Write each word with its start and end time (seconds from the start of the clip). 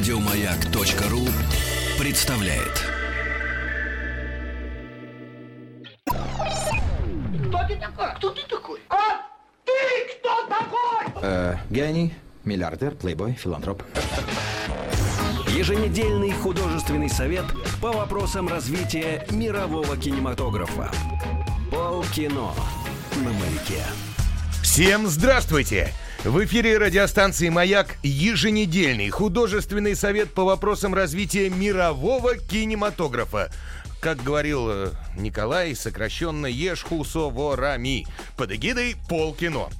Радиомаяк.ру 0.00 1.20
представляет. 1.98 2.86
Кто 6.06 7.58
ты 7.68 7.76
такой? 7.76 8.14
Кто 8.16 8.30
ты 8.30 8.40
такой? 8.48 8.80
А 8.88 8.96
ты 9.64 9.72
кто 10.18 10.46
такой? 10.48 11.22
Э, 11.22 11.56
гений, 11.68 12.14
миллиардер, 12.44 12.94
плейбой, 12.94 13.34
филантроп. 13.34 13.82
Еженедельный 15.48 16.32
художественный 16.32 17.10
совет 17.10 17.44
по 17.82 17.92
вопросам 17.92 18.48
развития 18.48 19.26
мирового 19.30 19.96
кинематографа. 19.96 20.90
Полкино 21.70 22.52
на 23.16 23.32
маяке. 23.32 23.82
Всем 24.62 25.06
здравствуйте! 25.08 25.92
В 26.24 26.44
эфире 26.44 26.76
радиостанции 26.76 27.48
«Маяк» 27.48 27.96
еженедельный 28.02 29.08
художественный 29.08 29.96
совет 29.96 30.34
по 30.34 30.44
вопросам 30.44 30.94
развития 30.94 31.48
мирового 31.48 32.36
кинематографа. 32.36 33.50
Как 34.02 34.22
говорил 34.22 34.68
э, 34.68 34.90
Николай, 35.16 35.74
сокращенно 35.74 36.44
«Ешхусоворами» 36.44 38.06
под 38.36 38.52
эгидой 38.52 38.96
«Полкино». 39.08 39.70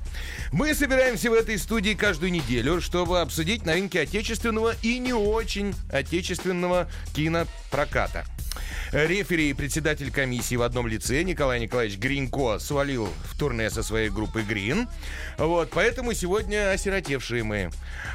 Мы 0.53 0.75
собираемся 0.75 1.31
в 1.31 1.35
этой 1.35 1.59
студии 1.59 1.95
каждую 1.95 2.33
неделю, 2.33 2.81
чтобы 2.81 3.21
обсудить 3.21 3.65
новинки 3.65 3.99
отечественного 3.99 4.75
и 4.83 4.99
не 4.99 5.13
очень 5.13 5.75
отечественного 5.91 6.89
кинопроката. 7.15 8.25
Рефери 8.93 9.51
и 9.51 9.55
председатель 9.55 10.11
комиссии 10.11 10.57
в 10.57 10.63
одном 10.63 10.89
лице 10.89 11.23
Николай 11.23 11.61
Николаевич 11.61 11.99
Гринько 11.99 12.59
свалил 12.59 13.09
в 13.25 13.39
турне 13.39 13.71
со 13.71 13.85
своей 13.85 14.11
группой 14.11 14.43
Грин. 14.43 14.89
Вот, 15.39 15.71
поэтому 15.73 16.13
сегодня 16.13 16.73
осиротевшие 16.73 17.45
мы. 17.45 17.71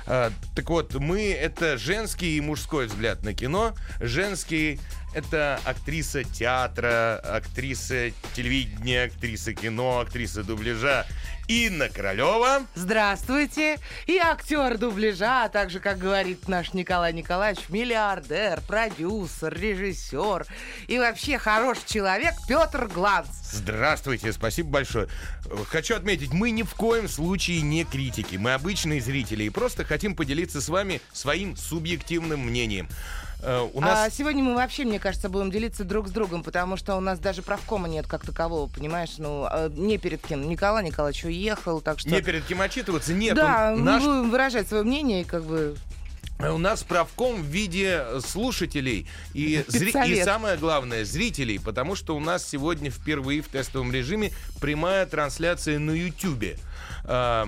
А, 0.05 0.33
так 0.53 0.69
вот, 0.69 0.93
мы— 0.95 1.31
это 1.31 1.77
женский 1.77 2.35
и 2.35 2.41
мужской 2.41 2.87
взгляд 2.87 3.23
на 3.23 3.33
кино. 3.33 3.73
Женский 4.01 4.81
это 5.13 5.61
актриса 5.63 6.25
театра, 6.25 7.21
актриса 7.23 8.11
телевидения, 8.33 9.03
актриса 9.03 9.53
кино, 9.53 10.01
актриса 10.01 10.43
дубляжа 10.43 11.07
Инна 11.47 11.84
Королева. 11.89 12.65
Здравствуйте. 12.75 13.77
И 14.05 14.17
актер 14.17 14.77
дубляжа, 14.77 15.45
а 15.45 15.49
также, 15.49 15.79
как 15.79 15.97
говорит 15.97 16.47
наш 16.47 16.73
Николай 16.73 17.13
Николаевич, 17.13 17.65
миллиардер, 17.69 18.61
продюсер, 18.67 19.53
режиссер 19.53 20.45
и 20.87 20.97
вообще 20.97 21.37
хороший 21.37 21.85
человек 21.85 22.33
Петр 22.47 22.87
Гланц. 22.87 23.27
Здравствуйте, 23.51 24.33
спасибо 24.33 24.69
большое. 24.69 25.07
Хочу 25.69 25.95
отметить, 25.95 26.33
мы 26.33 26.51
ни 26.51 26.63
в 26.63 26.73
коем 26.75 27.07
случае 27.07 27.61
не 27.61 27.83
критики. 27.85 28.35
Мы 28.35 28.53
обычные 28.53 29.01
зрители 29.01 29.43
и 29.43 29.49
просто 29.49 29.85
хотим 29.85 30.15
поделиться 30.15 30.61
с 30.61 30.69
вами 30.69 31.01
своим 31.13 31.55
субъективным 31.55 32.41
мнением. 32.41 32.89
Э, 33.45 33.69
у 33.73 33.79
нас... 33.79 34.07
А 34.07 34.09
сегодня 34.09 34.43
мы 34.43 34.55
вообще, 34.55 34.85
мне 34.85 34.99
кажется, 34.99 35.29
будем 35.29 35.51
делиться 35.51 35.83
друг 35.83 36.07
с 36.07 36.11
другом, 36.11 36.43
потому 36.43 36.77
что 36.77 36.95
у 36.95 36.99
нас 36.99 37.19
даже 37.19 37.43
правкома 37.43 37.87
нет 37.87 38.07
как 38.07 38.25
такового, 38.25 38.67
понимаешь? 38.67 39.15
Ну, 39.19 39.45
а, 39.47 39.69
не 39.69 39.99
перед 39.99 40.25
кем. 40.25 40.49
Николай 40.49 40.83
Николаевич 40.83 41.25
уехал, 41.25 41.79
так 41.79 41.99
что... 41.99 42.09
Не 42.09 42.21
перед 42.21 42.43
кем 42.45 42.61
отчитываться? 42.61 43.13
Нет. 43.13 43.35
Да, 43.35 43.73
он, 43.73 43.83
наш... 43.83 44.01
мы 44.01 44.17
будем 44.17 44.31
выражать 44.31 44.67
свое 44.67 44.83
мнение 44.83 45.21
и 45.21 45.23
как 45.23 45.43
бы... 45.43 45.75
У 46.39 46.57
нас 46.57 46.83
правком 46.83 47.41
в 47.41 47.45
виде 47.45 48.03
слушателей 48.19 49.07
и, 49.33 49.63
зри... 49.67 49.93
и 50.07 50.21
самое 50.21 50.57
главное, 50.57 51.05
зрителей, 51.05 51.59
потому 51.59 51.95
что 51.95 52.13
у 52.15 52.19
нас 52.19 52.45
сегодня 52.45 52.91
впервые 52.91 53.41
в 53.41 53.47
тестовом 53.47 53.93
режиме 53.93 54.31
прямая 54.59 55.05
трансляция 55.05 55.79
на 55.79 55.91
YouTube 55.91 56.57
э, 57.03 57.45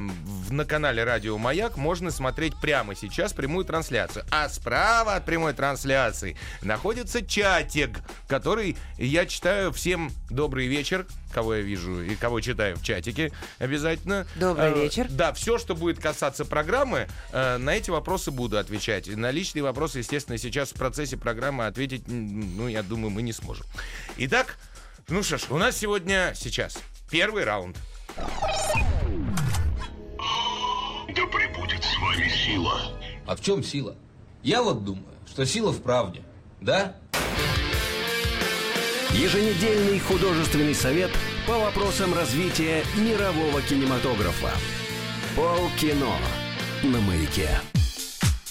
на 0.50 0.66
канале 0.66 1.04
Радио 1.04 1.38
Маяк 1.38 1.78
можно 1.78 2.12
смотреть 2.12 2.60
прямо 2.60 2.96
сейчас 2.96 3.34
прямую 3.34 3.66
трансляцию. 3.66 4.26
А 4.32 4.50
справа 4.50 5.16
от 5.16 5.26
прямой 5.26 5.54
трансляции 5.54 6.38
находится 6.62 7.26
чатик, 7.26 8.00
который 8.28 8.78
я 8.98 9.26
читаю 9.26 9.72
всем 9.72 10.12
добрый 10.30 10.68
вечер, 10.68 11.06
кого 11.34 11.56
я 11.56 11.62
вижу 11.62 12.02
и 12.02 12.16
кого 12.16 12.42
читаю 12.42 12.78
в 12.78 12.84
чатике 12.84 13.32
обязательно. 13.60 14.26
Добрый 14.36 14.72
э, 14.72 14.84
вечер. 14.84 15.08
Да, 15.10 15.34
все, 15.34 15.58
что 15.58 15.76
будет 15.76 16.00
касаться 16.00 16.46
программы, 16.46 17.08
э, 17.32 17.58
на 17.58 17.76
эти 17.76 17.90
вопросы 17.90 18.32
буду 18.32 18.58
отвечать. 18.58 19.08
На 19.08 19.32
личные 19.32 19.64
вопросы, 19.64 20.00
естественно, 20.00 20.38
сейчас 20.38 20.70
в 20.72 20.76
процессе 20.76 21.18
программы 21.18 21.68
ответить, 21.68 22.08
ну, 22.08 22.68
я 22.68 22.84
думаю, 22.84 23.12
мы 23.12 23.22
не 23.22 23.34
сможем. 23.34 23.66
Итак, 24.18 24.58
ну 25.10 25.24
что 25.24 25.38
ж, 25.38 25.44
у 25.50 25.58
нас 25.58 25.78
сегодня 25.78 26.34
сейчас 26.36 26.80
первый 27.10 27.44
раунд. 27.44 27.78
Да 31.18 31.26
пребудет 31.26 31.84
с 31.84 31.98
вами 31.98 32.30
сила. 32.30 32.80
А 33.26 33.36
в 33.36 33.42
чем 33.42 33.64
сила? 33.64 33.96
Я 34.44 34.62
вот 34.62 34.86
думаю, 34.86 35.16
что 35.26 35.48
сила 35.48 35.72
в 35.72 35.82
правде. 35.82 36.22
Да? 36.62 36.96
Еженедельный 39.14 40.00
художественный 40.00 40.76
совет 40.76 41.10
по 41.48 41.58
вопросам 41.58 42.14
развития 42.14 42.84
мирового 42.96 43.64
кинематографа. 43.64 44.52
Полкино 45.36 46.14
на 46.84 47.02
маяке. 47.02 47.50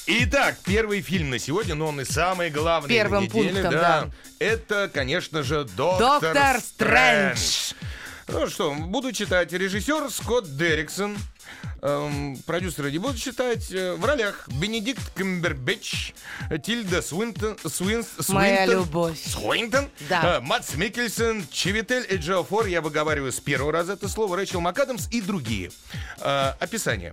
Итак, 0.09 0.57
первый 0.65 1.03
фильм 1.03 1.31
на 1.31 1.39
сегодня, 1.39 1.77
но 1.77 1.87
он 1.87 2.01
и 2.01 2.05
самый 2.05 2.51
главный 2.51 2.89
Первым 2.89 3.23
на 3.23 3.27
неделе, 3.27 3.51
пунктом, 3.51 3.73
да. 3.73 3.81
да. 3.81 4.11
Это, 4.41 4.91
конечно 4.93 5.45
же, 5.45 5.69
Доктор, 5.77 6.21
Доктор 6.21 6.61
Стрэндж. 6.61 7.37
Стрэндж. 7.39 7.75
Ну 8.27 8.49
что, 8.49 8.75
буду 8.75 9.13
читать. 9.13 9.53
Режиссер 9.53 10.11
Скотт 10.11 10.57
Дерриксон. 10.57 11.17
Эм, 11.83 12.37
продюсера 12.47 12.89
не 12.91 12.99
буду 12.99 13.17
читать. 13.19 13.71
Э, 13.71 13.95
в 13.95 14.05
ролях 14.05 14.49
Бенедикт 14.49 15.03
Камбербэтч, 15.15 16.13
Тильда 16.65 17.03
Свинтон, 17.03 17.57
Свинс, 17.67 18.07
Моя 18.29 18.65
Свинтон, 18.65 18.85
любовь. 18.85 19.19
Свинтон, 19.23 19.89
Да. 20.09 20.39
э, 20.39 20.41
Мадс 20.41 20.75
Миккельсен, 20.75 21.47
Чиветель 21.51 22.05
Эджиофор, 22.09 22.67
я 22.67 22.81
выговариваю 22.81 23.31
с 23.31 23.41
первого 23.41 23.73
раза 23.73 23.93
это 23.93 24.09
слово, 24.09 24.37
Рэйчел 24.37 24.61
МакАдамс 24.61 25.09
и 25.11 25.21
другие. 25.21 25.71
Э, 26.21 26.55
описание. 26.59 27.13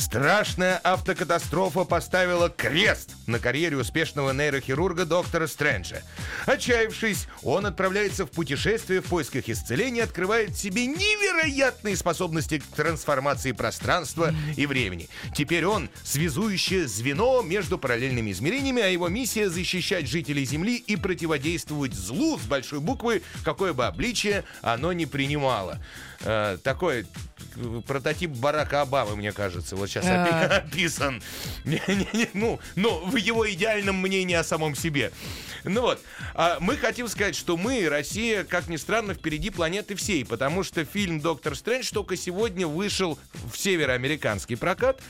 Страшная 0.00 0.80
автокатастрофа 0.82 1.84
поставила 1.84 2.48
крест 2.48 3.10
на 3.26 3.38
карьере 3.38 3.76
успешного 3.76 4.32
нейрохирурга 4.32 5.04
доктора 5.04 5.46
Стрэнджа. 5.46 6.00
Отчаявшись, 6.46 7.26
он 7.42 7.66
отправляется 7.66 8.24
в 8.24 8.30
путешествие 8.30 9.02
в 9.02 9.04
поисках 9.04 9.50
исцеления, 9.50 10.04
открывает 10.04 10.56
себе 10.56 10.86
невероятные 10.86 11.96
способности 11.96 12.60
к 12.60 12.64
трансформации 12.74 13.52
пространства 13.52 14.34
и 14.56 14.64
времени. 14.64 15.10
Теперь 15.36 15.66
он 15.66 15.90
связующее 16.02 16.88
звено 16.88 17.42
между 17.42 17.76
параллельными 17.76 18.30
измерениями, 18.30 18.80
а 18.80 18.86
его 18.86 19.08
миссия 19.08 19.50
защищать 19.50 20.08
жителей 20.08 20.46
Земли 20.46 20.76
и 20.76 20.96
противодействовать 20.96 21.92
злу 21.92 22.38
с 22.38 22.46
большой 22.46 22.80
буквы, 22.80 23.22
какое 23.44 23.74
бы 23.74 23.84
обличие 23.84 24.44
оно 24.62 24.94
ни 24.94 25.04
принимало. 25.04 25.78
Э, 26.22 26.56
такой 26.62 27.06
прототип 27.86 28.30
Барака 28.30 28.82
Обамы, 28.82 29.16
мне 29.16 29.32
кажется, 29.32 29.76
вот 29.76 29.89
сейчас 29.90 30.06
А. 30.06 30.62
описан. 30.64 31.22
Ну, 32.34 32.60
ну, 32.76 33.04
в 33.06 33.16
его 33.16 33.50
идеальном 33.50 33.96
мнении 33.96 34.34
о 34.34 34.44
самом 34.44 34.74
себе. 34.74 35.12
Ну 35.64 35.82
вот, 35.82 36.00
а 36.34 36.56
мы 36.60 36.76
хотим 36.76 37.06
сказать, 37.08 37.36
что 37.36 37.56
мы, 37.56 37.86
Россия, 37.88 38.44
как 38.44 38.68
ни 38.68 38.76
странно, 38.76 39.12
впереди 39.12 39.50
планеты 39.50 39.94
всей, 39.94 40.24
потому 40.24 40.62
что 40.62 40.84
фильм 40.86 41.20
«Доктор 41.20 41.54
Стрэндж» 41.54 41.90
только 41.92 42.16
сегодня 42.16 42.66
вышел 42.66 43.18
в 43.52 43.58
североамериканский 43.58 44.56
прокат, 44.56 45.02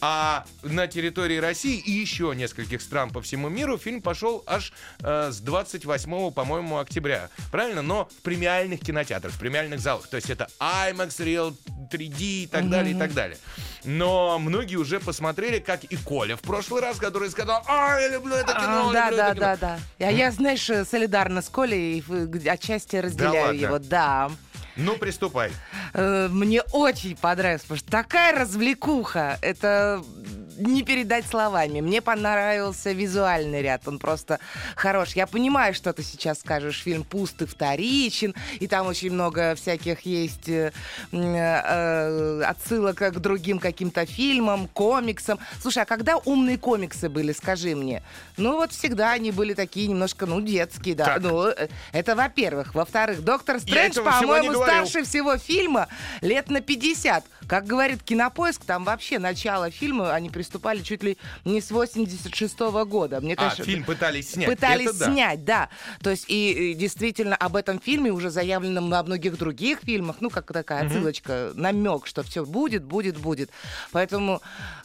а 0.00 0.44
на 0.62 0.86
территории 0.86 1.38
России 1.38 1.78
и 1.78 1.90
еще 1.90 2.32
нескольких 2.34 2.82
стран 2.82 3.10
по 3.10 3.20
всему 3.22 3.48
миру 3.48 3.78
фильм 3.78 4.00
пошел 4.02 4.42
аж 4.46 4.72
э, 5.00 5.30
с 5.32 5.40
28, 5.40 6.30
по-моему, 6.32 6.78
октября. 6.78 7.30
Правильно? 7.50 7.82
Но 7.82 8.06
в 8.18 8.22
премиальных 8.22 8.80
кинотеатрах, 8.80 9.32
в 9.32 9.38
премиальных 9.38 9.80
залах. 9.80 10.06
То 10.08 10.16
есть 10.16 10.30
это 10.30 10.48
IMAX, 10.60 11.08
Real 11.18 11.56
3D 11.90 12.20
и 12.20 12.46
так 12.50 12.68
далее, 12.68 12.94
и 12.94 12.98
так 12.98 13.14
далее. 13.14 13.38
Но 13.84 14.38
многие 14.38 14.76
уже 14.76 15.00
посмотрели, 15.00 15.58
как 15.58 15.84
и 15.84 15.96
Коля 15.96 16.36
в 16.36 16.42
прошлый 16.42 16.82
раз, 16.82 16.98
который 16.98 17.30
сказал, 17.30 17.62
а, 17.66 17.98
я 17.98 18.08
люблю 18.08 18.34
это 18.34 18.52
кино, 18.52 18.90
А, 18.90 18.92
да, 18.92 19.04
люблю 19.06 19.16
да, 19.16 19.26
это 19.28 19.34
кино». 19.34 19.46
да, 19.46 19.56
да. 19.56 19.78
Я, 19.98 20.10
я, 20.10 20.30
знаешь, 20.30 20.68
э, 20.68 20.84
солидарна 20.84 21.42
с 21.42 21.48
Колей, 21.48 22.04
отчасти 22.48 22.96
разделяю 22.96 23.46
ладно? 23.46 23.58
его, 23.58 23.78
да. 23.78 24.30
Ну, 24.78 24.96
приступай. 24.96 25.50
Э, 25.92 26.28
Мне 26.30 26.62
очень 26.72 27.16
понравилось, 27.16 27.62
потому 27.62 27.78
что 27.78 27.90
такая 27.90 28.38
развлекуха. 28.38 29.38
Это 29.42 30.02
не 30.58 30.82
передать 30.82 31.26
словами. 31.26 31.80
Мне 31.80 32.00
понравился 32.00 32.92
визуальный 32.92 33.62
ряд, 33.62 33.86
он 33.86 33.98
просто 33.98 34.38
хорош. 34.76 35.12
Я 35.14 35.26
понимаю, 35.26 35.74
что 35.74 35.92
ты 35.92 36.02
сейчас 36.02 36.40
скажешь, 36.40 36.82
фильм 36.82 37.04
пуст 37.04 37.40
и 37.42 37.46
вторичен, 37.46 38.34
и 38.60 38.66
там 38.66 38.86
очень 38.86 39.12
много 39.12 39.54
всяких 39.54 40.00
есть 40.00 40.48
э, 40.48 40.72
м, 41.12 41.34
э, 41.34 42.42
отсылок 42.44 42.96
к 42.96 43.18
другим 43.18 43.58
каким-то 43.58 44.06
фильмам, 44.06 44.68
комиксам. 44.68 45.38
Слушай, 45.60 45.84
а 45.84 45.86
когда 45.86 46.16
умные 46.16 46.58
комиксы 46.58 47.08
были, 47.08 47.32
скажи 47.32 47.74
мне? 47.74 48.02
Ну 48.36 48.56
вот 48.56 48.72
всегда 48.72 49.12
они 49.12 49.30
были 49.30 49.54
такие 49.54 49.86
немножко, 49.86 50.26
ну, 50.26 50.40
детские, 50.40 50.94
да. 50.94 51.04
Так. 51.04 51.22
Ну, 51.22 51.46
э, 51.48 51.68
это 51.92 52.16
во-первых. 52.16 52.74
Во-вторых, 52.74 53.22
Доктор 53.22 53.60
Стрэндж, 53.60 54.00
по-моему, 54.00 54.54
старше 54.54 55.04
всего 55.04 55.36
фильма 55.36 55.88
лет 56.20 56.50
на 56.50 56.60
50. 56.60 57.24
Как 57.48 57.66
говорит 57.66 58.02
Кинопоиск, 58.02 58.64
там 58.64 58.84
вообще 58.84 59.18
начало 59.18 59.70
фильма, 59.70 60.12
они 60.14 60.28
приступали 60.28 60.82
чуть 60.82 61.02
ли 61.02 61.16
не 61.46 61.60
с 61.62 61.70
86 61.70 62.58
года. 62.86 63.20
Мне 63.22 63.32
А, 63.34 63.36
кажется, 63.36 63.64
фильм 63.64 63.84
пытались 63.84 64.32
снять. 64.32 64.48
Пытались 64.50 64.88
Это 64.88 64.98
да. 64.98 65.04
снять, 65.06 65.44
да. 65.44 65.68
То 66.02 66.10
есть 66.10 66.26
и, 66.28 66.72
и 66.72 66.74
действительно 66.74 67.36
об 67.36 67.56
этом 67.56 67.80
фильме 67.80 68.10
уже 68.12 68.30
заявлено 68.30 68.86
во 68.86 69.02
многих 69.02 69.38
других 69.38 69.80
фильмах, 69.80 70.16
ну 70.20 70.28
как 70.28 70.52
такая 70.52 70.86
отсылочка, 70.86 71.52
намек, 71.54 72.06
что 72.06 72.22
все 72.22 72.44
будет, 72.44 72.84
будет, 72.84 73.16
будет. 73.16 73.50
Поэтому, 73.92 74.42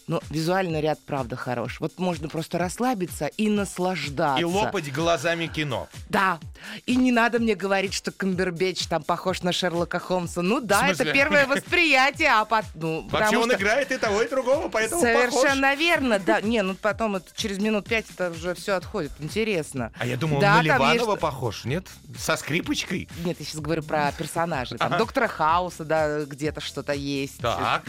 ну, 0.07 0.21
визуальный 0.29 0.79
ряд 0.79 0.99
правда 1.05 1.35
хорош. 1.35 1.81
Вот 1.81 1.99
можно 1.99 2.29
просто 2.29 2.57
расслабиться 2.57 3.27
и 3.27 3.49
наслаждаться. 3.49 4.39
И 4.41 4.45
лопать 4.45 4.91
глазами 4.93 5.47
кино. 5.47 5.89
Да. 6.09 6.39
И 6.85 6.95
не 6.95 7.11
надо 7.11 7.39
мне 7.39 7.55
говорить, 7.55 7.93
что 7.93 8.11
Камбербэтч 8.11 8.87
там 8.87 9.03
похож 9.03 9.41
на 9.43 9.51
Шерлока 9.51 9.99
Холмса. 9.99 10.41
Ну 10.41 10.61
да, 10.61 10.87
это 10.87 11.03
первое 11.11 11.45
восприятие, 11.45 12.29
а 12.29 12.45
потом... 12.53 12.69
Ну, 12.75 13.07
Вообще 13.09 13.37
он 13.37 13.49
что- 13.49 13.55
играет 13.57 13.91
и 13.91 13.97
того, 13.97 14.21
и 14.21 14.29
другого, 14.29 14.69
поэтому 14.69 15.01
похож. 15.01 15.33
Совершенно 15.33 15.73
верно, 15.75 16.19
да. 16.19 16.41
Не, 16.41 16.61
ну 16.61 16.75
потом 16.75 17.15
это, 17.15 17.25
через 17.35 17.57
минут 17.59 17.87
пять 17.87 18.05
это 18.11 18.29
уже 18.29 18.53
все 18.53 18.73
отходит. 18.73 19.11
Интересно. 19.19 19.91
А 19.97 20.05
я 20.05 20.17
думал, 20.17 20.39
Да, 20.39 20.51
он 20.51 20.53
на 20.57 20.61
есть 20.61 20.73
Ливанова 20.75 21.13
что- 21.13 21.21
похож, 21.21 21.65
нет? 21.65 21.87
Со 22.17 22.35
скрипочкой? 22.35 23.09
Нет, 23.25 23.37
я 23.39 23.45
сейчас 23.45 23.59
говорю 23.61 23.81
про 23.83 24.11
персонажей. 24.17 24.77
Там 24.77 24.87
Ага. 24.89 24.97
доктора 24.99 25.27
Хауса, 25.27 25.83
да, 25.83 26.21
где-то 26.25 26.61
что-то 26.61 26.93
есть. 26.93 27.39
Так. 27.39 27.83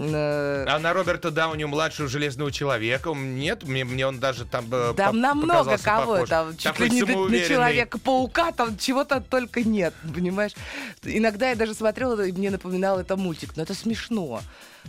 Э, 0.00 0.64
А 0.68 0.78
на 0.78 0.92
Роберта 0.92 1.30
Дауни 1.32 1.64
младшего 1.64 2.08
железного 2.08 2.52
человека 2.52 3.10
нет, 3.14 3.64
мне, 3.64 3.84
мне 3.84 4.06
он 4.06 4.20
даже 4.20 4.44
там 4.44 4.66
э, 4.70 4.94
Там 4.96 5.12
по- 5.12 5.16
на 5.16 5.34
много 5.34 5.76
кого, 5.78 6.12
похож. 6.14 6.28
там 6.28 6.52
чуть 6.56 6.62
Такой 6.62 6.88
ли 6.88 6.94
не 6.94 7.02
на. 7.02 7.48
Человека-паука, 7.48 8.52
там 8.52 8.78
чего-то 8.78 9.20
только 9.20 9.62
нет, 9.62 9.92
понимаешь? 10.14 10.52
Иногда 11.02 11.50
я 11.50 11.56
даже 11.56 11.74
смотрела, 11.74 12.20
и 12.24 12.30
мне 12.32 12.50
напоминал 12.50 13.00
это 13.00 13.16
мультик, 13.16 13.56
но 13.56 13.64
это 13.64 13.74
смешно. 13.74 14.40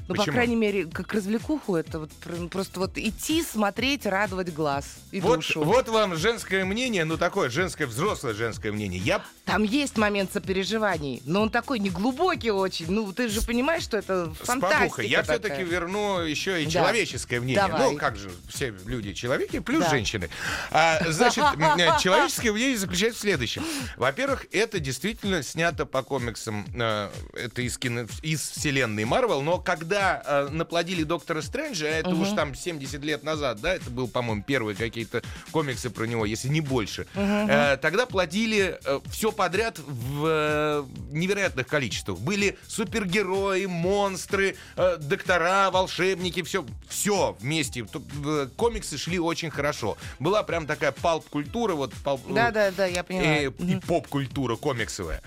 Ну, 0.07 0.15
по 0.15 0.21
Почему? 0.21 0.33
крайней 0.35 0.55
мере, 0.55 0.85
как 0.87 1.13
развлекуху, 1.13 1.75
это 1.75 1.99
вот 1.99 2.11
пр- 2.13 2.47
просто 2.47 2.79
вот 2.79 2.97
идти, 2.97 3.43
смотреть, 3.43 4.05
радовать 4.05 4.51
глаз 4.53 4.85
и 5.11 5.19
Вот, 5.21 5.35
душу. 5.37 5.63
вот 5.63 5.87
вам 5.89 6.15
женское 6.15 6.65
мнение, 6.65 7.05
ну 7.05 7.17
такое 7.17 7.49
женское, 7.49 7.85
взрослое 7.85 8.33
женское 8.33 8.71
мнение. 8.71 8.99
Я 8.99 9.23
Там 9.45 9.63
есть 9.63 9.97
момент 9.97 10.31
сопереживаний, 10.33 11.21
но 11.25 11.41
он 11.41 11.49
такой 11.51 11.79
неглубокий 11.79 12.49
очень. 12.51 12.89
Ну, 12.89 13.11
ты 13.13 13.27
же 13.29 13.41
понимаешь, 13.41 13.83
что 13.83 13.97
это 13.97 14.33
фантастика 14.41 14.79
побухой. 14.83 15.07
Я 15.07 15.23
все-таки 15.23 15.63
верну 15.63 16.19
еще 16.21 16.61
и 16.61 16.65
Да. 16.65 16.71
человеческое 16.71 17.39
мнение. 17.39 17.67
Давай. 17.67 17.91
Ну, 17.91 17.97
как 17.97 18.15
же, 18.15 18.31
все 18.47 18.73
люди 18.85 19.13
человеки, 19.13 19.59
плюс 19.59 19.83
Да. 19.83 19.89
женщины. 19.91 20.29
А, 20.71 20.99
значит, 21.11 21.43
э, 21.77 21.99
человеческое 21.99 22.51
мнение 22.51 22.77
заключается 22.77 23.19
в 23.19 23.21
следующем. 23.21 23.63
Во-первых, 23.97 24.45
это 24.51 24.79
действительно 24.79 25.43
снято 25.43 25.85
по 25.85 26.01
комиксам. 26.03 26.65
э, 26.73 27.09
Это 27.33 27.61
из, 27.61 27.77
кино, 27.77 28.05
из 28.21 28.41
вселенной 28.41 29.05
Марвел. 29.05 29.41
Но 29.41 29.57
когда 29.79 30.21
э, 30.25 30.47
наплодили 30.51 31.03
Доктора 31.03 31.41
Стрэнджа, 31.41 31.85
а 31.87 31.89
это 31.89 32.09
уж 32.09 32.29
там 32.29 32.53
70 32.53 33.03
лет 33.03 33.23
назад, 33.23 33.59
да, 33.61 33.73
это 33.75 33.89
был, 33.89 34.07
по-моему, 34.07 34.43
первые 34.43 34.75
какие-то 34.75 35.21
комиксы 35.51 35.89
про 35.89 36.05
него, 36.05 36.25
если 36.25 36.49
не 36.49 36.61
больше. 36.61 37.07
Э, 37.15 37.77
Тогда 37.81 38.05
плодили 38.05 38.79
все 39.09 39.31
подряд 39.31 39.79
в 39.79 40.25
э, 40.27 40.83
невероятных 41.11 41.67
количествах. 41.67 42.19
Были 42.19 42.57
супергерои, 42.67 43.65
монстры, 43.65 44.55
э, 44.75 44.97
доктора, 44.99 45.71
волшебники, 45.71 46.43
все, 46.43 46.65
все 46.87 47.35
вместе. 47.39 47.85
Э, 48.25 48.47
Комиксы 48.55 48.97
шли 48.97 49.19
очень 49.19 49.49
хорошо. 49.49 49.97
Была 50.19 50.43
прям 50.43 50.67
такая 50.67 50.91
палп-культура, 50.91 51.73
вот 51.73 51.93
палп- 52.03 52.33
Да, 52.33 52.51
да, 52.51 52.71
да, 52.71 52.85
я 52.85 53.03
поняла. 53.03 53.25
э, 53.25 53.45
и 53.47 53.75
поп-культура 53.79 54.55
комиксовая. 54.57 55.21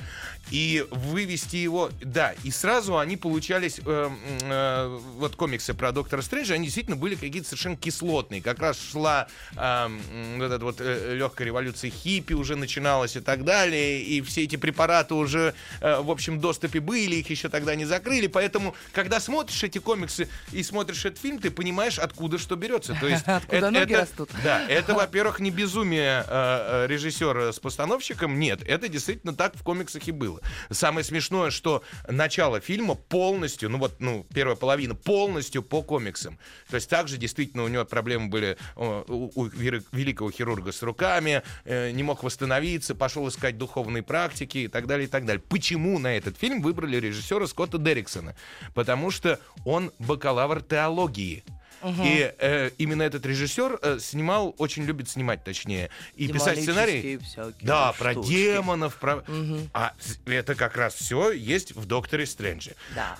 И 0.50 0.84
вывести 0.90 1.56
его, 1.56 1.90
да, 2.02 2.34
и 2.44 2.50
сразу 2.50 2.98
они 2.98 3.16
получались, 3.16 3.80
э, 3.84 4.10
э, 4.42 4.98
вот 5.16 5.34
комиксы 5.36 5.72
про 5.72 5.92
Доктора 5.92 6.20
Стрэнджа, 6.20 6.54
они 6.54 6.64
действительно 6.64 6.96
были 6.96 7.14
какие-то 7.14 7.48
совершенно 7.48 7.76
кислотные. 7.76 8.42
Как 8.42 8.58
раз 8.58 8.78
шла 8.78 9.28
э, 9.56 9.88
вот 10.36 10.52
эта 10.52 10.62
вот 10.64 10.80
легкая 10.80 11.46
революция 11.46 11.90
хиппи 11.90 12.34
уже 12.34 12.56
начиналась 12.56 13.16
и 13.16 13.20
так 13.20 13.44
далее, 13.44 14.02
и 14.02 14.20
все 14.20 14.42
эти 14.44 14.56
препараты 14.56 15.14
уже, 15.14 15.54
э, 15.80 16.00
в 16.00 16.10
общем, 16.10 16.38
доступе 16.38 16.80
были, 16.80 17.16
их 17.16 17.30
еще 17.30 17.48
тогда 17.48 17.74
не 17.74 17.84
закрыли, 17.86 18.26
поэтому, 18.26 18.74
когда 18.92 19.20
смотришь 19.20 19.62
эти 19.62 19.78
комиксы 19.78 20.28
и 20.52 20.62
смотришь 20.62 21.04
этот 21.06 21.20
фильм, 21.20 21.38
ты 21.38 21.50
понимаешь, 21.50 21.98
откуда 21.98 22.36
что 22.38 22.56
берется. 22.56 22.94
То 23.00 23.08
есть 23.08 23.22
Откуда 23.26 23.56
это- 23.56 23.70
ноги 23.70 23.92
это- 23.94 24.02
растут. 24.02 24.30
да, 24.44 24.66
это, 24.68 24.92
во-первых, 25.02 25.40
не 25.40 25.50
безумие 25.50 26.24
э, 26.28 26.84
э, 26.84 26.86
режиссера 26.88 27.52
с 27.52 27.58
постановщиком. 27.58 28.38
Нет, 28.38 28.60
это 28.66 28.88
действительно 28.88 29.34
так 29.34 29.56
в 29.56 29.62
комиксах 29.62 30.06
и 30.08 30.12
было. 30.12 30.41
Самое 30.70 31.04
смешное, 31.04 31.50
что 31.50 31.82
начало 32.08 32.60
фильма 32.60 32.94
полностью, 32.94 33.70
ну 33.70 33.78
вот, 33.78 34.00
ну, 34.00 34.26
первая 34.34 34.56
половина 34.56 34.94
полностью 34.94 35.62
по 35.62 35.82
комиксам. 35.82 36.38
То 36.68 36.76
есть 36.76 36.88
также 36.88 37.16
действительно 37.16 37.64
у 37.64 37.68
него 37.68 37.84
проблемы 37.84 38.28
были 38.28 38.56
у, 38.76 39.30
у 39.34 39.46
великого 39.46 40.30
хирурга 40.30 40.72
с 40.72 40.82
руками, 40.82 41.42
э, 41.64 41.90
не 41.90 42.02
мог 42.02 42.22
восстановиться, 42.22 42.94
пошел 42.94 43.28
искать 43.28 43.58
духовные 43.58 44.02
практики 44.02 44.58
и 44.58 44.68
так 44.68 44.86
далее, 44.86 45.06
и 45.06 45.10
так 45.10 45.26
далее. 45.26 45.42
Почему 45.48 45.98
на 45.98 46.16
этот 46.16 46.36
фильм 46.36 46.62
выбрали 46.62 46.96
режиссера 46.96 47.46
Скотта 47.46 47.78
Дерриксона? 47.78 48.34
Потому 48.74 49.10
что 49.10 49.38
он 49.64 49.92
бакалавр 49.98 50.62
теологии. 50.62 51.44
И 51.84 52.32
э, 52.38 52.70
именно 52.78 53.02
этот 53.02 53.26
режиссер 53.26 53.78
э, 53.82 53.98
снимал, 54.00 54.54
очень 54.58 54.84
любит 54.84 55.08
снимать, 55.08 55.44
точнее, 55.44 55.90
и 56.16 56.28
писать 56.28 56.60
сценарий. 56.62 57.18
Да, 57.60 57.92
про 57.92 58.12
штучки. 58.12 58.30
демонов, 58.30 58.96
про. 58.96 59.24
А 59.72 59.92
с- 59.98 60.18
это 60.26 60.54
как 60.54 60.76
раз 60.76 60.94
все 60.94 61.30
есть 61.32 61.74
в 61.74 61.84
Докторе 61.86 62.26
Стрэнджи. 62.26 62.74
Да. 62.94 63.16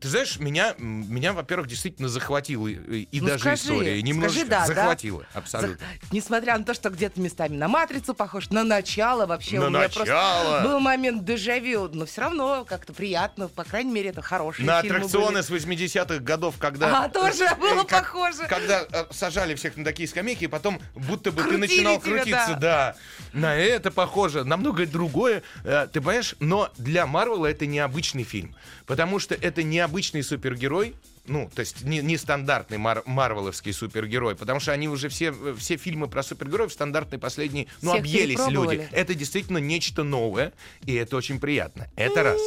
Ты 0.00 0.08
знаешь, 0.08 0.38
меня, 0.38 0.74
меня, 0.78 1.32
во-первых, 1.32 1.68
действительно 1.68 2.08
захватила 2.08 2.66
и, 2.68 3.02
и 3.10 3.20
Ну, 3.20 3.28
даже 3.28 3.40
скажи, 3.40 3.62
история. 3.62 4.02
Немножечко 4.02 4.46
скажи, 4.46 4.50
да, 4.50 4.66
да. 4.66 4.74
захватила, 4.74 5.26
абсолютно. 5.34 5.74
Зах- 5.84 6.08
Несмотря 6.12 6.58
на 6.58 6.64
то, 6.64 6.74
что 6.74 6.90
где-то 6.90 7.20
местами 7.20 7.56
на 7.56 7.68
матрицу 7.68 8.14
похож, 8.14 8.50
на 8.50 8.64
начало 8.64 9.26
вообще. 9.26 9.58
На 9.60 9.66
у 9.66 9.70
меня 9.70 9.80
начало. 9.80 10.04
просто 10.04 10.60
был 10.68 10.80
момент 10.80 11.24
дежавю, 11.24 11.88
но 11.92 12.06
все 12.06 12.22
равно 12.22 12.64
как-то 12.64 12.92
приятно. 12.92 13.48
По 13.48 13.64
крайней 13.64 13.92
мере, 13.92 14.10
это 14.10 14.22
хорошие 14.22 14.66
На 14.66 14.78
аттракционы 14.78 15.42
были. 15.42 15.42
с 15.42 15.50
80-х 15.50 16.18
годов, 16.20 16.56
когда... 16.58 17.04
А, 17.04 17.08
тоже 17.08 17.44
было 17.74 17.84
как- 17.84 18.04
похоже. 18.04 18.46
Когда 18.48 18.86
э, 18.90 19.04
сажали 19.10 19.54
всех 19.54 19.76
на 19.76 19.84
такие 19.84 20.08
скамейки, 20.08 20.44
и 20.44 20.48
потом 20.48 20.80
будто 20.94 21.30
бы 21.32 21.42
ты 21.42 21.48
Крутили 21.48 21.60
начинал 21.60 22.00
тебя, 22.00 22.16
крутиться, 22.16 22.56
да. 22.60 22.96
На 23.32 23.54
это 23.56 23.90
похоже, 23.90 24.44
на 24.44 24.56
многое 24.56 24.86
другое. 24.86 25.42
Э, 25.64 25.86
Ты 25.92 26.00
понимаешь, 26.00 26.34
но 26.40 26.70
для 26.78 27.06
Марвела 27.06 27.46
это 27.46 27.66
необычный 27.66 28.24
фильм, 28.24 28.54
потому 28.86 29.18
что 29.18 29.34
это 29.34 29.62
необычный 29.62 30.22
супергерой, 30.22 30.94
ну, 31.26 31.50
то 31.54 31.60
есть 31.60 31.82
не, 31.84 31.98
не 31.98 32.16
стандартный 32.16 32.78
мар- 32.78 33.02
марвеловский 33.04 33.72
супергерой, 33.74 34.34
потому 34.34 34.60
что 34.60 34.72
они 34.72 34.88
уже 34.88 35.08
все, 35.10 35.26
э, 35.38 35.54
все 35.58 35.76
фильмы 35.76 36.08
про 36.08 36.22
супергероев 36.22 36.72
стандартные 36.72 37.18
последние, 37.18 37.66
ну, 37.82 37.90
Всех 37.90 38.00
объелись 38.00 38.46
люди. 38.48 38.88
Это 38.92 39.14
действительно 39.14 39.58
нечто 39.58 40.04
новое, 40.04 40.52
и 40.84 40.94
это 40.94 41.16
очень 41.16 41.38
приятно. 41.38 41.88
Это 41.96 42.22
раз. 42.22 42.40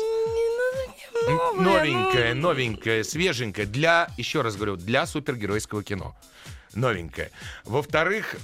Новое, 1.27 1.61
Новенькое, 1.61 2.33
новенькое, 2.33 3.03
свеженькое 3.03 3.67
для, 3.67 4.09
еще 4.17 4.41
раз 4.41 4.55
говорю, 4.55 4.75
для 4.75 5.05
супергеройского 5.05 5.83
кино. 5.83 6.15
Новенькое. 6.73 7.31
Во-вторых, 7.65 8.35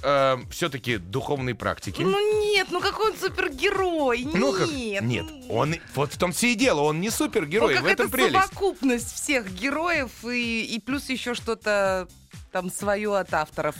все-таки 0.50 0.98
духовные 0.98 1.54
практики. 1.54 2.02
Ну 2.02 2.44
нет, 2.52 2.68
ну 2.70 2.80
какой 2.80 3.12
он 3.12 3.16
супергерой? 3.16 4.22
Ну, 4.34 4.52
как- 4.52 4.68
нет. 4.68 5.02
Нет, 5.02 5.26
ну, 5.30 5.46
он, 5.54 5.76
вот 5.94 6.12
в 6.12 6.18
том-то 6.18 6.46
и 6.46 6.54
дело, 6.54 6.82
он 6.82 7.00
не 7.00 7.08
супергерой, 7.10 7.76
ну, 7.76 7.80
в 7.82 7.86
этом 7.86 8.06
это 8.06 8.12
прелесть. 8.14 8.34
совокупность 8.34 9.14
всех 9.14 9.50
героев 9.50 10.10
и, 10.24 10.62
и 10.64 10.78
плюс 10.78 11.08
еще 11.08 11.34
что-то 11.34 12.06
там 12.52 12.70
свое 12.70 13.16
от 13.16 13.32
авторов. 13.32 13.74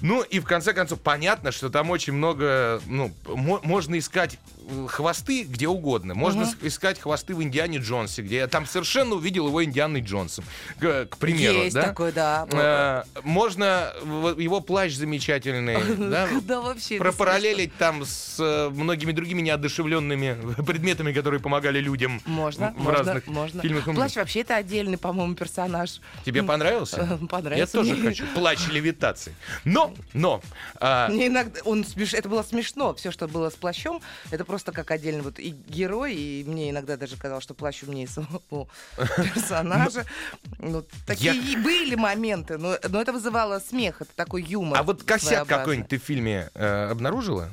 Ну 0.00 0.22
и 0.22 0.38
в 0.38 0.44
конце 0.44 0.72
концов 0.74 1.00
понятно, 1.00 1.50
что 1.50 1.68
там 1.68 1.90
очень 1.90 2.12
много, 2.12 2.80
ну, 2.86 3.12
мо- 3.26 3.60
можно 3.64 3.98
искать 3.98 4.34
э, 4.34 4.57
хвосты 4.88 5.42
где 5.44 5.68
угодно. 5.68 6.14
Можно 6.14 6.46
с- 6.46 6.56
искать 6.62 7.00
хвосты 7.00 7.34
в 7.34 7.42
Индиане 7.42 7.78
Джонсе, 7.78 8.22
где 8.22 8.36
я 8.36 8.48
там 8.48 8.66
совершенно 8.66 9.14
увидел 9.14 9.46
его 9.48 9.64
Индианой 9.64 10.00
Джонсом, 10.00 10.44
к, 10.78 11.06
к 11.06 11.16
примеру, 11.16 11.58
Есть 11.58 11.74
да? 11.74 11.82
такой, 11.82 12.12
да. 12.12 12.46
Э, 12.52 13.20
можно 13.22 13.92
его 14.36 14.60
плащ 14.60 14.92
замечательный, 14.94 15.78
да, 16.10 16.28
Да, 16.42 16.60
вообще. 16.60 16.98
пропараллелить 16.98 17.76
там 17.76 18.04
с 18.04 18.36
э, 18.38 18.68
многими 18.70 19.12
другими 19.12 19.40
неодушевленными 19.42 20.36
предметами, 20.66 21.12
которые 21.12 21.40
помогали 21.40 21.80
людям. 21.80 22.20
Можно, 22.26 22.72
в 22.76 22.78
можно, 22.82 22.92
разных 22.92 23.26
можно. 23.26 23.62
фильмах. 23.62 23.84
Плащ 23.84 24.16
вообще 24.16 24.40
это 24.40 24.56
отдельный, 24.56 24.98
по-моему, 24.98 25.34
персонаж. 25.34 26.00
Тебе 26.24 26.42
понравился? 26.42 27.18
Понравился 27.30 27.78
Я 27.78 27.84
тоже 27.84 27.96
хочу. 28.02 28.24
Плащ 28.34 28.68
левитации. 28.68 29.34
Но, 29.64 29.94
но, 30.12 30.40
а, 30.76 31.08
Мне 31.08 31.28
иногда 31.28 31.60
он 31.64 31.84
смеш... 31.84 32.14
это 32.14 32.28
было 32.28 32.42
смешно. 32.42 32.94
Все, 32.94 33.10
что 33.10 33.28
было 33.28 33.50
с 33.50 33.54
плащом, 33.54 34.00
это 34.30 34.44
просто 34.44 34.57
как 34.72 34.90
отдельный 34.90 35.22
вот 35.22 35.38
и 35.38 35.50
герой, 35.50 36.14
и 36.14 36.44
мне 36.46 36.70
иногда 36.70 36.96
даже 36.96 37.16
казалось, 37.16 37.44
что 37.44 37.54
плащ 37.54 37.82
умнее 37.82 38.08
самого 38.08 38.68
персонажа. 39.16 40.04
Ну, 40.58 40.84
такие 41.06 41.34
и 41.34 41.56
были 41.56 41.94
моменты, 41.94 42.58
но, 42.58 42.76
но 42.88 43.00
это 43.00 43.12
вызывало 43.12 43.58
смех, 43.58 44.02
это 44.02 44.10
такой 44.14 44.42
юмор. 44.42 44.78
а 44.78 44.82
вот 44.82 45.02
косяк 45.02 45.46
какой-нибудь 45.46 45.88
ты 45.88 45.98
в 45.98 46.02
фильме 46.02 46.50
э, 46.54 46.88
обнаружила? 46.90 47.50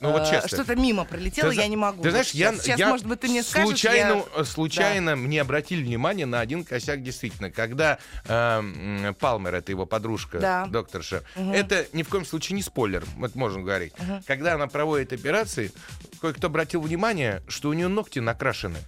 Ну 0.00 0.12
вот 0.12 0.22
Э, 0.22 0.30
честно. 0.30 0.48
Что-то 0.48 0.76
мимо 0.76 1.04
пролетело, 1.04 1.50
Ты 1.50 1.56
я 1.56 1.66
не 1.68 1.76
могу. 1.76 1.98
Ты 2.02 2.08
вот 2.08 2.12
знаешь, 2.12 2.30
я, 2.30 2.54
сейчас, 2.54 2.78
я 2.78 2.88
может 2.88 3.04
быть, 3.06 3.20
ты 3.20 3.28
мне 3.28 3.42
скажешь, 3.42 3.68
случайно, 3.68 4.24
я- 4.36 4.44
случайно 4.44 5.14
мне 5.14 5.42
обратили 5.42 5.82
внимание 5.84 6.24
на 6.24 6.40
один 6.40 6.64
косяк 6.64 7.02
действительно, 7.02 7.50
когда 7.50 7.98
э, 8.24 9.12
Палмер, 9.20 9.54
это 9.56 9.70
его 9.72 9.84
подружка, 9.84 10.38
Да. 10.38 10.66
докторша, 10.66 11.22
это 11.36 11.86
ни 11.92 12.02
в 12.02 12.08
коем 12.08 12.24
случае 12.24 12.56
не 12.56 12.62
спойлер, 12.62 13.04
это 13.22 13.38
можем 13.38 13.62
говорить. 13.62 13.92
Когда 14.26 14.54
она 14.54 14.68
проводит 14.68 15.12
операции, 15.12 15.70
кое-кто 16.20 16.46
обратил 16.46 16.80
внимание, 16.80 17.42
что 17.48 17.68
у 17.68 17.74
нее 17.74 17.88
ногти 17.88 18.20
накрашены, 18.20 18.78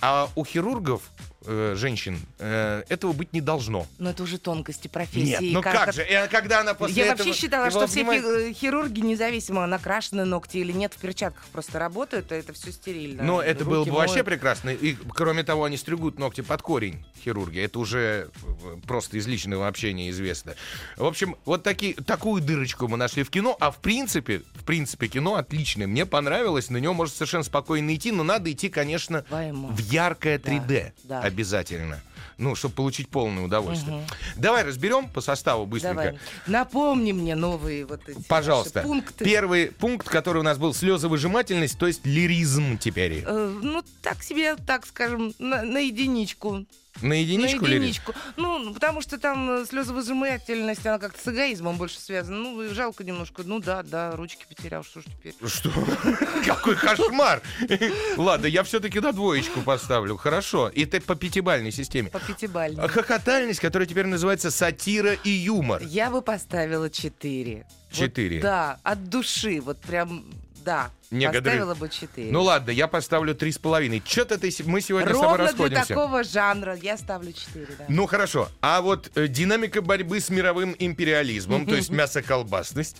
а 0.00 0.28
у 0.36 0.44
хирургов 0.44 1.02
э, 1.46 1.74
женщин 1.76 2.18
э, 2.38 2.82
этого 2.88 3.12
быть 3.12 3.32
не 3.32 3.40
должно. 3.40 3.86
Но 3.98 4.10
это 4.10 4.22
уже 4.22 4.38
тонкости 4.38 4.88
профессии. 4.88 5.42
Нет, 5.44 5.54
ну 5.54 5.62
как 5.62 5.88
это- 5.88 5.92
же? 5.92 6.02
И 6.04 6.28
когда 6.30 6.60
она 6.60 6.74
после 6.74 6.96
Я 7.02 7.12
этого... 7.12 7.26
вообще 7.26 7.40
считала, 7.40 7.70
что 7.70 7.86
все 7.86 8.00
обнимает- 8.02 8.22
хи- 8.22 8.50
э, 8.50 8.52
хирурги, 8.52 9.00
независимо, 9.00 9.66
накрашены 9.66 10.24
ногти 10.24 10.58
или 10.58 10.72
нет, 10.72 10.94
в 10.94 10.98
перчатках 10.98 11.44
просто 11.52 11.78
работают, 11.78 12.30
а 12.32 12.34
это 12.36 12.52
все 12.52 12.72
стерильно. 12.72 13.22
Но 13.22 13.42
это 13.42 13.64
Руки 13.64 13.70
было 13.70 13.84
бы 13.84 13.90
вообще 13.92 14.14
моют. 14.16 14.26
прекрасно. 14.26 14.70
И, 14.70 14.94
кроме 15.10 15.42
того, 15.44 15.64
они 15.64 15.76
стригут 15.76 16.18
ногти 16.18 16.40
под 16.40 16.62
корень 16.62 17.04
хирурги. 17.24 17.58
Это 17.60 17.78
уже 17.78 18.28
э, 18.42 18.76
просто 18.86 19.16
из 19.18 19.26
личного 19.26 19.66
общения 19.68 20.10
известно. 20.10 20.54
В 20.96 21.04
общем, 21.04 21.36
вот 21.44 21.62
такие, 21.62 21.94
такую 21.94 22.42
дырочку 22.42 22.88
мы 22.88 22.96
нашли 22.96 23.22
в 23.22 23.30
кино. 23.30 23.56
А 23.60 23.70
в 23.70 23.78
принципе, 23.78 24.42
в 24.54 24.64
принципе, 24.64 25.08
кино 25.08 25.36
отличное. 25.36 25.86
Мне 25.86 26.06
понравилось. 26.06 26.70
На 26.70 26.76
него 26.78 26.94
можно 26.94 27.14
совершенно 27.14 27.44
спокойно 27.44 27.94
идти. 27.94 28.12
Но 28.12 28.22
надо 28.24 28.50
идти, 28.52 28.68
конечно, 28.68 29.24
В 29.30 29.32
IMAX. 29.34 29.72
в 29.74 29.78
яркое 29.80 30.38
3D. 30.38 30.92
да. 31.04 31.22
Обязательно. 31.34 32.00
Ну, 32.38 32.54
чтобы 32.54 32.76
получить 32.76 33.08
полное 33.08 33.44
удовольствие. 33.44 34.06
Давай 34.36 34.62
разберем 34.62 35.08
по 35.08 35.20
составу 35.20 35.66
быстренько. 35.66 35.94
Давай. 35.94 36.18
Напомни 36.46 37.10
мне 37.10 37.34
новые 37.34 37.86
вот 37.86 38.08
эти 38.08 38.22
Пожалуйста. 38.28 38.82
пункты. 38.82 39.24
Первый 39.24 39.66
пункт, 39.72 40.08
который 40.08 40.38
у 40.38 40.42
нас 40.42 40.58
был 40.58 40.74
слезовыжимательность, 40.74 41.76
то 41.76 41.88
есть 41.88 42.06
лиризм 42.06 42.78
теперь. 42.78 43.24
Э, 43.26 43.58
ну, 43.62 43.82
так 44.00 44.22
себе, 44.22 44.54
так 44.54 44.86
скажем, 44.86 45.34
на, 45.40 45.62
на 45.62 45.78
единичку. 45.78 46.66
На 47.02 47.14
единичку 47.14 47.64
на 47.64 47.68
единичку. 47.68 48.14
Ну, 48.36 48.72
потому 48.72 49.00
что 49.02 49.18
там 49.18 49.50
э, 49.50 49.66
слезовыжимательность, 49.66 50.86
она 50.86 50.98
как-то 50.98 51.20
с 51.20 51.32
эгоизмом 51.32 51.76
больше 51.76 51.98
связана. 51.98 52.38
Ну, 52.38 52.72
жалко 52.72 53.02
немножко. 53.04 53.42
Ну 53.44 53.58
да, 53.60 53.82
да, 53.82 54.12
ручки 54.12 54.46
потерял, 54.48 54.84
что 54.84 55.00
ж 55.00 55.04
теперь. 55.04 55.34
Что? 55.46 55.70
Какой 56.46 56.76
кошмар! 56.76 57.42
Ладно, 58.16 58.46
я 58.46 58.62
все-таки 58.62 59.00
на 59.00 59.12
двоечку 59.12 59.60
поставлю. 59.62 60.16
Хорошо. 60.16 60.68
И 60.68 60.84
это 60.84 61.00
по 61.00 61.16
пятибальной 61.16 61.72
системе. 61.72 62.10
По 62.10 62.20
пятибалльной. 62.20 62.88
Хохотальность, 62.88 63.60
которая 63.60 63.88
теперь 63.88 64.06
называется 64.06 64.50
сатира 64.50 65.14
и 65.14 65.30
юмор. 65.30 65.82
Я 65.82 66.10
бы 66.10 66.22
поставила 66.22 66.88
4. 66.88 67.66
Четыре. 67.90 68.40
да, 68.40 68.78
от 68.82 69.08
души. 69.08 69.60
Вот 69.60 69.80
прям, 69.80 70.24
да. 70.64 70.90
Негодры. 71.10 71.42
Поставила 71.42 71.74
бы 71.74 71.88
4. 71.88 72.32
Ну 72.32 72.42
ладно, 72.42 72.70
я 72.70 72.88
поставлю 72.88 73.34
три 73.34 73.52
с 73.52 73.58
половиной. 73.58 74.02
Что-то 74.04 74.38
ты, 74.38 74.50
мы 74.64 74.80
сегодня 74.80 75.08
с 75.08 75.12
тобой 75.12 75.22
Ровно 75.28 75.36
для 75.36 75.46
расходимся. 75.46 75.86
такого 75.88 76.24
жанра 76.24 76.74
я 76.74 76.96
ставлю 76.96 77.32
4, 77.32 77.66
да. 77.78 77.84
Ну 77.88 78.06
хорошо. 78.06 78.48
А 78.60 78.80
вот 78.80 79.10
э, 79.14 79.28
динамика 79.28 79.80
борьбы 79.82 80.18
с 80.20 80.30
мировым 80.30 80.74
империализмом, 80.78 81.66
то 81.66 81.74
есть 81.76 81.90
мясоколбасность, 81.90 82.96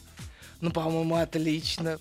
Ну, 0.61 0.71
по-моему, 0.71 1.17
отлично. 1.17 1.99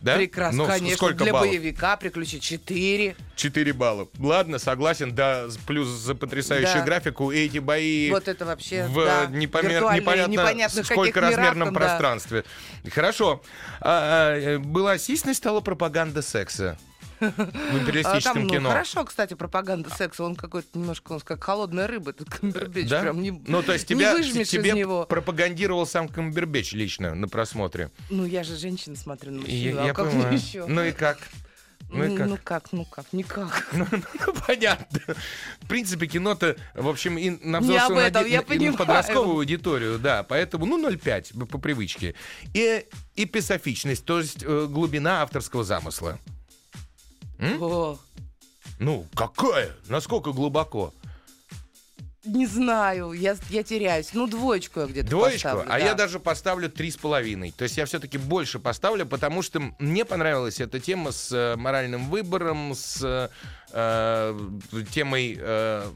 Да? 0.00 0.16
Прекрасно, 0.16 0.62
Ну, 0.64 0.68
конечно. 0.68 0.96
Сколько 0.96 1.24
Для 1.24 1.32
баллов? 1.32 1.48
боевика 1.48 1.96
приключить 1.96 2.42
4. 2.42 3.16
4 3.34 3.72
балла. 3.72 4.08
Ладно, 4.18 4.58
согласен, 4.58 5.14
да, 5.14 5.46
плюс 5.66 5.88
за 5.88 6.14
потрясающую 6.14 6.80
Да. 6.80 6.84
графику 6.84 7.30
и 7.32 7.38
эти 7.38 7.58
бои 7.58 8.10
Вот 8.10 8.28
это 8.28 8.44
вообще, 8.44 8.86
в 8.86 8.94
да, 8.94 9.26
непомер- 9.26 10.28
непонятно 10.28 10.84
сколько 10.84 11.20
размерном 11.20 11.56
мирах 11.56 11.64
там, 11.64 11.74
да. 11.74 11.80
пространстве. 11.80 12.44
Хорошо. 12.90 13.42
А, 13.80 14.32
а, 14.34 14.38
э, 14.38 14.58
была 14.58 14.98
сисьной, 14.98 15.34
стала 15.34 15.60
пропаганда 15.60 16.22
секса 16.22 16.78
в 17.20 17.24
А 17.24 17.78
империалистическом 17.78 18.34
там, 18.34 18.42
ну, 18.44 18.48
кино. 18.50 18.68
хорошо, 18.70 19.04
кстати, 19.04 19.34
пропаганда 19.34 19.90
секса. 19.90 20.24
Он 20.24 20.36
какой-то 20.36 20.78
немножко, 20.78 21.12
он 21.12 21.20
как 21.20 21.42
холодная 21.42 21.86
рыба, 21.86 22.10
этот 22.10 22.28
Камбербэтч. 22.30 22.88
Прям 22.88 23.22
не, 23.22 23.30
ну, 23.46 23.62
то 23.62 23.72
есть 23.72 23.86
тебя, 23.86 24.14
тебе 24.22 24.70
из 24.70 24.74
него. 24.74 25.06
пропагандировал 25.06 25.86
сам 25.86 26.08
Камбербэтч 26.08 26.72
лично 26.72 27.14
на 27.14 27.28
просмотре. 27.28 27.90
Ну, 28.10 28.24
я 28.24 28.44
же 28.44 28.56
женщина 28.56 28.96
смотрю 28.96 29.32
на 29.32 29.38
И 29.38 29.40
мужчину, 29.40 29.76
я, 29.76 29.82
а 29.82 29.86
я 29.86 29.94
понимаю. 29.94 30.40
Ну 30.68 30.84
и 30.84 30.92
как? 30.92 31.18
Ну 31.88 32.04
и 32.04 32.16
как? 32.16 32.28
ну 32.28 32.38
как, 32.42 32.72
ну 32.72 32.84
как, 32.84 33.12
никак. 33.12 33.68
Ну, 33.72 33.86
ну, 33.90 34.34
понятно. 34.46 35.14
В 35.60 35.68
принципе, 35.68 36.06
кино-то, 36.06 36.56
в 36.74 36.88
общем, 36.88 37.16
и 37.16 37.30
на 37.30 37.60
взрослую, 37.60 38.00
этом, 38.00 38.24
наде- 38.24 38.30
я 38.30 38.40
и 38.40 38.70
на 38.70 38.76
подростковую 38.76 39.36
аудиторию, 39.36 39.98
да. 39.98 40.22
Поэтому, 40.24 40.66
ну, 40.66 40.78
0,5 40.90 41.38
по, 41.38 41.46
по 41.46 41.58
привычке. 41.58 42.14
И 42.54 42.86
эписофичность, 43.14 44.04
то 44.04 44.18
есть 44.18 44.42
э, 44.42 44.66
глубина 44.68 45.22
авторского 45.22 45.62
замысла. 45.62 46.18
О, 47.38 47.98
Ну, 48.78 49.06
какая? 49.14 49.70
Насколько 49.88 50.32
глубоко? 50.32 50.92
не 52.26 52.46
знаю, 52.46 53.12
я, 53.12 53.36
я 53.50 53.62
теряюсь. 53.62 54.10
Ну, 54.12 54.26
двоечку 54.26 54.80
я 54.80 54.86
где-то 54.86 55.10
Двоечку, 55.10 55.42
поставлю, 55.48 55.72
а 55.72 55.78
да. 55.78 55.84
я 55.84 55.94
даже 55.94 56.18
поставлю 56.18 56.68
три 56.68 56.90
с 56.90 56.96
половиной. 56.96 57.52
То 57.52 57.64
есть 57.64 57.76
я 57.76 57.86
все-таки 57.86 58.18
больше 58.18 58.58
поставлю, 58.58 59.06
потому 59.06 59.42
что 59.42 59.62
мне 59.78 60.04
понравилась 60.04 60.60
эта 60.60 60.80
тема 60.80 61.12
с 61.12 61.32
э, 61.32 61.56
моральным 61.56 62.10
выбором, 62.10 62.74
с 62.74 63.30
э, 63.76 64.38
темой 64.90 65.36
э, 65.38 65.86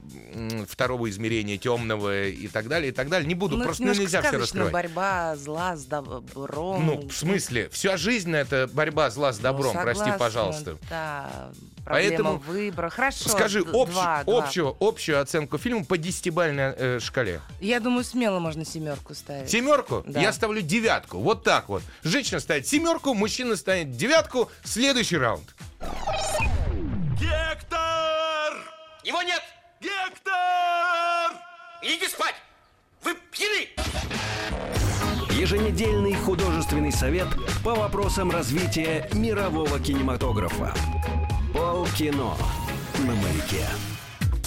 второго 0.69 1.09
измерения 1.09 1.57
темного 1.57 2.27
и 2.29 2.47
так 2.49 2.69
далее, 2.69 2.91
и 2.91 2.93
так 2.93 3.09
далее. 3.09 3.27
Не 3.27 3.35
буду, 3.35 3.57
Ну, 3.57 3.65
просто 3.65 3.83
ну, 3.83 3.93
немножко 3.93 4.03
нельзя 4.03 4.23
все 4.23 4.39
раскрывать. 4.39 4.73
борьба 4.73 5.37
зла 5.37 5.77
с 5.77 5.85
добром. 5.87 6.87
Ну, 6.87 7.09
в 7.09 7.13
смысле, 7.13 7.71
вся 7.71 7.97
жизнь 7.97 8.35
это 8.35 8.69
борьба 8.73 9.09
зла 9.11 9.33
с 9.33 9.39
Ну, 9.39 9.45
добром, 9.45 9.73
прости, 9.73 10.01
согласна, 10.01 10.19
пожалуйста. 10.19 10.79
Да, 10.91 11.51
Поэтому 11.87 12.39
выбора. 12.39 12.91
Хорошо. 12.91 13.29
Скажи 13.31 13.61
общую, 13.61 13.87
два, 13.87 14.25
два. 14.25 14.39
общую, 14.39 14.77
общую 14.79 15.21
оценку 15.21 15.57
фильма 15.59 15.85
по 15.85 15.97
десятибальной 15.97 16.75
э, 16.77 16.99
шкале. 17.01 17.41
Я 17.61 17.81
думаю, 17.81 18.05
смело 18.05 18.39
можно 18.39 18.65
семерку 18.65 19.15
ставить. 19.15 19.51
Семерку? 19.51 20.05
Да. 20.07 20.21
Я 20.21 20.33
ставлю 20.33 20.61
девятку. 20.61 21.19
Вот 21.19 21.43
так 21.43 21.69
вот. 21.69 21.83
Женщина 22.05 22.41
ставит 22.41 22.67
семерку, 22.67 23.15
мужчина 23.15 23.57
ставит 23.57 23.97
девятку. 23.97 24.51
Следующий 24.65 25.17
раунд. 25.17 25.55
Гектор! 27.21 28.57
Его 29.05 29.21
нет! 29.21 29.43
Гектор! 29.79 30.33
Идите 31.83 32.09
спать! 32.09 32.35
Вы 33.05 33.15
пьяны! 33.31 33.69
Еженедельный 35.39 36.15
художественный 36.15 36.91
совет 36.91 37.29
по 37.63 37.75
вопросам 37.75 38.31
развития 38.31 39.07
мирового 39.13 39.79
кинематографа. 39.79 40.73
Полкино 41.53 42.37
на 43.01 43.15
маяке. 43.15 43.67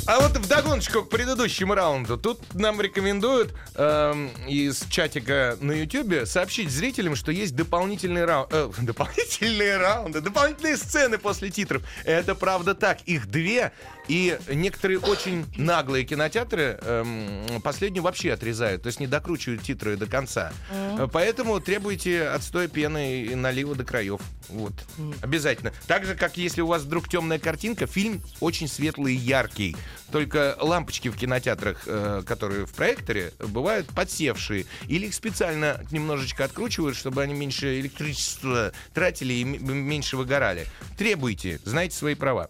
А 0.05 0.19
вот 0.19 0.35
вдогоночку 0.35 1.03
к 1.03 1.09
предыдущему 1.09 1.75
раунду. 1.75 2.17
Тут 2.17 2.53
нам 2.53 2.81
рекомендуют 2.81 3.53
эм, 3.75 4.31
из 4.49 4.83
чатика 4.89 5.57
на 5.61 5.71
Ютьюбе 5.71 6.25
сообщить 6.25 6.69
зрителям, 6.69 7.15
что 7.15 7.31
есть 7.31 7.55
дополнительные 7.55 8.25
раунды. 8.25 8.67
дополнительные 8.81 9.77
раунды, 9.77 10.19
дополнительные 10.19 10.75
сцены 10.75 11.17
после 11.17 11.49
титров. 11.51 11.83
Это 12.03 12.35
правда 12.35 12.75
так. 12.75 13.01
Их 13.03 13.27
две. 13.27 13.71
И 14.09 14.37
некоторые 14.49 14.99
очень 14.99 15.45
наглые 15.55 16.03
кинотеатры 16.03 16.77
эм, 16.81 17.61
последнюю 17.61 18.03
вообще 18.03 18.33
отрезают. 18.33 18.83
То 18.83 18.87
есть 18.87 18.99
не 18.99 19.07
докручивают 19.07 19.61
титры 19.61 19.95
до 19.95 20.05
конца. 20.05 20.51
Э, 20.69 21.07
Поэтому 21.11 21.61
требуйте 21.61 22.27
отстой 22.27 22.67
пены 22.67 23.21
и 23.23 23.35
налива 23.35 23.73
до 23.73 23.85
краев. 23.85 24.19
Вот. 24.49 24.73
Обязательно. 25.21 25.71
Так 25.87 26.05
же, 26.05 26.15
как 26.15 26.35
если 26.35 26.59
у 26.59 26.67
вас 26.67 26.81
вдруг 26.81 27.07
темная 27.07 27.39
картинка, 27.39 27.87
фильм 27.87 28.21
очень 28.41 28.67
светлый 28.67 29.13
и 29.13 29.17
яркий. 29.17 29.77
Только 30.11 30.55
лампочки 30.59 31.09
в 31.09 31.15
кинотеатрах, 31.15 31.83
э, 31.85 32.23
которые 32.25 32.65
в 32.65 32.73
проекторе, 32.73 33.33
бывают 33.39 33.87
подсевшие. 33.87 34.65
Или 34.87 35.07
их 35.07 35.13
специально 35.13 35.81
немножечко 35.91 36.45
откручивают, 36.45 36.95
чтобы 36.95 37.21
они 37.23 37.33
меньше 37.33 37.79
электричества 37.79 38.73
тратили 38.93 39.33
и 39.33 39.43
меньше 39.43 40.17
выгорали. 40.17 40.67
Требуйте, 40.97 41.59
знайте 41.63 41.95
свои 41.95 42.15
права. 42.15 42.49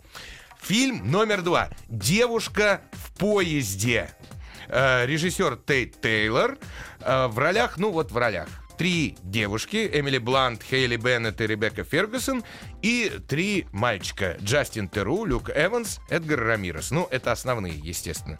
Фильм 0.62 1.12
номер 1.12 1.42
два. 1.42 1.70
Девушка 1.90 2.82
в 2.94 3.18
поезде. 3.18 4.10
Э, 4.70 5.06
режиссер 5.06 5.58
Тейт 5.58 6.00
Тейлор. 6.02 6.58
Э, 7.02 7.28
в 7.28 7.38
ролях, 7.38 7.78
ну 7.78 7.92
вот 7.92 8.12
в 8.12 8.18
ролях. 8.18 8.48
Три 8.77 9.18
девушки, 9.24 9.89
Эмили 9.94 10.18
Блант, 10.18 10.63
Хейли 10.63 10.98
Беннет 10.98 11.39
и 11.42 11.48
Ребекка 11.48 11.84
Фергюсон, 11.84 12.44
и 12.82 13.12
три 13.27 13.68
мальчика, 13.72 14.38
Джастин 14.42 14.89
Теру, 14.89 15.25
Люк 15.25 15.50
Эванс, 15.50 16.00
Эдгар 16.10 16.39
Рамирес. 16.39 16.92
Ну, 16.92 17.08
это 17.12 17.32
основные, 17.32 17.75
естественно. 17.75 18.39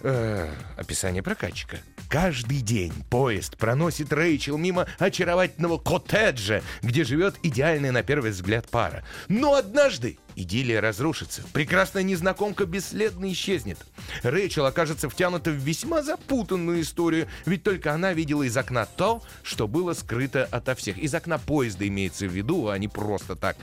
Э, 0.00 0.52
описание 0.76 1.22
прокатчика. 1.22 1.78
Каждый 2.12 2.60
день 2.60 2.92
поезд 3.08 3.56
проносит 3.56 4.12
Рэйчел 4.12 4.58
мимо 4.58 4.86
очаровательного 4.98 5.78
коттеджа, 5.78 6.60
где 6.82 7.04
живет 7.04 7.36
идеальная 7.42 7.90
на 7.90 8.02
первый 8.02 8.32
взгляд 8.32 8.68
пара. 8.68 9.02
Но 9.28 9.54
однажды 9.54 10.18
идиллия 10.36 10.82
разрушится. 10.82 11.42
Прекрасная 11.54 12.02
незнакомка 12.02 12.66
бесследно 12.66 13.32
исчезнет. 13.32 13.78
Рэйчел 14.22 14.66
окажется 14.66 15.08
втянута 15.08 15.52
в 15.52 15.54
весьма 15.54 16.02
запутанную 16.02 16.82
историю, 16.82 17.28
ведь 17.46 17.62
только 17.62 17.94
она 17.94 18.12
видела 18.12 18.42
из 18.42 18.58
окна 18.58 18.84
то, 18.84 19.22
что 19.42 19.66
было 19.66 19.94
скрыто 19.94 20.46
ото 20.50 20.74
всех. 20.74 20.98
Из 20.98 21.14
окна 21.14 21.38
поезда 21.38 21.88
имеется 21.88 22.26
в 22.26 22.30
виду, 22.30 22.68
а 22.68 22.76
не 22.76 22.88
просто 22.88 23.36
так. 23.36 23.56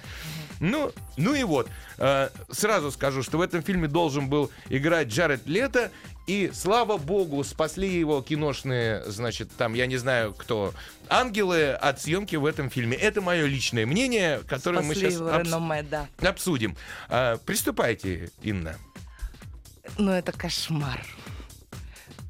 Ну, 0.59 0.91
ну 1.17 1.33
и 1.33 1.43
вот, 1.43 1.69
э, 1.97 2.29
сразу 2.51 2.91
скажу, 2.91 3.23
что 3.23 3.37
в 3.37 3.41
этом 3.41 3.63
фильме 3.63 3.87
должен 3.87 4.29
был 4.29 4.51
играть 4.69 5.07
Джаред 5.07 5.47
Лето, 5.47 5.91
и 6.27 6.51
слава 6.53 6.97
богу, 6.97 7.43
спасли 7.43 7.89
его 7.89 8.21
киношные, 8.21 9.03
значит, 9.07 9.49
там, 9.57 9.73
я 9.73 9.87
не 9.87 9.97
знаю 9.97 10.33
кто, 10.33 10.73
ангелы 11.09 11.71
от 11.71 12.01
съемки 12.01 12.35
в 12.35 12.45
этом 12.45 12.69
фильме. 12.69 12.95
Это 12.95 13.21
мое 13.21 13.45
личное 13.45 13.85
мнение, 13.85 14.41
которое 14.47 14.81
мы 14.81 14.93
Спасли 14.93 15.09
сейчас 15.09 15.19
его 15.19 15.37
реноме, 15.37 15.83
да. 15.83 16.07
обсудим. 16.21 16.75
А, 17.09 17.37
приступайте, 17.37 18.29
Инна. 18.43 18.75
Ну, 19.97 20.11
это 20.11 20.31
кошмар. 20.31 21.03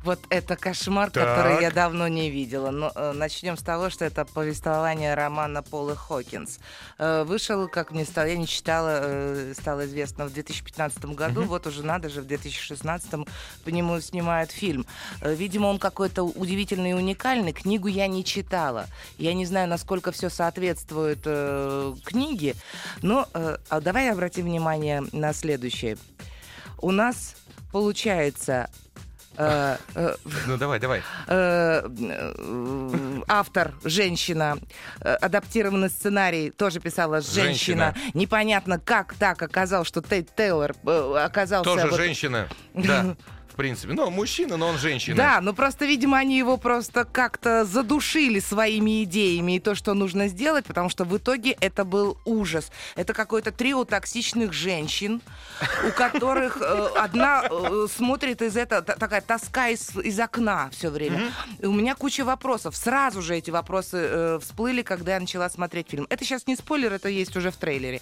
Вот 0.04 0.20
это 0.30 0.56
кошмар, 0.56 1.12
Так. 1.12 1.28
который 1.28 1.62
я 1.62 1.72
давно 1.72 2.08
не 2.08 2.30
видела. 2.30 2.72
Но 2.72 2.92
э, 2.96 3.12
начнем 3.12 3.58
с 3.58 3.62
того, 3.62 3.90
что 3.90 4.06
это 4.06 4.24
повествование 4.24 5.14
романа 5.14 5.62
Полы 5.62 5.96
Хокинс. 5.96 6.60
Э, 6.98 7.24
вышел, 7.26 7.68
как 7.68 7.92
мне 7.92 8.06
стало, 8.06 8.28
я 8.28 8.38
не 8.38 8.48
читала, 8.48 9.00
э, 9.02 9.54
стало 9.60 9.86
известно 9.86 10.26
в 10.26 10.34
2015 10.34 11.04
году. 11.06 11.44
Вот 11.44 11.68
уже 11.68 11.84
надо 11.84 12.08
же, 12.08 12.22
в 12.22 12.28
2016 12.28 13.28
по 13.66 13.70
нему 13.70 14.00
снимают 14.00 14.52
фильм. 14.52 14.86
Э, 15.22 15.36
видимо, 15.36 15.68
он 15.68 15.80
какой-то 15.80 16.24
удивительный 16.24 16.92
и 16.92 16.94
уникальный. 16.94 17.52
Книгу 17.52 17.88
я 17.88 18.08
не 18.08 18.24
читала. 18.24 18.86
Я 19.18 19.34
не 19.34 19.46
знаю, 19.46 19.68
насколько 19.68 20.14
все 20.14 20.30
соответствует 20.30 21.20
э, 21.26 21.94
книге. 22.06 22.56
Но 23.02 23.28
э, 23.34 23.58
а 23.68 23.82
давай 23.82 24.10
обратим 24.12 24.46
внимание 24.46 25.04
на 25.12 25.34
следующее. 25.34 25.98
У 26.82 26.92
нас 26.92 27.36
получается 27.74 28.70
Ну 29.40 30.58
давай, 30.58 30.80
давай. 30.80 31.02
э, 31.28 31.88
э, 31.88 33.22
автор 33.28 33.74
женщина, 33.84 34.58
э, 35.02 35.14
адаптированный 35.16 35.90
сценарий 35.90 36.52
тоже 36.52 36.80
писала 36.80 37.22
женщина. 37.22 37.94
Женщина. 37.94 37.96
Непонятно, 38.14 38.80
как 38.80 39.14
так 39.14 39.42
оказалось, 39.42 39.88
что 39.88 40.02
Тейт 40.02 40.36
Тейлор 40.36 40.76
э, 40.86 41.22
оказался 41.26 41.64
Тоже 41.70 41.88
вот- 41.88 41.98
женщина. 41.98 42.48
Да, 42.74 43.16
принципе. 43.60 43.94
Ну, 43.94 44.10
мужчина, 44.10 44.58
но 44.58 44.68
он 44.68 44.78
женщина. 44.78 45.18
Да, 45.18 45.42
ну 45.42 45.54
просто, 45.54 45.86
видимо, 45.86 46.18
они 46.18 46.38
его 46.38 46.56
просто 46.58 47.04
как-то 47.04 47.66
задушили 47.66 48.40
своими 48.40 49.04
идеями 49.04 49.58
и 49.58 49.60
то, 49.60 49.76
что 49.76 49.94
нужно 49.94 50.30
сделать, 50.30 50.66
потому 50.66 50.90
что 50.90 51.04
в 51.04 51.18
итоге 51.18 51.52
это 51.60 51.84
был 51.84 52.18
ужас. 52.26 52.72
Это 52.96 53.14
какое-то 53.14 53.52
трио 53.52 53.84
токсичных 53.84 54.54
женщин, 54.54 55.22
у 55.88 55.92
которых 55.92 56.58
э, 56.62 56.88
одна 56.98 57.44
э, 57.50 57.88
смотрит 57.94 58.42
из 58.42 58.56
этого, 58.56 58.82
та- 58.82 58.96
такая 58.96 59.22
тоска 59.22 59.68
из, 59.68 59.96
из 59.98 60.18
окна 60.20 60.70
все 60.72 60.90
время. 60.90 61.32
И 61.60 61.66
у 61.66 61.74
меня 61.74 61.96
куча 61.96 62.24
вопросов. 62.24 62.78
Сразу 62.78 63.22
же 63.22 63.36
эти 63.36 63.52
вопросы 63.52 63.98
э, 63.98 64.40
всплыли, 64.42 64.84
когда 64.84 65.16
я 65.16 65.20
начала 65.20 65.50
смотреть 65.50 65.90
фильм. 65.90 66.08
Это 66.10 66.24
сейчас 66.24 66.48
не 66.48 66.56
спойлер, 66.56 66.94
это 66.94 67.10
есть 67.10 67.36
уже 67.36 67.52
в 67.52 67.58
трейлере. 67.58 68.00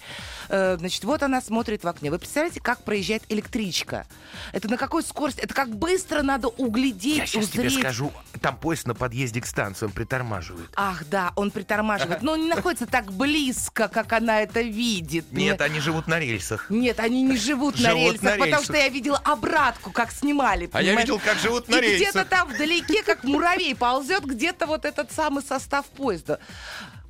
Э, 0.50 0.76
значит, 0.78 1.02
вот 1.02 1.22
она 1.24 1.40
смотрит 1.40 1.82
в 1.82 1.88
окне. 1.88 2.10
Вы 2.12 2.18
представляете, 2.18 2.60
как 2.60 2.84
проезжает 2.84 3.24
электричка? 3.28 4.06
Это 4.52 4.68
на 4.68 4.76
какой 4.76 5.02
скорости? 5.02 5.47
Это 5.48 5.54
как 5.54 5.70
быстро 5.74 6.20
надо 6.22 6.48
углядеть, 6.48 7.16
Я 7.16 7.26
сейчас 7.26 7.48
тебе 7.48 7.68
узреть. 7.68 7.80
скажу, 7.82 8.12
там 8.42 8.58
поезд 8.58 8.86
на 8.86 8.94
подъезде 8.94 9.40
к 9.40 9.46
станции, 9.46 9.86
он 9.86 9.92
притормаживает. 9.92 10.68
Ах, 10.76 11.04
да, 11.08 11.32
он 11.36 11.50
притормаживает. 11.50 12.20
Но 12.20 12.32
он 12.32 12.42
не 12.42 12.48
находится 12.48 12.86
так 12.86 13.10
близко, 13.10 13.88
как 13.88 14.12
она 14.12 14.42
это 14.42 14.60
видит. 14.60 15.32
Нет, 15.32 15.62
они 15.62 15.80
живут 15.80 16.06
на 16.06 16.20
рельсах. 16.20 16.66
Нет, 16.68 17.00
они 17.00 17.22
не 17.22 17.38
живут, 17.38 17.80
на 17.80 17.90
Живут 17.92 18.12
рельсах, 18.12 18.20
потому 18.32 18.44
рельсах. 18.44 18.64
что 18.64 18.76
я 18.76 18.88
видела 18.90 19.16
обратку, 19.24 19.90
как 19.90 20.10
снимали. 20.12 20.68
А 20.74 20.82
я 20.82 20.88
понимаешь? 20.92 21.08
видел, 21.08 21.18
как 21.24 21.38
живут 21.38 21.66
на 21.68 21.76
И 21.76 21.80
рельсах. 21.80 22.10
где-то 22.10 22.24
там 22.26 22.48
вдалеке, 22.48 23.02
как 23.02 23.24
муравей, 23.24 23.74
ползет 23.74 24.24
где-то 24.26 24.66
вот 24.66 24.84
этот 24.84 25.10
самый 25.12 25.42
состав 25.42 25.86
поезда. 25.86 26.40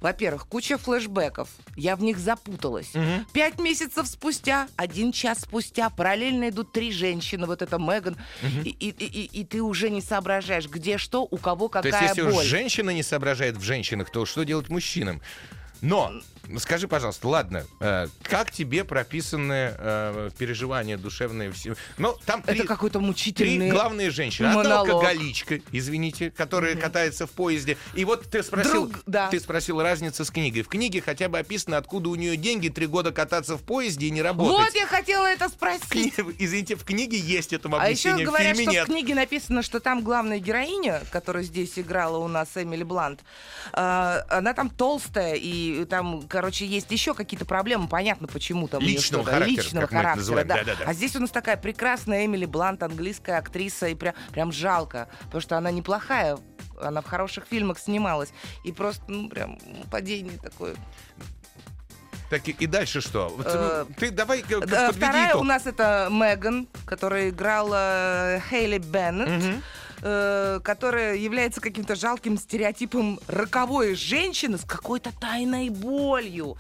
Во-первых, 0.01 0.47
куча 0.47 0.79
флешбеков. 0.79 1.49
Я 1.77 1.97
в 1.97 2.03
них 2.03 2.19
запуталась. 2.19 2.93
Пять 3.33 3.59
месяцев 3.59 4.07
спустя, 4.07 4.69
один 4.77 5.11
час 5.13 5.41
спустя, 5.41 5.91
параллельно 5.91 6.49
идут 6.51 6.73
три 6.73 6.93
женщины. 6.93 7.47
Вот 7.47 7.63
это 7.63 7.79
Меган. 7.79 8.17
И, 8.65 8.71
и- 8.71 8.91
и- 8.91 9.41
и 9.41 9.45
ты 9.45 9.61
уже 9.63 9.91
не 9.91 10.01
соображаешь, 10.01 10.69
где 10.69 10.99
что, 10.99 11.23
у 11.29 11.37
кого 11.37 11.67
То 11.69 11.83
какая 11.83 12.03
есть, 12.05 12.17
если 12.17 12.31
боль. 12.31 12.43
уж 12.43 12.49
женщина 12.49 12.91
не 12.91 13.03
соображает 13.03 13.57
в 13.57 13.63
женщинах, 13.63 14.11
то 14.11 14.25
что 14.27 14.45
делать 14.45 14.69
мужчинам? 14.69 15.21
Но, 15.81 16.13
скажи, 16.59 16.89
пожалуйста, 16.89 17.29
ладно, 17.29 17.65
э, 17.81 18.07
как 18.23 18.51
тебе 18.51 18.85
прописаны 18.85 19.75
э, 19.77 20.31
переживания 20.39 20.97
душевные? 20.97 21.53
Все? 21.53 21.75
Ну, 21.99 22.17
там 22.25 22.43
три, 22.43 22.59
Это 22.59 22.67
какой-то 22.69 22.99
три 22.99 23.07
мучительный 23.07 23.71
главные 23.71 24.11
женщины. 24.11 24.47
Одна 24.47 24.63
монолог. 24.63 24.89
алкоголичка, 24.89 25.61
извините, 25.73 26.31
которая 26.31 26.75
катается 26.77 27.27
в 27.27 27.31
поезде. 27.31 27.77
И 27.95 28.05
вот 28.05 28.29
ты 28.31 28.43
спросил, 28.43 28.89
Друг, 28.89 29.03
да. 29.07 29.29
ты 29.29 29.41
спросил 29.41 29.81
разницу 29.83 30.25
с 30.25 30.31
книгой. 30.31 30.63
В 30.63 30.69
книге 30.69 31.01
хотя 31.03 31.29
бы 31.29 31.39
описано, 31.39 31.77
откуда 31.77 32.09
у 32.11 32.15
нее 32.15 32.37
деньги 32.37 32.69
три 32.69 32.87
года 32.87 33.13
кататься 33.13 33.57
в 33.57 33.63
поезде 33.63 34.07
и 34.07 34.11
не 34.11 34.23
работать. 34.23 34.67
Вот 34.67 34.75
я 34.75 34.87
хотела 34.87 35.27
это 35.27 35.49
спросить. 35.49 35.85
В 35.85 35.91
кни- 35.93 36.37
Извините, 36.39 36.77
в 36.77 36.85
книге 36.85 37.19
есть 37.19 37.53
этому 37.53 37.77
А 37.77 37.89
еще 37.89 38.11
объяснение, 38.11 38.27
в 38.27 38.29
говорят, 38.29 38.57
фильме 38.57 38.63
что 38.65 38.73
нет. 38.73 38.85
в 38.85 38.87
книге 38.91 39.15
написано, 39.15 39.63
что 39.63 39.81
там 39.81 40.03
главная 40.03 40.39
героиня, 40.39 41.03
которая 41.11 41.43
здесь 41.43 41.79
играла 41.79 42.19
у 42.19 42.29
нас 42.29 42.49
Эмили 42.57 42.83
Блант, 42.85 43.21
э, 43.73 44.23
она 44.29 44.55
там 44.55 44.71
толстая, 44.71 45.35
и 45.35 45.85
там, 45.85 46.27
короче, 46.41 46.67
есть 46.67 46.89
еще 46.93 47.15
какие-то 47.15 47.45
проблемы, 47.45 47.89
понятно, 47.89 48.29
почему 48.29 48.69
там 48.69 48.81
Личного 48.81 49.25
характера, 49.25 49.49
личного 49.49 49.87
как 49.87 49.93
мы 49.93 49.99
это 49.99 50.09
характера, 50.09 50.21
называем, 50.21 50.47
да. 50.49 50.55
да-да-да. 50.59 50.85
А 50.87 50.93
здесь 50.95 51.17
у 51.17 51.21
нас 51.21 51.31
такая 51.31 51.57
прекрасная 51.57 52.27
Эмили 52.27 52.45
Блант, 52.45 52.81
английская 52.85 53.39
актриса, 53.39 53.89
и 53.89 53.97
прям, 53.97 54.15
прям 54.31 54.53
жалко, 54.53 55.09
потому 55.25 55.41
что 55.41 55.57
она 55.59 55.73
неплохая, 55.73 56.39
она 56.81 57.01
в 57.03 57.07
хороших 57.07 57.47
фильмах 57.51 57.81
снималась, 57.81 58.33
и 58.65 58.71
просто, 58.71 59.03
ну, 59.09 59.29
прям 59.29 59.59
падение 59.91 60.39
такое. 60.39 60.77
Так 62.31 62.47
и, 62.47 62.53
и 62.53 62.67
дальше 62.67 63.01
что? 63.01 63.31
Вот, 63.37 63.47
Э, 63.49 63.85
ну, 63.89 63.95
Ты 63.99 64.13
давай 64.13 64.41
э, 64.41 64.61
Да, 64.61 64.87
подведи 64.87 64.97
Вторая 64.97 65.31
итог. 65.31 65.41
у 65.41 65.45
нас 65.45 65.67
это 65.67 66.09
Меган, 66.09 66.69
которая 66.85 67.31
играла 67.31 68.37
э, 68.37 68.41
Хейли 68.49 68.79
Беннет. 68.79 69.61
Э, 70.03 70.61
которая 70.63 71.17
является 71.17 71.61
каким-то 71.61 71.95
жалким 71.95 72.39
стереотипом 72.39 73.21
роковой 73.27 73.95
женщины 73.95 74.59
с 74.59 74.65
какой-то 74.65 75.11
тайной 75.21 75.71
болью. 75.71 76.57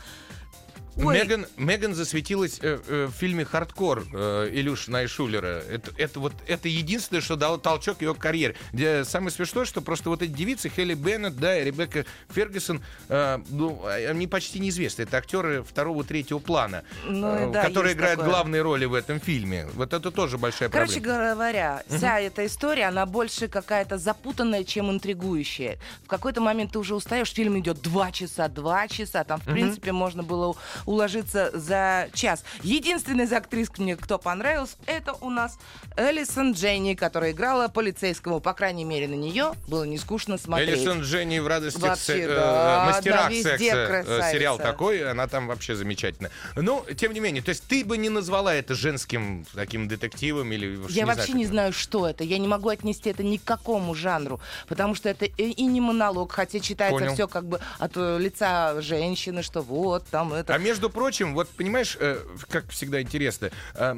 Ой, 1.04 1.14
Меган, 1.14 1.46
Меган 1.56 1.94
засветилась 1.94 2.58
э, 2.60 2.78
э, 2.86 3.06
в 3.06 3.12
фильме 3.12 3.44
«Хардкор» 3.44 4.04
э, 4.12 4.48
Илюш 4.52 4.88
Найшулера. 4.88 5.62
Это, 5.70 5.92
это, 5.96 6.18
вот, 6.18 6.32
это 6.46 6.68
единственное, 6.68 7.20
что 7.22 7.36
дало 7.36 7.56
толчок 7.56 8.02
ее 8.02 8.14
карьере. 8.14 8.56
Где 8.72 9.04
самое 9.04 9.30
смешное, 9.30 9.64
что 9.64 9.80
просто 9.80 10.08
вот 10.10 10.22
эти 10.22 10.30
девицы, 10.30 10.68
Хелли 10.68 10.94
Беннет, 10.94 11.36
да, 11.36 11.56
и 11.60 11.64
Ребекка 11.64 12.04
Фергюсон, 12.30 12.82
э, 13.08 13.38
ну, 13.48 13.80
они 13.86 14.26
почти 14.26 14.58
неизвестны. 14.58 15.02
Это 15.02 15.18
актеры 15.18 15.62
второго, 15.62 16.02
третьего 16.02 16.40
плана, 16.40 16.82
Ну, 17.06 17.28
э, 17.28 17.52
да, 17.52 17.64
которые 17.64 17.94
играют 17.94 18.18
такое. 18.18 18.32
главные 18.34 18.62
роли 18.62 18.84
в 18.86 18.94
этом 18.94 19.20
фильме. 19.20 19.66
Вот 19.74 19.92
это 19.92 20.10
тоже 20.10 20.36
большая 20.36 20.68
Короче 20.68 20.94
проблема. 21.00 21.32
говоря, 21.34 21.82
вся 21.88 22.18
эта 22.18 22.44
история, 22.44 22.86
она 22.86 23.06
больше 23.06 23.46
какая-то 23.46 23.98
запутанная, 23.98 24.64
чем 24.64 24.90
интригующая. 24.90 25.78
В 26.04 26.08
какой-то 26.08 26.40
момент 26.40 26.72
ты 26.72 26.78
уже 26.80 26.96
устаешь, 26.96 27.32
фильм 27.32 27.56
идет 27.60 27.80
два 27.82 28.10
часа, 28.10 28.48
два 28.48 28.88
часа, 28.88 29.22
там, 29.22 29.40
в 29.40 29.44
принципе, 29.44 29.92
можно 29.92 30.24
было 30.24 30.56
уложиться 30.88 31.50
за 31.52 32.08
час. 32.14 32.42
Единственная 32.62 33.26
из 33.26 33.32
актрис, 33.32 33.68
мне 33.76 33.94
кто 33.94 34.18
понравился, 34.18 34.76
это 34.86 35.12
у 35.20 35.28
нас 35.28 35.58
Элисон 35.96 36.52
Дженни, 36.52 36.94
которая 36.94 37.32
играла 37.32 37.68
полицейского. 37.68 38.40
По 38.40 38.54
крайней 38.54 38.84
мере, 38.84 39.06
на 39.06 39.14
нее 39.14 39.52
было 39.68 39.84
не 39.84 39.98
скучно 39.98 40.38
смотреть. 40.38 40.70
Элисон 40.78 41.02
Дженни 41.02 41.38
в 41.40 41.46
радости 41.46 41.78
Вообще, 41.78 42.04
се- 42.04 42.22
э, 42.22 42.34
да, 42.34 42.84
мастерах 42.86 43.28
да, 43.28 43.42
секса. 43.42 43.64
э, 43.64 43.86
красавица. 43.86 44.30
Сериал 44.30 44.58
такой, 44.58 45.10
она 45.10 45.26
там 45.28 45.46
вообще 45.46 45.74
замечательная. 45.76 46.30
Но, 46.56 46.84
тем 46.96 47.12
не 47.12 47.20
менее, 47.20 47.42
то 47.42 47.50
есть 47.50 47.64
ты 47.64 47.84
бы 47.84 47.98
не 47.98 48.08
назвала 48.08 48.54
это 48.54 48.74
женским 48.74 49.44
таким 49.54 49.88
детективом 49.88 50.50
или 50.52 50.66
Я 50.88 51.02
не 51.02 51.04
вообще 51.04 51.24
знаю, 51.26 51.38
не 51.38 51.46
знаю, 51.46 51.72
что 51.74 52.08
это. 52.08 52.24
Я 52.24 52.38
не 52.38 52.48
могу 52.48 52.70
отнести 52.70 53.10
это 53.10 53.22
ни 53.22 53.36
к 53.36 53.44
какому 53.44 53.94
жанру, 53.94 54.40
потому 54.68 54.94
что 54.94 55.10
это 55.10 55.26
и, 55.26 55.50
и 55.50 55.66
не 55.66 55.82
монолог, 55.82 56.32
хотя 56.32 56.60
читается 56.60 56.98
Понял. 56.98 57.14
все 57.14 57.28
как 57.28 57.44
бы 57.44 57.60
от 57.78 57.92
э, 57.96 58.18
лица 58.18 58.80
женщины, 58.80 59.42
что 59.42 59.60
вот 59.60 60.06
там 60.06 60.32
это. 60.32 60.54
А 60.54 60.58
между 60.68 60.90
прочим, 60.90 61.34
вот 61.34 61.48
понимаешь, 61.48 61.96
э, 61.98 62.22
как 62.50 62.68
всегда 62.68 63.00
интересно, 63.00 63.50
э, 63.74 63.96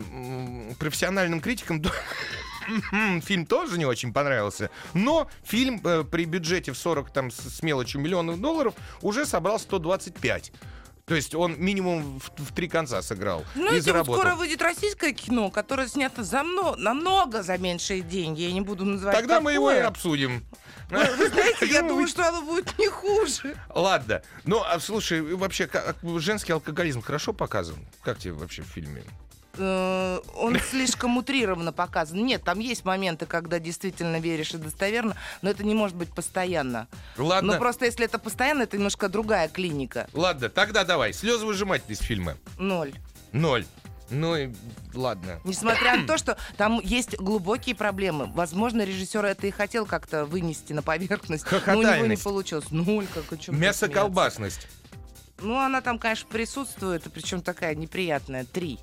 профессиональным 0.79 1.41
критикам 1.41 1.83
фильм 3.23 3.45
тоже 3.45 3.77
не 3.77 3.87
очень 3.87 4.13
понравился, 4.13 4.71
но 4.95 5.29
фильм 5.43 5.81
э, 5.83 6.05
при 6.05 6.27
бюджете 6.27 6.71
в 6.71 6.79
40 6.79 7.13
там 7.13 7.31
с 7.33 7.41
с 7.41 7.63
мелочью 7.65 8.01
миллионов 8.01 8.41
долларов 8.41 8.75
уже 9.03 9.27
собрал 9.27 9.59
125. 9.59 10.53
То 11.11 11.17
есть 11.17 11.35
он 11.35 11.57
минимум 11.61 12.21
в, 12.21 12.31
в 12.41 12.53
три 12.55 12.69
конца 12.69 13.03
сыграл 13.03 13.41
и 13.57 13.59
Знаете, 13.59 13.75
вот 13.79 13.83
заработал. 13.85 14.15
скоро 14.15 14.35
выйдет 14.37 14.63
российское 14.63 15.13
кино, 15.13 15.51
которое 15.51 15.89
снято 15.89 16.23
за 16.23 16.45
мно- 16.45 16.77
намного 16.77 17.43
за 17.43 17.59
меньшие 17.59 18.01
деньги. 18.01 18.43
Я 18.43 18.53
не 18.53 18.61
буду 18.61 18.85
называть 18.85 19.17
Тогда 19.17 19.41
мы 19.41 19.53
его 19.55 19.73
и 19.73 19.75
какое. 19.75 19.89
обсудим. 19.89 20.45
Вы, 20.89 20.99
вы 21.17 21.29
знаете, 21.31 21.67
я 21.73 21.83
Ну, 21.83 21.89
думаю, 21.89 22.07
что 22.07 22.29
оно 22.29 22.43
будет 22.43 22.79
не 22.79 22.87
хуже. 22.87 23.57
Ладно. 23.75 24.23
Ну, 24.45 24.63
а 24.63 24.79
слушай, 24.79 25.21
вообще, 25.21 25.67
как- 25.67 25.97
женский 26.19 26.53
алкоголизм 26.53 27.03
хорошо 27.03 27.33
показан? 27.33 27.75
Как 28.05 28.21
тебе 28.21 28.35
вообще 28.35 28.63
в 28.63 28.67
фильме? 28.67 29.03
Э, 29.57 30.21
Он 30.37 30.59
слишком 30.59 31.17
утрированно 31.17 31.73
показан. 31.73 32.25
Нет, 32.25 32.43
там 32.45 32.59
есть 32.59 32.85
моменты, 32.85 33.27
когда 33.27 33.59
действительно 33.59 34.21
веришь 34.21 34.55
и 34.55 34.59
достоверно, 34.59 35.17
но 35.43 35.51
это 35.51 35.65
не 35.65 35.75
может 35.75 35.97
быть 35.97 36.13
постоянно. 36.15 36.89
Ладно. 37.17 37.55
Но 37.55 37.59
просто 37.59 37.87
если 37.87 38.05
это 38.05 38.19
постоянно, 38.19 38.63
это 38.63 38.77
немножко 38.77 39.09
другая 39.09 39.49
клиника. 39.49 40.09
Ладно, 40.13 40.49
тогда 40.49 40.85
давай. 40.85 41.13
Слезы 41.13 41.47
выжимать 41.47 41.83
из 41.89 41.99
фильма. 41.99 42.37
Ноль. 42.59 42.93
Ноль. 43.33 43.67
Ну 44.11 44.37
и 44.37 44.51
ладно. 44.93 45.41
Несмотря 45.45 45.97
на 45.97 46.07
то, 46.07 46.19
что 46.19 46.37
там 46.57 46.81
есть 46.83 47.17
глубокие 47.19 47.77
проблемы. 47.77 48.27
Возможно, 48.27 48.83
режиссер 48.83 49.25
это 49.25 49.47
и 49.47 49.51
хотел 49.51 49.87
как-то 49.87 50.25
вынести 50.25 50.73
на 50.73 50.83
поверхность. 50.83 51.47
Но 51.67 51.79
у 51.79 51.83
него 51.83 52.07
не 52.07 52.17
получилось. 52.17 52.67
Ноль, 52.71 53.07
как 53.07 53.33
о 53.33 53.37
чем 53.37 53.59
Мясо-колбасность. 53.59 54.67
Ну, 55.41 55.57
она 55.59 55.81
там, 55.81 55.99
конечно, 55.99 56.29
присутствует, 56.29 57.07
и 57.07 57.09
причем 57.09 57.41
такая 57.41 57.75
неприятная. 57.75 58.45
Три. 58.45 58.79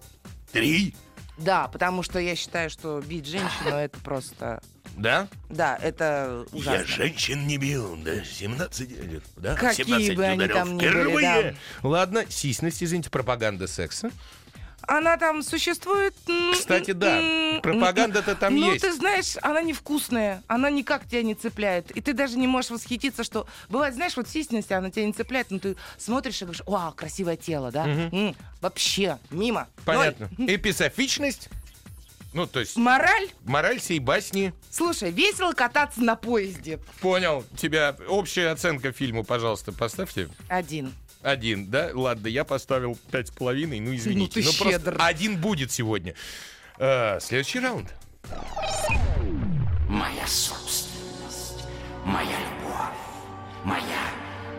Три. 0.51 0.95
Да, 1.37 1.67
потому 1.67 2.01
что 2.01 2.19
я 2.19 2.35
считаю, 2.35 2.69
что 2.69 2.99
бить 3.01 3.27
женщину 3.27 3.75
это 3.75 3.99
просто... 3.99 4.61
Да? 4.95 5.27
Да, 5.49 5.77
это 5.79 6.45
ужасно. 6.51 6.85
женщин 6.87 7.45
не 7.45 7.57
бил, 7.57 7.95
да, 7.97 8.23
17 8.23 8.89
лет, 8.89 9.23
да? 9.35 9.53
Какие 9.53 9.85
17 9.85 10.15
бы 10.15 10.25
они 10.25 10.47
там 10.47 10.77
ни 10.77 10.87
были, 10.87 11.21
да. 11.21 11.53
Ладно, 11.87 12.25
сисность, 12.27 12.83
извините, 12.83 13.11
пропаганда 13.11 13.67
секса. 13.67 14.09
Она 14.81 15.17
там 15.17 15.43
существует. 15.43 16.15
Кстати, 16.53 16.91
да, 16.91 17.19
пропаганда-то 17.61 18.35
там 18.35 18.55
ну, 18.55 18.71
есть. 18.71 18.85
ты 18.85 18.93
знаешь, 18.93 19.35
она 19.41 19.61
невкусная, 19.61 20.43
она 20.47 20.69
никак 20.69 21.05
тебя 21.05 21.23
не 21.23 21.35
цепляет. 21.35 21.91
И 21.91 22.01
ты 22.01 22.13
даже 22.13 22.37
не 22.37 22.47
можешь 22.47 22.71
восхититься, 22.71 23.23
что... 23.23 23.47
Бывает, 23.69 23.95
знаешь, 23.95 24.15
вот 24.15 24.29
сисьность, 24.29 24.71
она 24.71 24.89
тебя 24.89 25.05
не 25.05 25.13
цепляет, 25.13 25.51
но 25.51 25.59
ты 25.59 25.75
смотришь 25.97 26.41
и 26.41 26.45
говоришь, 26.45 26.63
вау, 26.65 26.93
красивое 26.93 27.35
тело, 27.35 27.71
да? 27.71 27.85
М, 27.85 28.35
вообще, 28.61 29.17
мимо. 29.29 29.67
Понятно. 29.83 30.29
Ноль. 30.37 30.55
Эписофичность. 30.55 31.49
Ну, 32.33 32.45
то 32.45 32.59
есть, 32.59 32.77
Мораль? 32.77 33.29
мораль 33.45 33.79
сей 33.79 33.99
басни. 33.99 34.53
Слушай, 34.69 35.11
весело 35.11 35.53
кататься 35.53 36.01
на 36.01 36.15
поезде. 36.15 36.79
Понял. 37.01 37.43
Тебя 37.57 37.95
общая 38.07 38.49
оценка 38.49 38.91
фильму, 38.91 39.23
пожалуйста, 39.23 39.71
поставьте. 39.71 40.29
Один. 40.47 40.93
Один, 41.27 41.69
да? 41.69 41.89
Ладно, 41.93 42.27
я 42.27 42.45
поставил 42.45 42.97
пять 43.11 43.27
с 43.27 43.31
половиной, 43.31 43.81
ну 43.81 43.93
извините. 43.93 44.39
Ну 44.39 44.43
ты 44.43 44.43
просто 44.43 44.69
щедр. 44.69 44.95
один 44.97 45.35
будет 45.35 45.73
сегодня. 45.73 46.15
Э, 46.79 47.19
следующий 47.19 47.59
раунд. 47.59 47.93
Моя 49.89 50.25
собственность, 50.25 51.65
моя 52.05 52.29
любовь, 52.29 52.95
моя, 53.65 53.83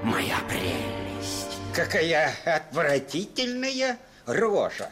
моя 0.02 0.36
прелесть. 0.46 1.56
Какая 1.74 2.34
отвратительная 2.44 3.96
рожа. 4.26 4.90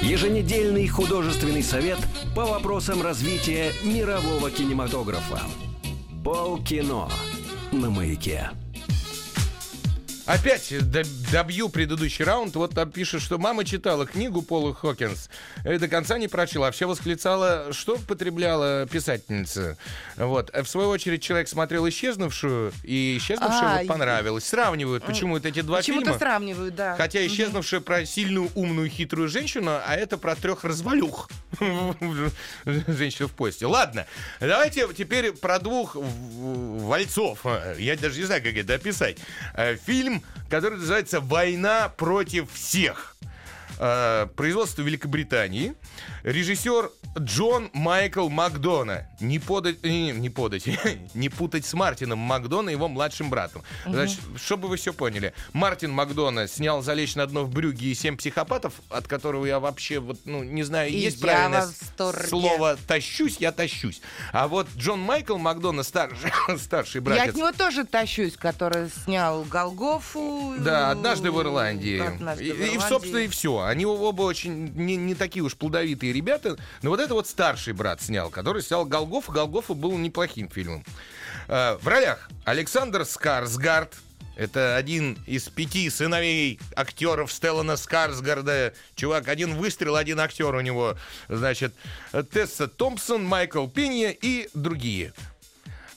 Еженедельный 0.00 0.88
художественный 0.88 1.62
совет 1.62 1.98
по 2.34 2.46
вопросам 2.46 3.00
развития 3.00 3.70
мирового 3.84 4.50
кинематографа. 4.50 5.42
Полкино 6.24 7.08
на 7.70 7.90
маяке. 7.90 8.50
Опять 10.32 10.72
добью 11.30 11.68
предыдущий 11.68 12.24
раунд. 12.24 12.54
Вот 12.56 12.74
там 12.74 12.90
пишет, 12.90 13.20
что 13.20 13.36
мама 13.36 13.66
читала 13.66 14.06
книгу 14.06 14.40
Пола 14.40 14.74
Хокинс. 14.74 15.28
И 15.62 15.76
до 15.76 15.88
конца 15.88 16.16
не 16.16 16.26
прочла. 16.26 16.70
Все 16.70 16.86
восклицала, 16.86 17.72
что 17.72 17.98
потребляла 17.98 18.86
писательница. 18.90 19.76
Вот. 20.16 20.48
А 20.54 20.62
в 20.62 20.68
свою 20.70 20.88
очередь 20.88 21.22
человек 21.22 21.48
смотрел 21.48 21.86
«Исчезнувшую», 21.86 22.72
и 22.82 23.18
«Исчезнувшая» 23.18 23.74
А, 23.74 23.78
вот 23.80 23.88
понравилась. 23.88 24.44
Сравнивают 24.44 25.04
почему 25.04 25.34
вот 25.34 25.44
эти 25.44 25.60
два 25.60 25.78
Почему-то 25.78 26.06
фильма. 26.06 26.18
сравнивают, 26.18 26.74
да. 26.76 26.96
Хотя 26.96 27.26
исчезнувшая 27.26 27.80
про 27.80 28.06
сильную, 28.06 28.48
умную, 28.54 28.88
хитрую 28.88 29.28
женщину, 29.28 29.72
а 29.72 29.94
это 29.94 30.16
про 30.16 30.34
трех 30.34 30.64
развалюх. 30.64 31.28
Женщину 32.64 33.28
в 33.28 33.32
посте. 33.32 33.66
Ладно, 33.66 34.06
давайте 34.40 34.88
теперь 34.96 35.32
про 35.32 35.58
двух 35.58 35.94
вальцов. 35.94 37.44
Я 37.78 37.96
даже 37.96 38.18
не 38.18 38.24
знаю, 38.24 38.42
как 38.42 38.54
это 38.56 38.74
описать. 38.74 39.18
Э, 39.54 39.76
Фильм, 39.84 40.21
который 40.48 40.78
называется 40.78 41.20
«Война 41.20 41.88
против 41.88 42.50
всех». 42.52 43.16
Э, 43.84 44.28
Производство 44.36 44.82
Великобритании. 44.82 45.74
Режиссер 46.22 46.92
Джон 47.18 47.68
Майкл 47.72 48.28
Макдона. 48.28 49.08
Не 49.20 49.40
подать, 49.40 49.82
не, 49.82 50.12
не 50.12 50.30
подать, 50.30 50.68
не 51.14 51.28
путать 51.28 51.66
с 51.66 51.74
Мартином 51.74 52.20
Макдона, 52.20 52.70
его 52.70 52.86
младшим 52.86 53.28
братом. 53.28 53.62
Значит, 53.84 54.20
чтобы 54.36 54.68
вы 54.68 54.76
все 54.76 54.92
поняли. 54.92 55.34
Мартин 55.52 55.90
Макдона 55.90 56.46
снял 56.46 56.80
«Залечь 56.82 57.16
на 57.16 57.26
дно 57.26 57.42
в 57.42 57.50
брюге» 57.50 57.88
и 57.88 57.94
«Семь 57.94 58.16
психопатов», 58.16 58.74
от 58.88 59.08
которого 59.08 59.44
я 59.46 59.58
вообще 59.58 59.98
вот, 59.98 60.20
ну, 60.26 60.44
не 60.44 60.62
знаю, 60.62 60.88
И 60.88 60.96
есть 60.96 61.18
я 61.18 61.22
правильное 61.22 61.68
слово 62.28 62.78
«тащусь», 62.86 63.38
я 63.40 63.50
тащусь. 63.50 64.00
А 64.32 64.46
вот 64.46 64.68
Джон 64.76 65.00
Майкл 65.00 65.38
Макдона, 65.38 65.82
старший, 65.82 66.32
старший 66.58 67.00
Я 67.00 67.02
братец, 67.02 67.30
от 67.30 67.34
него 67.34 67.50
тоже 67.50 67.84
тащусь, 67.84 68.36
который 68.36 68.90
снял 68.90 69.42
Голгофу. 69.42 70.54
да, 70.60 70.92
однажды 70.92 71.32
в 71.32 71.40
Ирландии. 71.40 71.98
Однажды 71.98 72.44
и, 72.44 72.52
в 72.52 72.60
и, 72.60 72.62
Ирландии. 72.62 72.88
собственно, 72.88 73.18
и 73.18 73.28
все. 73.28 73.71
Они 73.72 73.86
оба 73.86 74.22
очень 74.22 74.74
не, 74.74 74.96
не 74.96 75.14
такие 75.14 75.42
уж 75.42 75.56
плодовитые 75.56 76.12
ребята. 76.12 76.58
Но 76.82 76.90
вот 76.90 77.00
это 77.00 77.14
вот 77.14 77.26
старший 77.26 77.72
брат 77.72 78.02
снял, 78.02 78.28
который 78.28 78.60
снял 78.60 78.84
Голгофа. 78.84 79.32
Голгофа 79.32 79.72
был 79.72 79.96
неплохим 79.96 80.50
фильмом. 80.50 80.84
Э, 81.48 81.78
в 81.80 81.88
ролях 81.88 82.28
Александр 82.44 83.06
Скарсгард. 83.06 83.94
Это 84.36 84.76
один 84.76 85.18
из 85.26 85.48
пяти 85.48 85.88
сыновей 85.88 86.60
актеров 86.76 87.32
Стеллана 87.32 87.76
Скарсгарда. 87.76 88.74
Чувак, 88.94 89.28
один 89.28 89.56
выстрел, 89.56 89.96
один 89.96 90.20
актер 90.20 90.54
у 90.54 90.60
него. 90.60 90.96
Значит, 91.30 91.72
Тесса 92.30 92.68
Томпсон, 92.68 93.24
Майкл 93.24 93.66
Пинья 93.68 94.10
и 94.10 94.50
другие. 94.52 95.14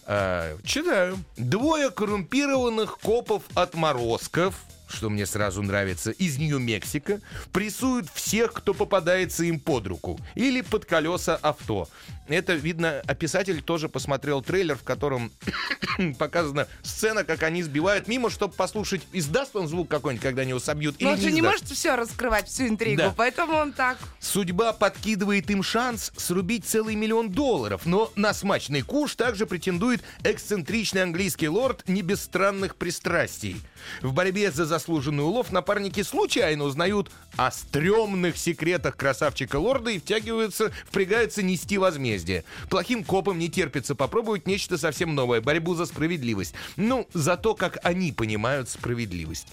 Э, 0.05 0.57
читаю. 0.63 1.17
Двое 1.35 1.91
коррумпированных 1.91 2.99
копов-отморозков, 2.99 4.55
что 4.88 5.10
мне 5.10 5.26
сразу 5.26 5.62
нравится, 5.62 6.12
из 6.12 6.38
Нью-Мексико, 6.38 7.21
прессуют 7.52 8.08
всех, 8.13 8.54
кто 8.54 8.74
попадается 8.74 9.43
им 9.43 9.60
под 9.60 9.88
руку 9.88 10.19
или 10.36 10.62
под 10.62 10.86
колеса 10.86 11.36
авто. 11.41 11.88
Это, 12.28 12.54
видно, 12.54 13.02
описатель 13.06 13.62
тоже 13.62 13.88
посмотрел 13.88 14.41
трейлер, 14.41 14.76
в 14.76 14.84
котором 14.84 15.32
показана 16.17 16.67
сцена, 16.82 17.24
как 17.24 17.43
они 17.43 17.62
сбивают 17.63 18.08
мимо, 18.08 18.30
чтобы 18.30 18.54
послушать, 18.54 19.02
издаст 19.13 19.56
он 19.56 19.67
звук 19.67 19.89
какой-нибудь, 19.89 20.24
когда 20.24 20.41
они 20.41 20.50
его 20.50 20.60
собьют, 20.60 20.95
или 20.98 21.06
Но 21.06 21.12
он 21.12 21.17
же 21.19 21.28
не 21.28 21.36
не 21.36 21.41
может 21.41 21.65
все 21.65 21.95
раскрывать, 21.95 22.48
всю 22.48 22.67
интригу, 22.67 22.98
Да. 22.98 23.13
поэтому 23.15 23.56
он 23.58 23.74
так. 23.74 23.98
Судьба 24.19 24.74
подкидывает 24.74 25.50
им 25.52 25.62
шанс 25.62 26.12
срубить 26.17 26.65
целый 26.65 26.95
миллион 26.95 27.30
долларов, 27.30 27.82
но 27.86 28.12
на 28.15 28.34
смачный 28.34 28.82
куш 28.82 29.15
также 29.15 29.45
претендует 29.45 30.02
эксцентричный 30.24 31.04
английский 31.04 31.48
лорд 31.50 31.88
не 31.88 32.02
без 32.02 32.24
странных 32.24 32.76
пристрастий. 32.76 33.62
В 34.02 34.13
борьбе 34.13 34.52
за 34.52 34.65
заслуженный 34.75 35.23
улов 35.23 35.53
напарники 35.53 36.03
случайно 36.03 36.65
узнают 36.65 37.09
о 37.38 37.49
стрёмных 37.49 38.35
секретах 38.35 38.97
красавчика-лорда 38.97 39.91
и 39.91 39.99
втягиваются, 39.99 40.73
впрягаются 40.85 41.41
нести 41.41 41.77
возмездие. 41.77 42.43
Плохим 42.69 43.05
копам 43.05 43.39
не 43.39 43.47
терпится 43.47 43.95
попробовать 43.95 44.47
нечто 44.47 44.77
совсем 44.77 45.15
новое, 45.15 45.39
борьбу 45.39 45.75
за 45.75 45.85
справедливость. 45.85 46.55
Ну, 46.75 47.07
за 47.13 47.38
то, 47.38 47.55
как 47.55 47.77
они 47.83 48.11
понимают 48.11 48.67
справедливость. 48.69 49.47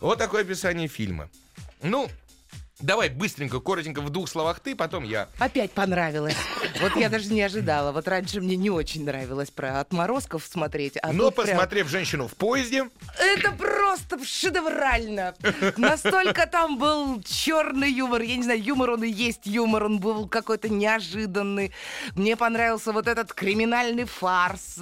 Вот 0.00 0.18
такое 0.18 0.42
описание 0.42 0.86
фильма. 0.86 1.30
Ну, 1.82 2.10
Давай 2.80 3.08
быстренько, 3.08 3.58
коротенько, 3.58 4.00
в 4.00 4.10
двух 4.10 4.28
словах 4.28 4.60
ты, 4.60 4.76
потом 4.76 5.02
я. 5.02 5.28
Опять 5.38 5.72
понравилось. 5.72 6.36
Вот 6.80 6.94
я 6.94 7.08
даже 7.08 7.32
не 7.32 7.42
ожидала. 7.42 7.90
Вот 7.90 8.06
раньше 8.06 8.40
мне 8.40 8.54
не 8.54 8.70
очень 8.70 9.04
нравилось 9.04 9.50
про 9.50 9.80
отморозков 9.80 10.44
смотреть. 10.44 10.96
А 11.02 11.12
Но 11.12 11.24
тут 11.24 11.36
прям- 11.36 11.56
посмотрев 11.56 11.88
женщину 11.88 12.28
в 12.28 12.34
поезде, 12.36 12.88
Это 13.18 13.50
просто 13.50 14.24
шедеврально. 14.24 15.34
Настолько 15.76 16.46
там 16.46 16.78
был 16.78 17.20
черный 17.22 17.90
юмор. 17.90 18.22
Я 18.22 18.36
не 18.36 18.44
знаю, 18.44 18.62
юмор 18.62 18.90
он 18.90 19.02
и 19.02 19.10
есть 19.10 19.44
юмор. 19.46 19.84
Он 19.84 19.98
был 19.98 20.28
какой-то 20.28 20.68
неожиданный. 20.68 21.72
Мне 22.14 22.36
понравился 22.36 22.92
вот 22.92 23.08
этот 23.08 23.32
криминальный 23.32 24.04
фарс. 24.04 24.78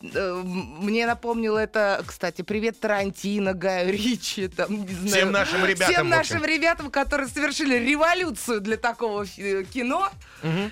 Э, 0.00 0.42
Мне 0.44 1.06
напомнило 1.06 1.58
это, 1.58 2.02
кстати, 2.06 2.42
привет 2.42 2.78
Тарантино, 2.78 3.52
Гаю 3.52 3.92
Ричи, 3.92 4.46
там, 4.48 4.82
не 4.84 4.92
знаю. 4.92 5.08
Всем 5.08 5.32
нашим 5.32 5.64
ребятам, 5.64 5.92
Всем 5.94 6.08
нашим 6.08 6.44
ребятам, 6.44 6.90
которые 6.90 7.28
совершили 7.28 7.74
революцию 7.76 8.60
для 8.60 8.76
такого 8.76 9.26
фи- 9.26 9.64
кино. 9.64 10.08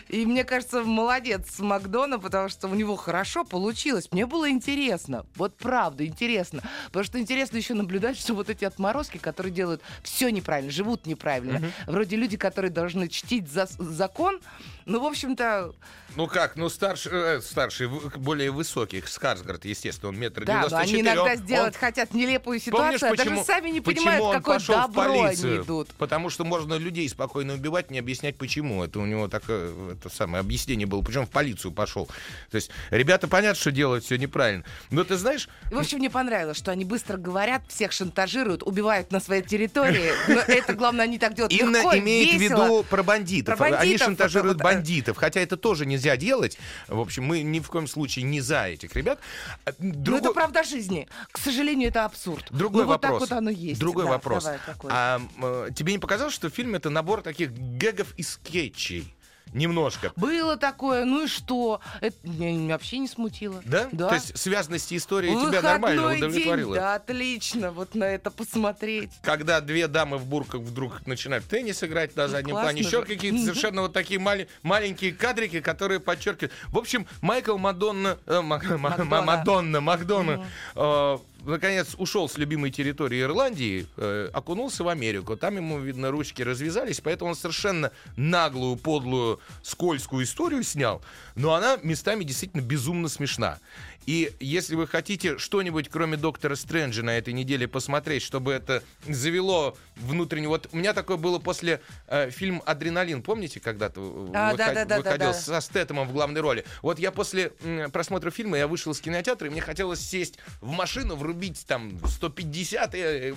И 0.08 0.24
мне 0.26 0.44
кажется, 0.44 0.82
молодец 0.84 1.58
Макдона, 1.58 2.20
потому 2.20 2.48
что 2.48 2.68
у 2.68 2.74
него 2.74 2.94
хорошо 2.94 3.44
получилось. 3.44 4.08
Мне 4.12 4.26
было 4.26 4.48
интересно. 4.48 5.26
Вот 5.34 5.56
правда, 5.56 6.06
интересно. 6.06 6.62
Потому 6.86 7.04
что 7.04 7.18
интересно 7.18 7.56
еще 7.56 7.74
наблюдать, 7.74 8.16
что 8.16 8.34
вот 8.34 8.48
эти 8.48 8.64
отморозки, 8.64 9.18
которые 9.18 9.52
делают 9.52 9.82
все 10.04 10.28
неправильно, 10.30 10.70
живут 10.70 11.04
неправильно. 11.06 11.72
Вроде 11.86 12.14
люди, 12.14 12.36
которые 12.36 12.70
должны 12.70 13.08
чтить 13.08 13.46
зас- 13.46 13.82
закон. 13.82 14.38
Ну, 14.84 15.00
в 15.00 15.04
общем-то, 15.04 15.74
Ну 16.14 16.28
как, 16.28 16.54
ну 16.54 16.68
старший, 16.68 17.10
э, 17.12 17.40
старший, 17.40 17.88
в- 17.88 18.16
более 18.18 18.52
высоких, 18.52 19.08
Скарсгард, 19.16 19.64
естественно, 19.64 20.10
он 20.10 20.18
метр 20.18 20.44
да, 20.44 20.52
но 20.52 20.58
девяносто 20.68 20.78
они 20.78 20.90
четыре. 20.90 21.06
иногда 21.06 21.32
он- 21.32 21.36
сделать 21.38 21.76
хотят 21.76 22.14
нелепую 22.14 22.60
Помнишь, 22.60 22.62
ситуацию, 23.00 23.08
а 23.08 23.10
почему, 23.16 23.30
даже 23.36 23.46
сами 23.46 23.70
не 23.70 23.80
понимают, 23.80 24.22
он 24.22 24.34
какое 24.36 24.58
пошел 24.58 24.74
в 24.76 24.92
добро 24.92 25.02
они 25.02 25.22
полицию? 25.22 25.62
идут. 25.64 25.88
Потому 25.98 26.30
что 26.30 26.44
можно 26.44 26.74
людей 26.74 27.08
спокойно 27.08 27.54
убивать, 27.54 27.90
не 27.90 27.98
объяснять, 27.98 28.36
почему. 28.36 28.84
Это 28.84 28.98
у 28.98 29.06
него 29.06 29.28
такое 29.28 29.72
это 29.92 30.10
самое 30.10 30.40
объяснение 30.40 30.86
было. 30.86 31.00
Почему 31.02 31.22
он 31.22 31.26
в 31.26 31.30
полицию 31.30 31.72
пошел? 31.72 32.06
То 32.50 32.56
есть 32.56 32.70
ребята 32.90 33.26
понятно, 33.26 33.58
что 33.58 33.72
делают 33.72 34.04
все 34.04 34.16
неправильно. 34.18 34.64
Но 34.90 35.02
ты 35.02 35.16
знаешь, 35.16 35.48
В 35.70 35.78
общем, 35.78 35.98
мне 35.98 36.10
понравилось, 36.10 36.58
что 36.58 36.70
они 36.70 36.84
быстро 36.84 37.16
говорят, 37.16 37.62
всех 37.68 37.92
шантажируют, 37.92 38.62
убивают 38.62 39.12
на 39.12 39.20
своей 39.20 39.42
территории. 39.42 40.10
Но 40.28 40.40
это, 40.40 40.74
главное, 40.74 41.04
они 41.04 41.18
так 41.18 41.34
делают 41.34 41.52
Инна 41.52 41.78
легко, 41.78 41.96
имеет 41.96 42.36
в 42.36 42.42
виду 42.42 42.84
про 42.90 43.02
бандитов. 43.02 43.56
Про 43.56 43.66
Они 43.66 43.76
бандитов, 43.76 44.06
шантажируют 44.06 44.58
вот, 44.58 44.62
вот, 44.62 44.70
э. 44.70 44.74
бандитов, 44.74 45.16
хотя 45.16 45.40
это 45.40 45.56
тоже 45.56 45.86
нельзя 45.86 46.16
делать. 46.18 46.58
В 46.88 47.00
общем, 47.00 47.24
мы 47.24 47.42
ни 47.42 47.60
в 47.60 47.68
коем 47.68 47.86
случае 47.86 48.24
не 48.24 48.40
за 48.42 48.66
этих 48.66 48.94
ребят. 48.94 49.05
А, 49.12 49.72
Ну, 49.78 49.92
другой- 49.94 50.20
это 50.20 50.32
правда 50.32 50.62
жизни. 50.64 51.08
К 51.32 51.38
сожалению, 51.38 51.88
это 51.88 52.04
абсурд. 52.04 52.46
Другой 52.50 52.82
ну, 52.82 52.88
вот 52.88 53.02
вопрос. 53.02 53.20
так 53.22 53.30
вот 53.30 53.38
оно 53.38 53.50
есть. 53.50 53.80
Другой 53.80 54.04
Да, 54.04 54.10
вопрос. 54.10 54.44
давай? 54.44 54.58
А 54.88 55.20
э, 55.42 55.68
тебе 55.74 55.92
не 55.92 55.98
показалось, 55.98 56.34
что 56.34 56.50
фильм 56.50 56.74
это 56.74 56.90
набор 56.90 57.22
таких 57.22 57.52
гэгов 57.52 58.12
и 58.16 58.22
скетчей? 58.22 59.12
Немножко. 59.52 60.12
Было 60.16 60.56
такое, 60.56 61.04
ну 61.04 61.24
и 61.24 61.26
что? 61.28 61.80
Это 62.00 62.16
меня 62.24 62.74
вообще 62.74 62.98
не 62.98 63.08
смутило. 63.08 63.62
Да? 63.64 63.88
Да. 63.92 64.08
То 64.08 64.14
есть 64.16 64.36
связанности 64.36 64.96
истории 64.96 65.30
тебя 65.30 65.38
Выходной 65.46 65.62
нормально 65.62 66.08
день, 66.10 66.18
удовлетворила? 66.18 66.74
да, 66.76 66.94
отлично, 66.96 67.70
вот 67.70 67.94
на 67.94 68.04
это 68.04 68.30
посмотреть. 68.30 69.10
Когда 69.22 69.60
две 69.60 69.88
дамы 69.88 70.18
в 70.18 70.26
бурках 70.26 70.60
вдруг 70.60 71.06
начинают 71.06 71.44
в 71.44 71.48
теннис 71.48 71.82
играть 71.82 72.16
на 72.16 72.28
заднем 72.28 72.50
классно 72.52 72.70
плане, 72.72 72.80
еще 72.82 73.02
какие-то 73.04 73.38
совершенно 73.38 73.82
вот 73.82 73.92
такие 73.92 74.20
мали- 74.20 74.48
маленькие 74.62 75.12
кадрики, 75.12 75.60
которые 75.60 76.00
подчеркивают. 76.00 76.52
В 76.68 76.78
общем, 76.78 77.06
Майкл 77.22 77.56
Мадонна, 77.56 78.18
э. 78.26 78.40
Мадонна, 78.42 79.80
Макдона, 79.80 80.46
э, 80.74 81.18
наконец 81.46 81.94
ушел 81.98 82.28
с 82.28 82.38
любимой 82.38 82.70
территории 82.70 83.22
Ирландии, 83.22 83.86
э, 83.96 84.30
окунулся 84.32 84.84
в 84.84 84.88
Америку. 84.88 85.36
Там 85.36 85.56
ему, 85.56 85.78
видно, 85.78 86.10
ручки 86.10 86.42
развязались, 86.42 87.00
поэтому 87.00 87.30
он 87.30 87.36
совершенно 87.36 87.92
наглую, 88.16 88.76
подлую, 88.76 89.40
скользкую 89.62 90.24
историю 90.24 90.62
снял. 90.62 91.02
Но 91.34 91.54
она 91.54 91.78
местами 91.82 92.24
действительно 92.24 92.60
безумно 92.60 93.08
смешна. 93.08 93.58
И 94.06 94.32
если 94.40 94.76
вы 94.76 94.86
хотите 94.86 95.36
что-нибудь, 95.36 95.88
кроме 95.88 96.16
Доктора 96.16 96.54
Стрэнджа, 96.54 97.02
на 97.02 97.18
этой 97.18 97.34
неделе 97.34 97.66
посмотреть, 97.66 98.22
чтобы 98.22 98.52
это 98.52 98.82
завело 99.08 99.76
внутренне... 99.96 100.46
Вот 100.48 100.68
у 100.72 100.76
меня 100.76 100.92
такое 100.94 101.16
было 101.16 101.38
после 101.40 101.80
э, 102.06 102.30
фильм 102.30 102.62
«Адреналин». 102.64 103.22
Помните, 103.22 103.58
когда-то 103.58 104.00
э, 104.00 104.30
А, 104.34 104.52
выход- 104.52 104.58
да, 104.58 104.72
да, 104.74 104.84
да, 104.84 104.96
выходил 104.98 105.18
да, 105.18 105.32
да. 105.32 105.32
со 105.34 105.60
Стэтомом 105.60 106.06
в 106.08 106.12
главной 106.12 106.40
роли? 106.40 106.64
Вот 106.82 106.98
я 107.00 107.10
после 107.10 107.52
м, 107.62 107.90
просмотра 107.90 108.30
фильма, 108.30 108.56
я 108.58 108.68
вышел 108.68 108.92
из 108.92 109.00
кинотеатра, 109.00 109.48
и 109.48 109.50
мне 109.50 109.60
хотелось 109.60 110.00
сесть 110.00 110.38
в 110.60 110.70
машину, 110.70 111.16
врубить 111.16 111.66
там 111.66 111.98
150 112.06 112.94
и... 112.94 113.34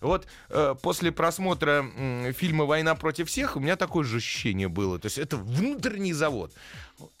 Вот 0.00 0.26
э, 0.50 0.74
после 0.82 1.12
просмотра 1.12 1.82
м, 1.96 2.32
фильма 2.32 2.64
«Война 2.64 2.94
против 2.94 3.28
всех» 3.28 3.56
у 3.56 3.60
меня 3.60 3.76
такое 3.76 4.04
же 4.04 4.18
ощущение 4.18 4.68
было. 4.68 4.98
То 4.98 5.06
есть 5.06 5.18
это 5.18 5.36
внутренний 5.36 6.12
завод. 6.12 6.52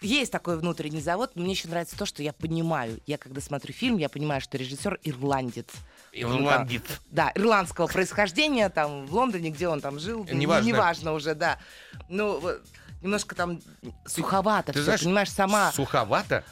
Есть 0.00 0.32
такой 0.32 0.58
внутренний 0.58 1.00
завод. 1.00 1.32
но 1.34 1.42
Мне 1.42 1.52
еще 1.52 1.68
нравится 1.68 1.96
то, 1.98 2.06
что 2.06 2.22
я 2.22 2.32
понимаю. 2.32 3.00
Я 3.06 3.18
когда 3.18 3.40
смотрю 3.40 3.72
фильм, 3.74 3.98
я 3.98 4.08
понимаю, 4.08 4.40
что 4.40 4.56
режиссер 4.56 5.00
ирландец. 5.04 5.66
Ирландец. 6.12 6.82
Ну, 6.88 6.94
Да, 7.10 7.32
ирландского 7.34 7.86
происхождения, 7.86 8.68
там 8.70 9.06
в 9.06 9.14
Лондоне, 9.14 9.50
где 9.50 9.68
он 9.68 9.80
там 9.80 9.98
жил. 9.98 10.26
Неважно. 10.30 10.66
Неважно 10.68 11.12
уже, 11.12 11.34
да. 11.34 11.58
Ну, 12.08 12.40
немножко 13.02 13.34
там 13.34 13.60
суховато 14.06 14.72
Ты 14.72 14.78
всё, 14.78 14.84
знаешь, 14.84 15.02
понимаешь, 15.02 15.30
сама 15.30 15.72
Суховато? 15.72 16.44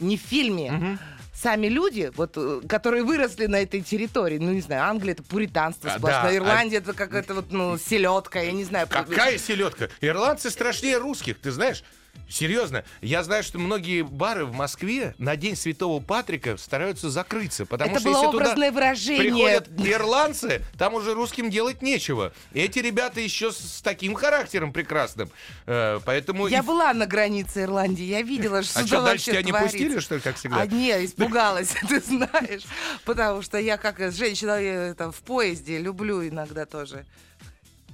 Не 0.00 0.16
в 0.16 0.20
фильме. 0.20 0.98
Сами 1.34 1.66
люди, 1.66 2.12
вот, 2.14 2.34
э, 2.36 2.60
которые 2.68 3.02
выросли 3.02 3.46
на 3.46 3.56
этой 3.62 3.80
территории, 3.80 4.38
ну, 4.38 4.52
не 4.52 4.60
знаю, 4.60 4.84
Англия 4.84 5.14
это 5.14 5.24
пуританство 5.24 5.90
А, 5.90 5.98
сплошное, 5.98 6.22
да, 6.22 6.28
а- 6.28 6.36
Ирландия 6.36 6.76
это 6.76 6.92
какая-то 6.92 7.34
вот, 7.34 7.50
ну, 7.50 7.78
селедка, 7.78 8.40
я 8.40 8.52
не 8.52 8.62
знаю. 8.62 8.86
Какая 8.88 9.38
селедка? 9.38 9.88
Ирландцы 10.00 10.50
страшнее 10.50 10.98
русских, 10.98 11.40
ты 11.40 11.50
знаешь? 11.50 11.82
Серьезно, 12.28 12.82
я 13.02 13.22
знаю, 13.22 13.42
что 13.42 13.58
многие 13.58 14.02
бары 14.02 14.46
в 14.46 14.54
Москве 14.54 15.14
на 15.18 15.36
День 15.36 15.54
Святого 15.54 16.00
Патрика 16.02 16.56
стараются 16.56 17.10
закрыться, 17.10 17.66
потому 17.66 17.90
Это 17.90 18.00
что 18.00 18.08
было 18.08 18.18
если 18.20 18.30
туда 18.32 18.44
образное 18.44 18.72
выражение. 18.72 19.22
приходят 19.22 19.68
ирландцы, 19.78 20.62
там 20.78 20.94
уже 20.94 21.12
русским 21.12 21.50
делать 21.50 21.82
нечего. 21.82 22.32
Эти 22.54 22.78
ребята 22.78 23.20
еще 23.20 23.52
с, 23.52 23.58
с 23.58 23.82
таким 23.82 24.14
характером 24.14 24.72
прекрасным, 24.72 25.30
Э, 25.66 26.00
поэтому 26.06 26.46
Я 26.46 26.60
и- 26.60 26.62
была 26.62 26.94
на 26.94 27.06
границе 27.06 27.64
Ирландии, 27.64 28.04
я 28.04 28.22
видела, 28.22 28.62
что 28.62 28.80
А 28.80 28.86
что, 28.86 29.02
дальше 29.02 29.26
тебя 29.26 29.42
не 29.42 29.50
творится. 29.50 29.76
пустили, 29.76 30.00
что 30.00 30.14
ли, 30.14 30.20
как 30.22 30.36
всегда? 30.36 30.60
А 30.62 30.66
не, 30.66 31.04
испугалась, 31.04 31.74
ты 31.88 32.00
знаешь. 32.00 32.62
Потому 33.04 33.42
что 33.42 33.58
я 33.58 33.76
как 33.76 33.98
женщина 34.12 34.52
э, 34.60 34.94
в 35.10 35.22
поезде 35.22 35.78
люблю 35.78 36.26
иногда 36.26 36.64
тоже. 36.64 37.04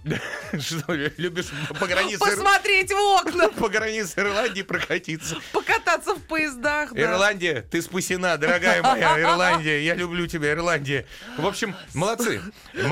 Что, 0.58 0.92
любишь 0.92 1.46
по 1.78 1.86
границе, 1.86 2.18
Посмотреть 2.18 2.90
в 2.90 2.96
окна, 2.96 3.48
по 3.58 3.68
границе 3.68 4.20
Ирландии 4.20 4.62
прокатиться? 4.62 5.36
покататься 5.52 6.14
в 6.14 6.22
поездах. 6.22 6.92
да. 6.92 7.00
Ирландия, 7.00 7.62
ты 7.70 7.82
спасена, 7.82 8.36
дорогая 8.36 8.82
моя 8.82 9.20
Ирландия. 9.20 9.84
Я 9.84 9.94
люблю 9.94 10.26
тебя, 10.26 10.52
Ирландия. 10.52 11.06
В 11.36 11.46
общем, 11.46 11.74
молодцы. 11.94 12.40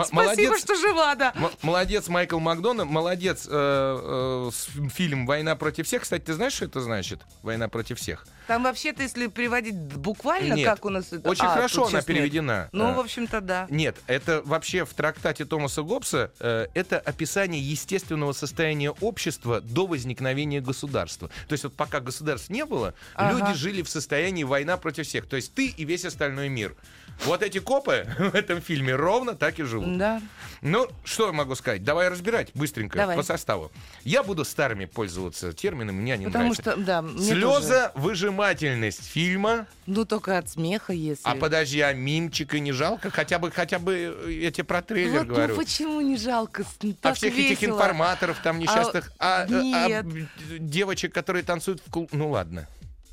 Спасибо, 0.05 0.59
что 0.59 0.75
жива, 0.77 1.15
да. 1.15 1.35
Молодец 1.63 2.09
Майкл 2.09 2.39
Макдона, 2.39 2.85
молодец 2.85 3.47
э, 3.49 3.51
э, 3.51 4.89
фильм 4.91 5.27
«Война 5.27 5.57
против 5.57 5.87
всех». 5.87 6.03
Кстати, 6.03 6.23
ты 6.23 6.33
знаешь, 6.35 6.55
что 6.55 6.65
это 6.67 6.81
значит? 6.81 7.21
«Война 7.43 7.69
против 7.69 7.99
всех». 7.99 8.27
Там 8.47 8.63
вообще-то, 8.63 9.03
если 9.03 9.27
приводить 9.27 9.75
буквально, 9.75 10.55
Нет, 10.55 10.69
как 10.69 10.85
у 10.85 10.89
нас 10.89 11.13
это... 11.13 11.29
очень 11.29 11.45
А, 11.45 11.55
хорошо 11.55 11.83
она 11.83 11.91
сейчас 11.91 12.07
нет. 12.07 12.17
переведена. 12.17 12.69
Ну, 12.73 12.91
Э, 12.91 12.95
в 12.95 13.01
общем-то, 13.01 13.41
да. 13.41 13.67
Нет, 13.71 13.97
это 14.07 14.41
вообще 14.45 14.85
в 14.85 14.95
трактате 14.95 15.45
Томаса 15.45 15.83
Гоббса 15.83 16.31
э, 16.39 16.69
это 16.75 16.99
описание 17.07 17.61
естественного 17.61 18.33
состояния 18.33 18.91
общества 18.91 19.61
до 19.61 19.87
возникновения 19.87 20.61
государства. 20.61 21.29
То 21.49 21.53
есть 21.53 21.65
вот 21.65 21.75
пока 21.75 22.01
государств 22.01 22.51
не 22.51 22.65
было, 22.65 22.95
Ага. 23.15 23.39
люди 23.39 23.59
жили 23.59 23.83
в 23.83 23.89
состоянии 23.89 24.45
война 24.45 24.77
против 24.77 25.07
всех. 25.07 25.27
То 25.27 25.37
есть 25.37 25.55
ты 25.55 25.69
и 25.69 25.85
весь 25.85 26.05
остальной 26.05 26.49
мир. 26.49 26.77
Вот 27.25 27.43
эти 27.43 27.59
копы 27.59 28.07
в 28.19 28.35
этом 28.35 28.61
фильме 28.61 28.95
ровно 28.95 29.35
так 29.35 29.59
и 29.59 29.65
живут. 29.65 29.97
Да. 29.99 30.21
Ну, 30.63 30.89
что 31.05 31.27
я 31.27 31.33
могу 31.33 31.55
сказать? 31.55 31.85
Давай 31.85 32.09
разбирать 32.09 32.51
быстренько 32.55 32.99
Давай. 32.99 33.17
по 33.17 33.23
составу. 33.23 33.71
Я 34.05 34.23
буду 34.23 34.45
старыми 34.45 34.85
пользоваться 34.87 35.53
терминами, 35.53 36.01
мне 36.01 36.17
не 36.17 36.27
Потому 36.27 36.51
нравится. 36.51 36.73
что, 36.73 36.77
да. 36.81 37.05
Слеза, 37.19 37.93
выжимательность 37.95 39.05
фильма. 39.05 39.67
Ну, 39.87 40.05
только 40.05 40.39
от 40.39 40.49
смеха, 40.49 40.93
если... 40.93 41.23
А 41.25 41.35
подожди, 41.35 41.81
а 41.81 41.93
мимчика 41.93 42.59
не 42.59 42.73
жалко? 42.73 43.11
Хотя 43.11 43.39
бы, 43.39 43.51
хотя 43.51 43.79
бы 43.79 44.17
э, 44.27 44.33
я 44.33 44.51
тебе 44.51 44.65
про 44.65 44.83
трейлер 44.83 45.21
вот, 45.21 45.27
говорю. 45.29 45.55
ну 45.55 45.61
почему 45.61 46.01
не 46.01 46.17
жалко? 46.17 46.65
А 46.83 46.87
Так 47.01 47.17
всех 47.17 47.35
этих 47.35 47.61
весело. 47.63 47.77
информаторов 47.77 48.39
там 48.43 48.59
несчастных, 48.59 49.13
а, 49.19 49.43
а, 49.43 49.47
нет. 49.49 50.05
а 50.05 50.59
девочек, 50.59 51.13
которые 51.15 51.43
танцуют 51.43 51.81
в 51.87 51.91
клуб. 51.91 52.09
Ну 52.13 52.31
ладно. 52.31 52.67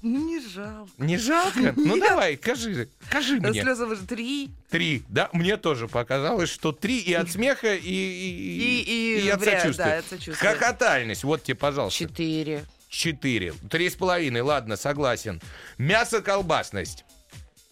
Ну, 0.04 0.28
не 0.28 0.40
жалко. 0.40 0.92
Не 0.98 1.18
жалко? 1.18 1.74
Ну 1.78 1.98
давай, 1.98 2.38
скажи, 2.38 2.90
скажи 3.08 3.40
мне. 3.40 3.62
Слезы 3.62 3.86
вы 3.86 3.96
же 3.96 4.04
три. 4.06 4.52
Три, 4.70 5.02
да? 5.08 5.30
Мне 5.34 5.56
тоже 5.58 5.88
показалось, 5.88 6.50
что 6.50 6.72
три 6.74 7.00
и 7.00 7.14
от 7.14 7.32
смеха, 7.32 7.74
и, 7.74 7.80
и, 7.90 8.84
И- 9.22 9.26
и 9.26 9.30
от 9.30 9.40
вряд- 9.42 9.62
сочувствия. 9.62 10.04
да, 10.10 10.16
от. 10.16 10.36
Хохотальность, 10.38 11.24
вот 11.24 11.44
тебе, 11.44 11.56
пожалуйста. 11.56 11.98
Четыре. 12.00 12.66
Четыре. 12.90 13.54
Три 13.72 13.90
с 13.90 13.96
половиной, 13.96 14.42
ладно, 14.42 14.76
согласен. 14.76 15.42
Мясо-колбасность. 15.78 17.06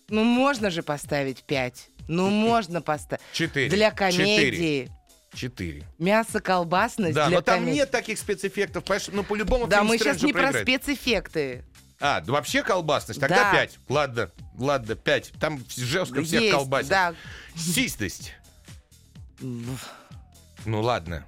Ну, 0.10 0.24
можно 0.24 0.70
же 0.72 0.84
поставить 0.84 1.44
пять. 1.44 1.90
Ну, 2.08 2.30
можно 2.30 2.82
поставить. 2.82 3.22
Четыре. 3.34 3.70
Для 3.70 3.92
комедии. 3.92 4.90
Четыре. 5.34 5.84
Мясо-колбасность 6.00 7.14
Да, 7.16 7.28
для 7.28 7.38
но 7.38 7.42
там 7.42 7.60
комедии. 7.60 7.78
нет 7.80 7.92
таких 7.92 8.18
спецэффектов, 8.20 8.84
понимаешь? 8.84 9.08
Ну, 9.12 9.24
по-любому 9.24 9.68
Да, 9.68 9.84
мы 9.84 9.98
сейчас 9.98 10.22
не 10.24 10.34
про 10.34 10.42
проиграет. 10.52 10.68
спецэффекты. 10.68 11.64
А, 12.02 12.22
вообще 12.26 12.64
колбасность. 12.64 13.20
Тогда 13.20 13.44
Да. 13.44 13.52
пять. 13.54 13.78
Ладно, 13.88 14.32
ладно, 14.58 14.96
пять. 14.96 15.32
Там 15.40 15.64
жестко 15.78 16.24
всех 16.24 16.42
Есть, 16.42 16.54
колбасит. 16.54 16.90
да. 16.90 17.14
Систость. 17.56 18.34
Ну 19.40 20.82
ладно. 20.82 21.26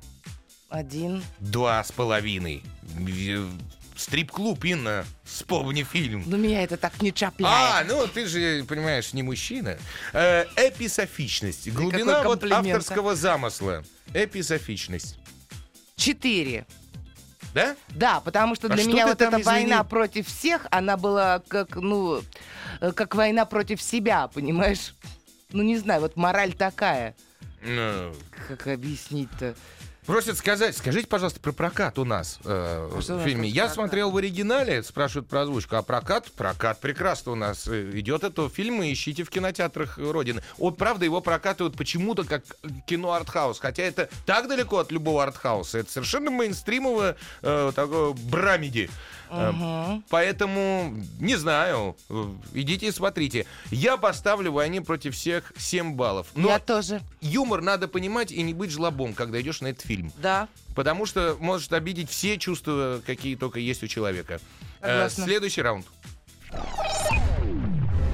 Один. 0.70 1.24
Два 1.40 1.84
с 1.84 1.92
половиной. 1.92 2.64
В- 2.84 3.52
стрип-клуб, 3.96 4.66
Инна, 4.66 5.06
вспомни 5.24 5.84
фильм. 5.84 6.24
Но 6.26 6.36
меня 6.38 6.64
это 6.64 6.78
так 6.78 7.00
не 7.02 7.10
А, 7.10 7.14
чапляет. 7.14 7.88
ну 7.88 8.08
ты 8.08 8.26
же, 8.26 8.66
понимаешь, 8.68 9.14
не 9.14 9.22
мужчина. 9.22 9.78
Э, 10.14 10.46
эписофичность. 10.56 11.70
Глубина 11.72 12.24
вот 12.24 12.40
комплимент, 12.42 12.68
а. 12.68 12.78
авторского 12.78 13.16
замысла. 13.16 13.84
Эписофичность. 14.14 15.18
Четыре. 15.96 16.66
Да? 17.54 17.76
Да, 17.90 18.20
потому 18.22 18.56
что 18.56 18.68
А 18.68 18.72
для 18.72 18.84
что 18.84 18.92
меня 18.92 19.08
вот 19.08 19.18
там, 19.18 19.28
эта 19.30 19.42
извини? 19.42 19.46
война 19.68 19.84
против 19.84 20.28
всех, 20.28 20.66
она 20.72 20.98
была 20.98 21.42
как, 21.48 21.76
ну, 21.76 22.22
э, 22.82 22.92
как 22.92 23.16
война 23.16 23.46
против 23.46 23.82
себя, 23.82 24.28
понимаешь? 24.28 24.96
Ну, 25.52 25.62
не 25.62 25.78
знаю, 25.78 26.02
вот 26.02 26.16
мораль 26.16 26.54
такая. 26.54 27.16
Ну, 27.62 28.14
Как 28.48 28.68
объяснить-то? 28.68 29.56
Просят 30.06 30.38
сказать, 30.38 30.76
скажите, 30.76 31.08
пожалуйста, 31.08 31.40
про 31.40 31.52
прокат 31.54 31.98
у 31.98 32.04
нас 32.06 32.40
э, 32.44 32.90
А 32.92 33.00
в 33.00 33.24
фильме. 33.24 33.48
Я 33.48 33.64
прокат? 33.64 33.76
смотрел 33.76 34.12
в 34.12 34.18
оригинале, 34.18 34.84
спрашивают 34.84 35.30
про 35.30 35.42
озвучку, 35.44 35.76
а 35.78 35.82
прокат, 35.82 36.32
прокат 36.34 36.80
прекрасно 36.82 37.32
у 37.32 37.36
нас 37.36 37.68
э, 37.68 37.92
идет 37.94 38.24
этого 38.24 38.50
фильма, 38.50 38.92
ищите 38.92 39.24
в 39.24 39.30
кинотеатрах 39.30 39.98
Родины. 39.98 40.42
Вот, 40.58 40.78
правда, 40.78 41.06
его 41.06 41.22
прокатывают 41.22 41.78
почему-то 41.78 42.26
как 42.26 42.44
кино 42.86 43.14
артхаус, 43.14 43.60
хотя 43.60 43.84
это 43.84 44.10
так 44.26 44.48
далеко 44.50 44.80
от 44.80 44.92
любого 44.92 45.24
артхауса. 45.24 45.78
Это 45.80 45.92
совершенно 45.92 46.32
мейнстримовое 46.32 47.16
э, 47.42 47.72
такое 47.74 48.12
брамиди. 48.14 48.90
Э, 49.32 50.00
Поэтому, 50.10 50.94
не 51.20 51.36
знаю, 51.36 51.96
э, 52.10 52.26
идите 52.54 52.88
и 52.88 52.92
смотрите. 52.92 53.46
Я 53.72 53.98
поставлю 53.98 54.52
«Войне 54.52 54.82
против 54.82 55.16
всех» 55.16 55.54
7 55.58 55.94
баллов. 55.96 56.28
Но 56.36 56.50
Я 56.50 56.60
тоже. 56.60 57.02
юмор 57.22 57.62
надо 57.62 57.88
понимать 57.88 58.32
и 58.32 58.42
не 58.44 58.54
быть 58.54 58.70
жлобом, 58.72 59.14
когда 59.14 59.40
идешь 59.42 59.62
на 59.62 59.68
этот 59.68 59.82
фильм. 59.86 59.93
Да. 60.22 60.48
Потому 60.76 61.06
что 61.06 61.38
может 61.40 61.74
обидеть 61.74 62.10
все 62.10 62.38
чувства, 62.38 63.02
какие 63.06 63.36
только 63.36 63.60
есть 63.60 63.84
у 63.84 63.88
человека. 63.88 64.40
Э, 64.82 65.10
следующий 65.10 65.62
раунд. 65.62 65.86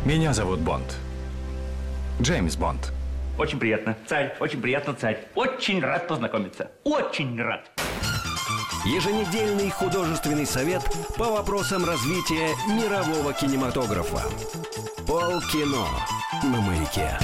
Меня 0.06 0.34
зовут 0.34 0.60
Бонд. 0.60 0.96
Джеймс 2.22 2.56
Бонд. 2.56 2.92
Очень 3.38 3.60
приятно, 3.60 3.96
царь, 4.08 4.36
очень 4.40 4.62
приятно, 4.62 4.94
царь. 4.94 5.26
Очень 5.36 5.80
рад 5.80 6.08
познакомиться. 6.08 6.72
Очень 6.84 7.42
рад. 7.42 7.72
Еженедельный 8.86 9.70
художественный 9.70 10.46
совет 10.46 10.82
по 11.18 11.26
вопросам 11.26 11.86
развития 11.86 12.50
мирового 12.68 13.34
кинематографа. 13.34 14.22
Полкино 15.06 15.86
на 16.44 16.62
маяке. 16.62 17.18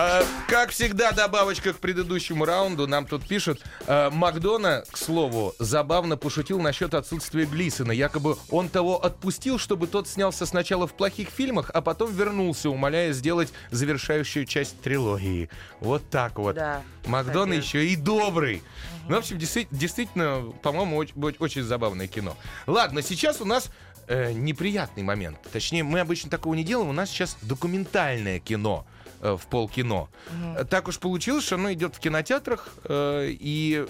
А, 0.00 0.22
как 0.46 0.70
всегда, 0.70 1.10
добавочка 1.10 1.72
к 1.72 1.78
предыдущему 1.78 2.44
раунду. 2.44 2.86
Нам 2.86 3.04
тут 3.04 3.26
пишут. 3.26 3.60
э, 3.88 4.10
Макдона, 4.10 4.84
к 4.88 4.96
слову, 4.96 5.56
забавно 5.58 6.16
пошутил 6.16 6.60
насчет 6.60 6.94
отсутствия 6.94 7.46
Глисона. 7.46 7.90
Якобы 7.90 8.36
он 8.48 8.68
того 8.68 9.04
отпустил, 9.04 9.58
чтобы 9.58 9.88
тот 9.88 10.06
снялся 10.06 10.46
сначала 10.46 10.86
в 10.86 10.94
плохих 10.94 11.30
фильмах, 11.30 11.72
а 11.74 11.80
потом 11.80 12.12
вернулся, 12.12 12.70
умоляя 12.70 13.12
сделать 13.12 13.52
завершающую 13.72 14.44
часть 14.46 14.80
трилогии. 14.82 15.50
Вот 15.80 16.08
так 16.10 16.38
вот. 16.38 16.54
Да, 16.54 16.82
Макдона 17.06 17.54
кстати. 17.58 17.66
еще 17.66 17.86
и 17.88 17.96
добрый. 17.96 18.62
Ну, 19.08 19.16
в 19.16 19.18
общем, 19.18 19.36
действи- 19.36 19.66
действительно, 19.72 20.52
по-моему, 20.62 20.96
очень, 20.96 21.14
очень 21.40 21.62
забавное 21.64 22.06
кино. 22.06 22.36
Ладно, 22.68 23.02
сейчас 23.02 23.40
у 23.40 23.44
нас 23.44 23.68
э, 24.06 24.30
неприятный 24.30 25.02
момент. 25.02 25.38
Точнее, 25.52 25.82
мы 25.82 25.98
обычно 25.98 26.30
такого 26.30 26.54
не 26.54 26.62
делаем. 26.62 26.88
У 26.88 26.92
нас 26.92 27.10
сейчас 27.10 27.36
документальное 27.42 28.38
кино 28.38 28.86
э, 29.20 29.36
в 29.40 29.46
полкино. 29.46 30.08
Э, 30.56 30.64
Так 30.68 30.88
уж 30.88 30.98
получилось, 30.98 31.44
что 31.44 31.56
оно 31.56 31.72
идет 31.72 31.96
в 31.96 31.98
кинотеатрах, 32.00 32.68
э, 32.84 33.28
и 33.30 33.86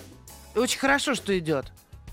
Очень 0.55 0.79
хорошо, 0.79 1.15
что 1.15 1.37
идет. 1.39 1.67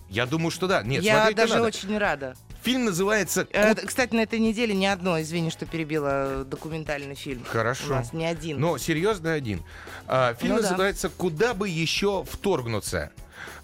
я 0.10 0.26
думаю, 0.26 0.52
что 0.52 0.68
да. 0.68 0.84
Нет, 0.84 1.04
Я 1.04 1.32
даже 1.32 1.54
надо. 1.56 1.66
очень 1.68 1.98
рада. 1.98 2.36
Фильм 2.64 2.86
называется 2.86 3.48
Э, 3.52 3.76
«Кот 3.76 3.86
Кстати, 3.86 4.16
на 4.16 4.22
этой 4.22 4.40
неделе 4.40 4.74
ни 4.74 4.88
одно, 4.88 5.22
извини, 5.22 5.52
что 5.52 5.68
перебила 5.68 6.42
э, 6.42 6.44
документальный 6.46 7.14
фильм. 7.14 7.44
Хорошо. 7.48 7.86
У 7.88 7.90
нас 7.90 8.12
ни 8.12 8.24
один. 8.24 8.60
Но 8.60 8.80
серьезно 8.80 9.34
один. 9.34 9.64
А, 10.08 10.34
фильм 10.34 10.56
Ну 10.56 10.62
да. 10.64 10.70
называется 10.72 11.10
«Куда 11.10 11.54
бы 11.54 11.70
еще 11.70 12.24
вторгнуться». 12.24 13.12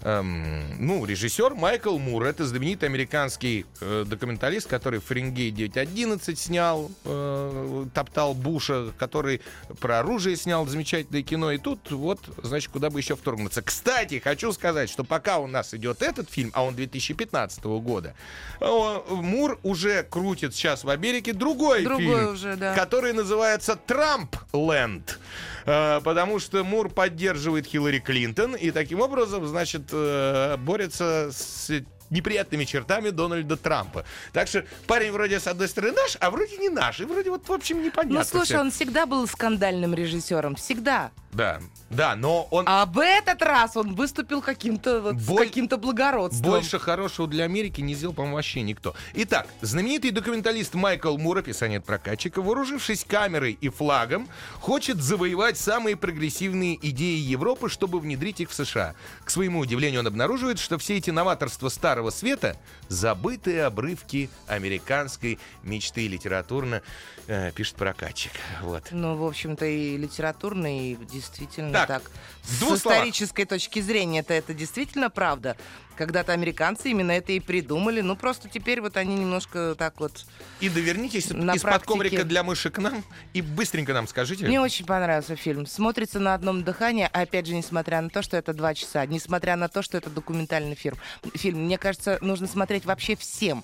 Эм, 0.04 0.84
ну, 0.84 1.04
режиссер 1.04 1.54
Майкл 1.54 1.96
Мур. 1.96 2.24
Это 2.24 2.44
знаменитый 2.44 2.88
американский 2.88 3.66
э, 3.80 4.04
документалист, 4.06 4.66
который 4.66 4.98
«Фаренгейт 4.98 5.54
911» 5.54 6.34
снял, 6.36 6.90
э, 7.04 7.86
топтал 7.94 8.34
Буша, 8.34 8.92
который 8.98 9.40
про 9.80 10.00
оружие 10.00 10.36
снял 10.36 10.66
замечательное 10.66 11.22
кино. 11.22 11.52
И 11.52 11.58
тут 11.58 11.90
вот, 11.92 12.18
значит, 12.42 12.72
куда 12.72 12.90
бы 12.90 12.98
еще 12.98 13.14
вторгнуться. 13.14 13.62
Кстати, 13.62 14.18
хочу 14.18 14.52
сказать, 14.52 14.90
что 14.90 15.04
пока 15.04 15.38
у 15.38 15.46
нас 15.46 15.72
идет 15.72 16.02
этот 16.02 16.28
фильм, 16.28 16.50
а 16.54 16.64
он 16.64 16.74
2015 16.74 17.62
года, 17.64 18.14
о, 18.60 19.04
Мур 19.08 19.60
уже 19.62 20.02
крутит 20.02 20.54
сейчас 20.54 20.82
в 20.82 20.90
Америке 20.90 21.32
другой, 21.32 21.84
Другой 21.84 22.04
фильм, 22.04 22.32
уже, 22.32 22.56
да. 22.56 22.74
который 22.74 23.12
называется 23.12 23.76
«Трамп-ленд». 23.76 25.18
Э, 25.64 26.00
Потому 26.02 26.38
что 26.38 26.64
Мур 26.64 26.88
поддерживает 26.88 27.66
Хиллари 27.66 28.00
Клинтон 28.00 28.56
и 28.56 28.70
таким 28.70 29.00
образом, 29.00 29.46
значит, 29.46 29.91
э, 29.92 30.56
борется 30.58 31.30
с 31.32 31.70
неприятными 32.10 32.64
чертами 32.64 33.10
Дональда 33.10 33.56
Трампа. 33.56 34.04
Так 34.32 34.46
что 34.46 34.64
парень 34.86 35.10
вроде 35.12 35.40
с 35.40 35.46
одной 35.46 35.68
стороны 35.68 35.94
наш, 35.94 36.16
а 36.20 36.30
вроде 36.30 36.58
не 36.58 36.68
наш. 36.68 37.00
И 37.00 37.04
вроде 37.04 37.30
вот, 37.30 37.48
в 37.48 37.52
общем, 37.52 37.82
непонятно. 37.82 38.18
ну, 38.18 38.24
слушай, 38.24 38.52
всё. 38.52 38.60
он 38.60 38.70
всегда 38.70 39.06
был 39.06 39.26
скандальным 39.26 39.94
режиссером. 39.94 40.54
Всегда. 40.54 41.10
Да, 41.32 41.60
да, 41.88 42.14
но 42.14 42.46
он 42.50 42.66
А 42.68 42.84
в 42.84 42.98
этот 42.98 43.40
раз 43.40 43.76
он 43.76 43.94
выступил 43.94 44.42
каким-то 44.42 45.00
вот, 45.00 45.14
Боль- 45.14 45.46
каким-то 45.46 45.78
благородством. 45.78 46.42
больше 46.42 46.78
хорошего 46.78 47.26
для 47.26 47.44
Америки 47.44 47.80
не 47.80 47.94
сделал, 47.94 48.12
по-моему, 48.12 48.36
вообще 48.36 48.60
никто. 48.60 48.94
Итак, 49.14 49.46
знаменитый 49.62 50.10
документалист 50.10 50.74
Майкл 50.74 51.16
Мур, 51.16 51.38
описание 51.38 51.78
от 51.78 51.86
прокатчика, 51.86 52.42
вооружившись 52.42 53.04
камерой 53.04 53.56
и 53.58 53.70
флагом, 53.70 54.28
хочет 54.60 54.98
завоевать 55.02 55.56
самые 55.56 55.96
прогрессивные 55.96 56.78
идеи 56.88 57.18
Европы, 57.18 57.70
чтобы 57.70 57.98
внедрить 57.98 58.40
их 58.40 58.50
в 58.50 58.54
США. 58.54 58.94
К 59.24 59.30
своему 59.30 59.60
удивлению, 59.60 60.00
он 60.00 60.06
обнаруживает, 60.06 60.58
что 60.58 60.76
все 60.76 60.98
эти 60.98 61.08
новаторства 61.10 61.70
Старого 61.70 62.10
Света— 62.10 62.56
забытые 62.88 63.64
обрывки 63.64 64.28
американской 64.48 65.38
мечты 65.62 66.08
литературно, 66.08 66.82
э, 67.26 67.52
пишет 67.52 67.76
прокатчик. 67.76 68.32
Вот. 68.60 68.88
Ну, 68.90 69.16
в 69.16 69.24
общем-то, 69.24 69.64
и 69.64 69.96
литературно, 69.96 70.90
и 70.90 70.94
действительно 71.22 71.72
Так, 71.72 71.88
так. 71.88 72.02
С 72.42 72.58
словах. 72.58 72.78
исторической 72.78 73.44
точки 73.44 73.80
зрения 73.80 74.20
это, 74.20 74.34
это 74.34 74.52
действительно 74.54 75.10
правда. 75.10 75.56
Когда-то 75.96 76.32
американцы 76.32 76.90
именно 76.90 77.12
это 77.12 77.32
и 77.32 77.38
придумали. 77.40 78.00
Ну, 78.00 78.16
просто 78.16 78.48
теперь 78.48 78.80
вот 78.80 78.96
они 78.96 79.14
немножко 79.14 79.74
так 79.76 80.00
вот... 80.00 80.24
И 80.60 80.68
довернитесь 80.68 81.26
из-под 81.26 81.82
коврика 81.84 82.24
для 82.24 82.42
мышек 82.42 82.74
к 82.74 82.78
нам 82.78 83.04
и 83.34 83.42
быстренько 83.42 83.92
нам 83.92 84.08
скажите. 84.08 84.46
Мне 84.46 84.60
очень 84.60 84.86
понравился 84.86 85.36
фильм. 85.36 85.66
Смотрится 85.66 86.18
на 86.18 86.34
одном 86.34 86.64
дыхании, 86.64 87.08
опять 87.12 87.46
же, 87.46 87.54
несмотря 87.54 88.00
на 88.00 88.08
то, 88.08 88.22
что 88.22 88.36
это 88.36 88.52
два 88.54 88.74
часа, 88.74 89.04
несмотря 89.06 89.54
на 89.56 89.68
то, 89.68 89.82
что 89.82 89.98
это 89.98 90.10
документальный 90.10 90.74
фильм. 90.74 90.96
фильм. 91.34 91.64
Мне 91.66 91.78
кажется, 91.78 92.18
нужно 92.20 92.46
смотреть 92.46 92.84
вообще 92.86 93.14
всем. 93.14 93.62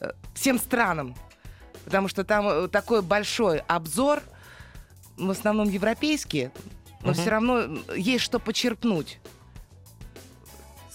э, 0.00 0.10
Всем 0.34 0.58
странам. 0.58 1.14
Потому 1.84 2.08
что 2.08 2.24
там 2.24 2.46
э, 2.48 2.68
такой 2.68 3.02
большой 3.02 3.58
обзор, 3.68 4.20
в 5.16 5.30
основном 5.30 5.68
европейские, 5.68 6.50
но 7.04 7.12
все 7.12 7.30
равно 7.30 7.68
есть 7.96 8.24
что 8.24 8.38
почерпнуть. 8.38 9.18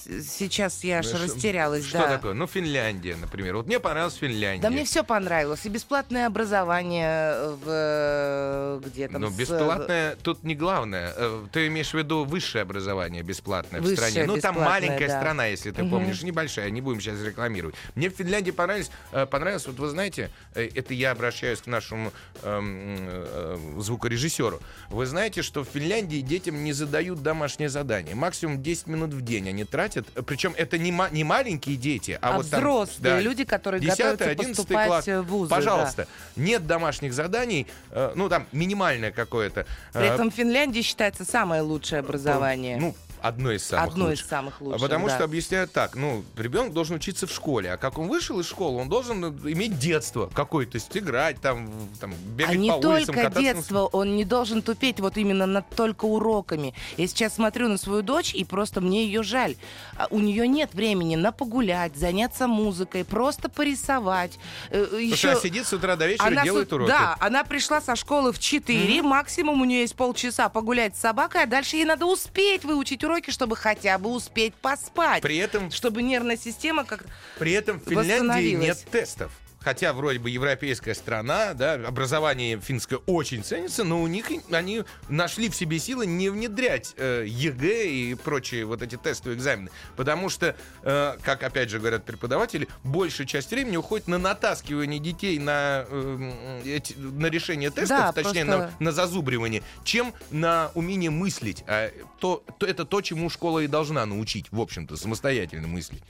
С- 0.08 0.38
Сейчас 0.38 0.84
я 0.84 1.00
аж 1.00 1.14
растерялась, 1.14 1.86
Что 1.86 1.98
да. 2.00 2.08
такое? 2.08 2.34
Ну, 2.34 2.48
Финляндия, 2.48 3.16
например. 3.16 3.56
Вот 3.58 3.68
мне 3.68 3.80
понравилась 3.80 4.16
Финляндия. 4.16 4.62
Да 4.62 4.70
мне 4.70 4.86
все 4.86 5.04
понравилось. 5.04 5.66
И 5.66 5.70
бесплатное 5.70 6.28
образование 6.28 7.56
в 7.64 7.64
э, 7.68 8.82
где 8.86 9.08
там. 9.08 9.22
Но 9.22 9.30
с- 9.30 9.34
бесплатное 9.36 10.16
тут 10.24 10.44
не 10.44 10.56
главное. 10.56 11.14
Э, 11.16 11.46
Ты 11.52 11.68
имеешь 11.68 11.90
в 11.92 11.94
виду 11.94 12.24
высшее 12.24 12.62
образование 12.62 13.24
бесплатное 13.24 13.82
в 13.82 13.84
Высшее 13.84 14.10
стране. 14.12 14.28
Ну, 14.28 14.38
там 14.38 14.56
маленькая 14.56 15.08
да. 15.08 15.20
страна, 15.20 15.46
если 15.48 15.72
ты 15.72 15.82
Мгм. 15.84 15.92
помнишь, 15.92 16.22
небольшая, 16.24 16.70
не 16.70 16.82
будем 16.82 17.02
сейчас 17.02 17.22
рекламировать. 17.22 17.76
Мне 17.96 18.10
в 18.10 18.14
Финляндии 18.14 18.52
понравилось, 18.52 18.92
э, 19.12 19.26
понравилось, 19.26 19.68
вот 19.68 19.78
вы 19.80 19.88
знаете, 19.90 20.30
э, 20.56 20.70
это 20.76 20.94
я 20.94 21.12
обращаюсь 21.12 21.60
к 21.62 21.68
нашему 21.68 22.12
эм, 22.44 22.98
э, 23.10 23.58
звукорежиссеру. 23.80 24.60
Вы 24.90 25.06
знаете, 25.06 25.42
что 25.42 25.64
в 25.64 25.68
Финляндии 25.68 26.22
детям 26.22 26.64
не 26.64 26.74
задают 26.74 27.22
домашнее 27.24 27.70
задание. 27.70 28.16
Максимум 28.16 28.62
10 28.62 28.88
минут 28.88 29.14
в 29.14 29.22
день 29.22 29.50
они 29.50 29.64
тратят. 29.66 29.97
Причем 30.26 30.54
это 30.58 30.78
не, 30.78 30.92
ма- 30.92 31.10
не 31.12 31.24
маленькие 31.24 31.76
дети, 31.78 32.18
а, 32.22 32.30
А 32.34 32.38
вот 32.38 32.50
там, 32.50 32.60
взрослые 32.60 33.22
люди, 33.22 33.44
которые 33.44 33.82
10 33.82 33.98
готовятся 33.98 34.30
11 34.30 34.56
поступать 34.58 34.88
класс. 34.88 35.08
в 35.08 35.22
вузы, 35.24 35.50
да. 35.50 35.56
Пожалуйста, 35.56 36.08
нет 36.36 36.68
домашних 36.68 37.14
заданий, 37.14 37.68
э, 37.92 38.12
ну 38.16 38.30
там 38.30 38.48
минимальное 38.52 39.12
какое-то. 39.12 39.66
При 39.94 40.04
э, 40.04 40.14
этом 40.14 40.32
Финляндия 40.32 40.82
считается 40.82 41.26
самое 41.26 41.62
лучшее 41.62 42.00
образование. 42.00 42.78
ну, 42.78 42.96
одно 43.22 43.52
из 43.52 43.64
самых 43.66 43.92
Одно 43.94 44.06
из 44.06 44.10
лучших. 44.12 44.28
самых 44.28 44.62
лучших, 44.62 44.82
А 44.82 44.84
Потому 44.84 45.08
да. 45.08 45.16
что 45.16 45.24
объясняют 45.24 45.72
так, 45.72 45.96
ну, 45.96 46.24
ребенок 46.38 46.74
должен 46.74 46.96
учиться 46.98 47.28
в 47.28 47.32
школе, 47.32 47.74
а 47.74 47.78
как 47.78 47.98
он 47.98 48.08
вышел 48.08 48.40
из 48.40 48.48
школы, 48.48 48.80
он 48.82 48.90
должен 48.90 49.24
э, 49.26 49.52
иметь 49.52 49.78
детство 49.80 50.30
какое-то, 50.34 50.74
то 50.74 50.78
есть 50.78 50.96
играть, 50.98 51.40
там, 51.42 51.70
там 52.00 52.14
бегать 52.36 52.56
А 52.56 52.58
не 52.58 52.70
по 52.70 52.76
улицам, 52.76 53.06
только 53.16 53.22
кататься 53.30 53.42
детство, 53.42 53.86
он 53.86 54.16
не 54.16 54.26
должен 54.26 54.62
тупеть 54.62 55.00
вот 55.00 55.18
именно 55.18 55.46
над 55.46 55.70
только 55.76 56.06
уроками. 56.06 56.74
Я 56.98 57.08
сейчас 57.08 57.36
смотрю 57.36 57.68
на 57.70 57.78
свою 57.78 58.02
дочь, 58.02 58.34
и 58.34 58.44
просто 58.44 58.82
мне 58.82 59.06
ее 59.06 59.24
жаль. 59.24 59.56
А 59.98 60.08
У 60.10 60.20
нее 60.20 60.48
нет 60.48 60.74
времени 60.74 61.16
на 61.16 61.32
погулять, 61.32 61.96
заняться 61.96 62.48
музыкой, 62.48 63.04
просто 63.06 63.50
порисовать. 63.50 64.40
Э, 64.70 64.84
Потому 64.84 65.02
Еще... 65.02 65.16
что 65.18 65.32
она 65.32 65.40
сидит 65.42 65.68
с 65.68 65.74
утра 65.74 65.96
до 65.96 66.08
вечера 66.08 66.30
и 66.30 66.32
Она 66.34 66.44
делает 66.44 66.70
с- 66.70 66.74
уроки. 66.74 66.90
Да, 66.90 67.16
она 67.20 67.44
пришла 67.44 67.82
со 67.82 67.96
школы 67.96 68.32
в 68.32 68.40
4, 68.40 69.02
максимум 69.02 69.62
у 69.62 69.66
нее 69.66 69.82
есть 69.82 69.96
полчаса 69.96 70.50
погулять 70.50 70.96
с 70.96 71.00
собакой, 71.00 71.44
а 71.44 71.46
дальше 71.46 71.76
ей 71.78 71.86
надо 71.86 72.06
успеть 72.06 72.64
выучить 72.64 73.04
уроки, 73.08 73.32
чтобы 73.32 73.56
хотя 73.56 73.98
бы 73.98 74.12
успеть 74.12 74.54
поспать. 74.54 75.22
При 75.24 75.38
этом, 75.38 75.72
Чтобы 75.72 76.04
нервная 76.04 76.38
система 76.38 76.86
как 76.86 77.06
при 77.40 77.54
этом 77.54 77.80
в 77.80 77.90
Финляндии 77.90 78.56
нет 78.56 78.86
тестов. 78.92 79.32
Хотя 79.68 79.92
вроде 79.92 80.18
бы 80.18 80.30
европейская 80.30 80.96
страна, 80.96 81.54
да, 81.54 81.74
образование 81.74 82.58
финское 82.58 83.00
очень 83.06 83.44
ценится, 83.44 83.84
но 83.84 84.02
у 84.02 84.08
них 84.08 84.32
они 84.50 84.84
нашли 85.10 85.50
в 85.50 85.56
себе 85.58 85.78
силы 85.78 86.06
не 86.06 86.30
внедрять 86.30 86.94
э, 86.96 87.26
ЕГЭ 87.28 87.88
и 87.90 88.14
прочие 88.16 88.64
вот 88.64 88.82
эти 88.82 88.96
тестовые 88.96 89.36
экзамены. 89.38 89.70
Потому 89.98 90.30
что, 90.30 90.56
э, 90.84 91.18
как 91.22 91.44
опять 91.44 91.70
же 91.70 91.80
говорят 91.80 92.06
преподаватели, 92.06 92.70
большая 92.86 93.28
часть 93.28 93.52
времени 93.52 93.76
уходит 93.76 94.08
на 94.08 94.18
натаскивание 94.18 95.02
детей 95.02 95.38
на, 95.38 95.84
э, 95.90 96.62
эти- 96.64 96.94
на 96.98 97.26
решение 97.26 97.70
тестов, 97.70 97.90
Да, 97.90 98.12
точнее, 98.14 98.46
просто- 98.46 98.72
на, 98.80 98.86
на 98.86 98.92
зазубривание, 98.94 99.64
чем 99.84 100.14
на 100.32 100.72
умение 100.76 101.10
мыслить. 101.10 101.66
А 101.68 101.92
то, 102.22 102.42
то, 102.58 102.66
это 102.66 102.86
то, 102.86 103.02
чему 103.02 103.30
школа 103.30 103.60
и 103.60 103.68
должна 103.68 104.06
научить, 104.06 104.46
в 104.50 104.62
общем-то, 104.62 104.96
самостоятельно 104.96 105.68
мыслить. 105.68 106.04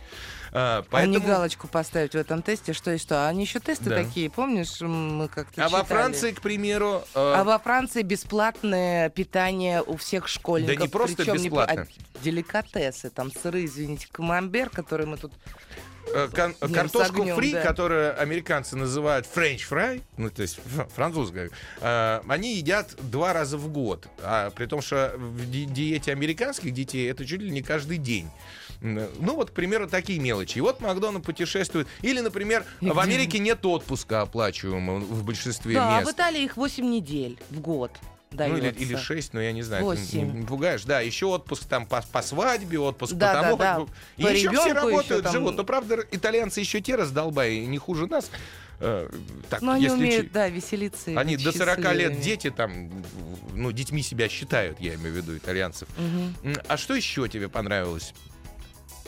А, 0.52 0.80
А 0.80 0.82
не 1.06 1.14
поэтому... 1.14 1.20
галочку 1.28 1.68
поставить 1.68 2.14
в 2.14 2.16
этом 2.16 2.42
тесте, 2.42 2.74
что 2.74 2.92
и 2.92 2.98
что. 2.98 3.28
Они 3.28 3.44
еще 3.44 3.60
тесты 3.60 3.90
Да. 3.90 4.04
такие, 4.04 4.30
помнишь, 4.30 4.80
мы 4.82 5.28
как-то 5.28 5.66
А 5.66 5.70
во 5.70 5.80
читали. 5.82 5.88
Франции, 6.00 6.32
к 6.32 6.42
примеру, 6.42 7.04
э, 7.14 7.34
А 7.36 7.44
во 7.44 7.60
Франции 7.60 8.02
бесплатное 8.02 9.10
питание 9.10 9.82
у 9.82 9.98
всех 9.98 10.28
школьников. 10.28 10.76
Да 10.78 10.82
не 10.84 10.90
просто 10.90 11.16
Причем 11.18 11.36
не 11.38 11.50
бесплатно. 11.50 11.76
по- 11.86 11.92
а 11.92 12.24
деликатесы, 12.24 13.10
там 13.10 13.32
сыры, 13.32 13.66
извините, 13.66 14.08
камамбер, 14.12 14.70
который 14.70 15.06
мы 15.06 15.18
тут... 15.18 15.34
э, 16.14 16.30
кон- 16.34 16.54
картошку 16.74 17.22
огнем, 17.22 17.36
фри, 17.36 17.52
да. 17.54 17.62
которую 17.62 18.20
американцы 18.20 18.76
называют 18.78 19.26
french 19.26 19.64
fry, 19.66 20.02
ну 20.16 20.30
то 20.30 20.42
есть 20.42 20.60
французская, 20.96 21.50
э, 21.82 22.22
они 22.28 22.56
едят 22.56 22.96
два 23.12 23.34
раза 23.34 23.58
в 23.58 23.68
год. 23.68 24.08
А 24.24 24.50
при 24.52 24.66
том, 24.68 24.82
что 24.82 25.14
в 25.18 25.50
ди- 25.52 25.66
диете 25.66 26.12
американских 26.14 26.74
детей 26.74 27.10
это 27.12 27.26
чуть 27.26 27.42
ли 27.42 27.52
не 27.52 27.62
каждый 27.62 27.98
день. 27.98 28.30
Ну 28.82 29.36
вот, 29.36 29.52
к 29.52 29.54
примеру, 29.54 29.88
такие 29.88 30.20
мелочи. 30.20 30.58
И 30.58 30.62
вот 30.62 30.80
Макдональд 30.82 31.24
путешествует. 31.26 31.88
Или, 32.02 32.20
например, 32.22 32.66
И 32.82 32.90
в? 32.90 33.00
Америке 33.00 33.40
нет 33.40 33.66
отпуска 33.66 34.22
оплачиваемого 34.22 35.00
в 35.00 35.24
большинстве 35.24 35.76
Да, 35.76 35.98
а 35.98 36.02
в 36.02 36.06
мест. 36.06 36.14
Италии 36.16 36.44
их 36.44 36.58
8 36.58 36.86
недель 36.86 37.40
в 37.50 37.60
год 37.60 37.92
Ну, 38.32 38.46
или, 38.46 38.62
дается. 38.62 38.82
или 38.84 38.96
6, 38.96 39.34
но 39.34 39.42
я 39.42 39.52
не 39.52 39.64
знаю. 39.64 39.84
ты 39.84 40.02
Восемь. 40.02 40.40
не 40.42 40.46
пугаешь. 40.46 40.84
Да, 40.84 41.00
еще 41.02 41.26
отпуск 41.28 41.66
там 41.66 41.86
по, 41.86 42.02
по 42.12 42.22
свадьбе, 42.22 42.78
отпуск 42.80 43.14
Да, 43.14 43.28
по 43.30 43.34
да, 43.34 43.42
тому. 43.44 43.58
да. 43.58 43.76
как 43.78 43.86
бы- 43.86 43.92
И 44.18 44.24
По 44.24 44.28
еще 44.28 44.52
все 44.52 44.74
работают, 44.74 45.06
еще 45.10 45.22
там- 45.22 45.32
живут. 45.34 45.56
Но, 45.58 45.64
правда, 45.64 46.06
итальянцы 46.12 46.60
еще 46.60 46.82
те 46.82 46.96
раздолбай, 46.96 47.60
не 47.66 47.78
хуже 47.78 48.06
нас. 48.08 48.30
Э, 48.80 49.10
так, 49.50 49.64
Но 49.64 49.72
они 49.72 49.86
если 49.86 49.98
умеют, 49.98 50.26
чи- 50.28 50.32
да, 50.34 50.50
веселиться. 50.50 51.12
Они 51.20 51.36
до 51.36 51.52
40 51.52 51.94
лет 51.94 52.20
дети 52.20 52.52
там, 52.52 52.92
ну, 53.54 53.72
детьми 53.72 54.04
себя 54.04 54.30
считают, 54.30 54.80
я 54.80 54.94
имею 54.96 55.14
в 55.14 55.18
виду, 55.18 55.36
итальянцев. 55.36 55.88
М, 55.98 56.56
А 56.68 56.78
что 56.78 56.94
еще 56.94 57.28
тебе 57.28 57.50
понравилось? 57.50 58.14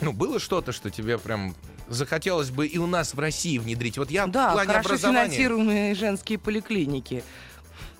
Ну, 0.00 0.12
было 0.12 0.38
что-то, 0.38 0.72
что 0.72 0.90
тебе 0.90 1.18
прям 1.18 1.54
захотелось 1.88 2.50
бы 2.50 2.66
и 2.66 2.78
у 2.78 2.86
нас 2.86 3.14
в 3.14 3.18
России 3.18 3.58
внедрить? 3.58 3.98
Вот 3.98 4.10
я 4.10 4.26
в 4.26 4.30
Да, 4.30 4.52
плане 4.52 4.68
хорошо 4.68 4.88
образования... 4.90 5.24
финансируемые 5.24 5.94
женские 5.94 6.38
поликлиники. 6.38 7.22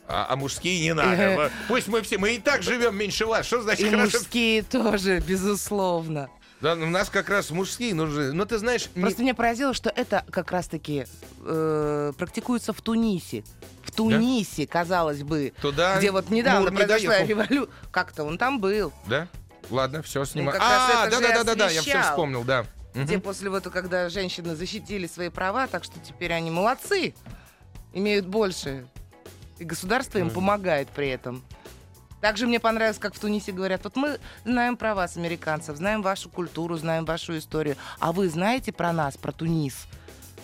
А, 0.08 0.26
а 0.28 0.36
мужские 0.36 0.80
не 0.80 0.92
надо. 0.94 1.50
Пусть 1.68 1.86
мы 1.88 2.02
все, 2.02 2.18
мы 2.18 2.34
и 2.34 2.38
так 2.38 2.62
живем 2.62 2.96
меньше 2.96 3.26
вас. 3.26 3.46
Что 3.46 3.62
значит 3.62 3.86
И 3.86 3.90
хорошо? 3.90 4.18
мужские 4.18 4.62
тоже, 4.62 5.20
безусловно. 5.20 6.28
Да, 6.60 6.74
у 6.74 6.86
нас 6.86 7.08
как 7.08 7.30
раз 7.30 7.50
мужские 7.50 7.94
нужны. 7.94 8.32
Но 8.32 8.44
ты 8.44 8.58
знаешь, 8.58 8.88
не- 8.94 9.02
Просто 9.02 9.22
меня 9.22 9.34
поразило, 9.34 9.72
что 9.72 9.88
это 9.88 10.24
как 10.30 10.50
раз-таки 10.50 11.06
э, 11.44 12.12
практикуется 12.18 12.72
в 12.72 12.82
Тунисе. 12.82 13.44
В 13.84 13.92
Тунисе, 13.92 14.66
казалось 14.66 15.22
бы, 15.22 15.52
туда 15.62 15.96
где 15.98 16.10
вот 16.10 16.28
недавно 16.28 16.68
не 16.68 16.76
произошла 16.76 17.22
революция. 17.22 17.74
Как-то 17.90 18.24
он 18.24 18.36
там 18.36 18.60
был. 18.60 18.92
Да? 19.06 19.26
Ладно, 19.70 20.02
все, 20.02 20.24
снимаю. 20.24 20.58
как 20.58 20.68
раз 20.68 20.90
а, 20.90 21.10
да, 21.10 21.20
да, 21.20 21.32
да, 21.32 21.44
да, 21.44 21.54
да, 21.54 21.70
я 21.70 21.80
все 21.80 22.02
вспомнил, 22.02 22.44
да. 22.44 22.66
Где 22.94 23.18
после 23.18 23.50
вот, 23.50 23.64
когда 23.64 24.08
женщины 24.08 24.56
защитили 24.56 25.06
свои 25.06 25.28
права, 25.28 25.66
так 25.66 25.84
что 25.84 26.00
теперь 26.00 26.32
они 26.32 26.50
молодцы, 26.50 27.14
имеют 27.92 28.26
больше. 28.26 28.86
И 29.58 29.64
государство 29.64 30.18
им 30.18 30.30
помогает 30.30 30.88
при 30.88 31.08
этом. 31.08 31.44
Также 32.20 32.46
мне 32.46 32.60
понравилось, 32.60 32.98
как 32.98 33.14
в 33.14 33.18
Тунисе 33.18 33.52
говорят, 33.52 33.82
вот 33.84 33.96
мы 33.96 34.18
знаем 34.44 34.76
про 34.76 34.94
вас, 34.94 35.16
американцев, 35.16 35.76
знаем 35.76 36.02
вашу 36.02 36.28
культуру, 36.28 36.76
знаем 36.76 37.04
вашу 37.06 37.38
историю, 37.38 37.76
а 37.98 38.12
вы 38.12 38.28
знаете 38.28 38.72
про 38.72 38.92
нас, 38.92 39.16
про 39.16 39.32
Тунис? 39.32 39.86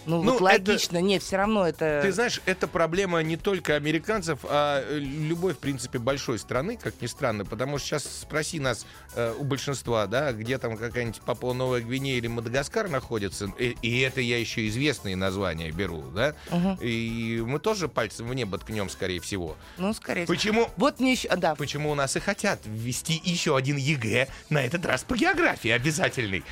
Ну, 0.07 0.23
Ну, 0.23 0.33
вот 0.33 0.35
это- 0.37 0.45
логично, 0.71 1.01
нет, 1.01 1.23
все 1.23 1.37
равно 1.37 1.67
это... 1.67 2.01
Ты 2.03 2.13
знаешь, 2.13 2.41
это 2.47 2.69
проблема 2.69 3.23
не 3.23 3.37
только 3.37 3.75
американцев, 3.75 4.39
а 4.45 4.83
э, 4.89 4.99
любой, 4.99 5.53
в 5.55 5.59
принципе, 5.59 5.99
большой 5.99 6.39
страны, 6.39 6.77
как 6.81 7.01
ни 7.01 7.07
странно, 7.07 7.45
потому 7.45 7.79
что 7.79 7.87
сейчас 7.89 8.05
спроси 8.05 8.61
нас 8.61 8.87
э, 9.15 9.35
у 9.39 9.45
большинства, 9.45 10.07
да, 10.07 10.33
где 10.33 10.59
там 10.59 10.77
какая-нибудь 10.77 11.21
Папуа 11.23 11.53
Новая 11.55 11.81
Гвинея 11.81 12.19
или 12.19 12.29
Мадагаскар 12.29 12.89
находится, 12.89 13.51
и, 13.59 13.77
и 13.83 14.01
это 14.01 14.21
я 14.21 14.39
еще 14.39 14.67
известные 14.69 15.17
названия 15.17 15.71
беру, 15.73 16.03
да, 16.15 16.35
Мгм. 16.51 16.79
и 16.81 17.43
мы 17.45 17.59
тоже 17.59 17.89
пальцем 17.89 18.29
в 18.29 18.35
небо 18.35 18.59
ткнем, 18.59 18.89
скорее 18.89 19.21
всего. 19.21 19.57
Ну, 19.77 19.93
скорее 19.93 20.25
всего. 20.25 20.35
Почему? 20.35 20.69
Вот 20.77 21.01
мне 21.01 21.13
еще... 21.13 21.29
Да, 21.37 21.55
Почему 21.57 21.91
у 21.91 21.95
нас 21.95 22.17
и 22.17 22.21
хотят 22.21 22.61
ввести 22.65 23.21
еще 23.25 23.57
один 23.57 23.77
ЕГЭ, 23.77 24.29
на 24.51 24.63
этот 24.65 24.87
раз 24.87 25.03
по 25.05 25.17
географии 25.17 25.71
обязательный. 25.71 26.45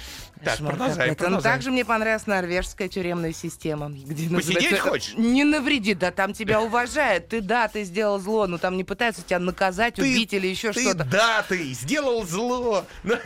Так, 0.43 0.55
Кошмар 0.55 0.73
продолжаем, 0.73 0.97
какой-то. 0.99 1.23
Ну, 1.23 1.29
продолжаем. 1.37 1.43
Также 1.57 1.71
мне 1.71 1.85
понравилась 1.85 2.27
норвежская 2.27 2.89
тюремная 2.89 3.33
система. 3.45 3.91
Где 3.91 4.35
Посидеть 4.35 4.79
хочешь? 4.79 5.15
Не 5.17 5.45
навреди, 5.45 5.95
да 5.95 6.11
там 6.11 6.33
тебя 6.33 6.61
уважают. 6.61 7.29
Ты 7.29 7.41
да, 7.41 7.69
ты 7.69 7.85
сделал 7.85 8.19
зло, 8.19 8.47
но 8.47 8.59
там 8.59 8.77
не 8.77 8.85
пытаются 8.85 9.23
тебя 9.23 9.39
наказать, 9.39 9.99
убить 9.99 10.33
или 10.33 10.47
еще 10.47 10.73
ты, 10.73 10.83
что-то. 10.83 11.05
Да, 11.05 11.45
ты 11.47 11.73
сделал 11.73 12.25
зло. 12.25 12.85
Но 13.03 13.17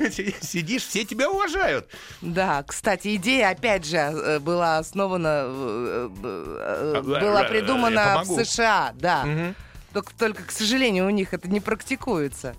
сидишь, 0.40 0.82
все 0.86 1.04
тебя 1.04 1.30
уважают. 1.30 1.88
Да, 2.20 2.64
кстати, 2.64 3.14
идея, 3.16 3.50
опять 3.50 3.86
же, 3.86 3.96
э, 3.96 4.38
была 4.40 4.78
основана, 4.78 5.44
э, 5.46 6.10
э, 6.22 7.02
была 7.02 7.44
придумана 7.44 8.22
в. 8.24 8.44
США, 8.44 8.92
да. 8.94 9.24
Мгм. 9.24 9.54
Только, 9.92 10.12
только, 10.18 10.42
к 10.44 10.50
сожалению, 10.50 11.06
у 11.06 11.10
них 11.10 11.32
это 11.32 11.48
не 11.48 11.60
практикуется. 11.60 12.54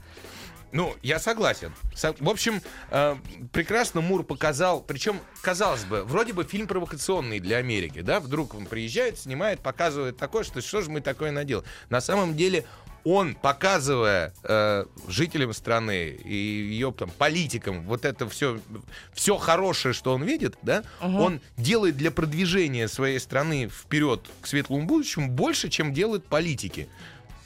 Ну, 0.72 0.96
я 1.02 1.20
согласен. 1.20 1.74
Со- 1.96 2.16
В 2.20 2.30
общем, 2.30 2.62
э, 2.92 3.16
прекрасно 3.52 4.02
Мур 4.02 4.24
показал, 4.24 4.82
причем, 4.82 5.20
казалось 5.42 5.84
бы, 5.84 6.04
вроде 6.04 6.34
бы 6.34 6.44
фильм 6.44 6.68
провокационный 6.68 7.40
для 7.40 7.58
Америки, 7.58 8.02
да, 8.02 8.20
вдруг 8.20 8.54
он 8.54 8.66
приезжает, 8.66 9.18
снимает, 9.18 9.62
показывает 9.62 10.18
такое, 10.18 10.44
что 10.44 10.62
что 10.62 10.82
же 10.82 10.90
мы 10.92 11.02
такое 11.02 11.32
наделали. 11.32 11.66
На 11.90 12.02
самом 12.02 12.36
деле 12.36 12.66
он, 13.06 13.34
показывая 13.34 14.34
э, 14.44 14.86
жителям 15.08 15.54
страны 15.54 16.10
и 16.10 16.36
ее 16.36 16.92
там 16.92 17.10
политикам 17.10 17.84
вот 17.86 18.04
это 18.06 18.28
все, 18.30 18.60
все 19.14 19.38
хорошее, 19.38 19.94
что 19.94 20.14
он 20.14 20.24
видит, 20.24 20.56
да, 20.62 20.84
он 21.02 21.40
делает 21.58 21.96
для 21.98 22.12
продвижения 22.12 22.88
своей 22.90 23.20
страны 23.20 23.70
вперед 23.70 24.22
к 24.42 24.48
светлому 24.48 24.86
будущему 24.86 25.30
больше, 25.30 25.70
чем 25.70 25.94
делают 25.94 26.26
политики. 26.26 26.90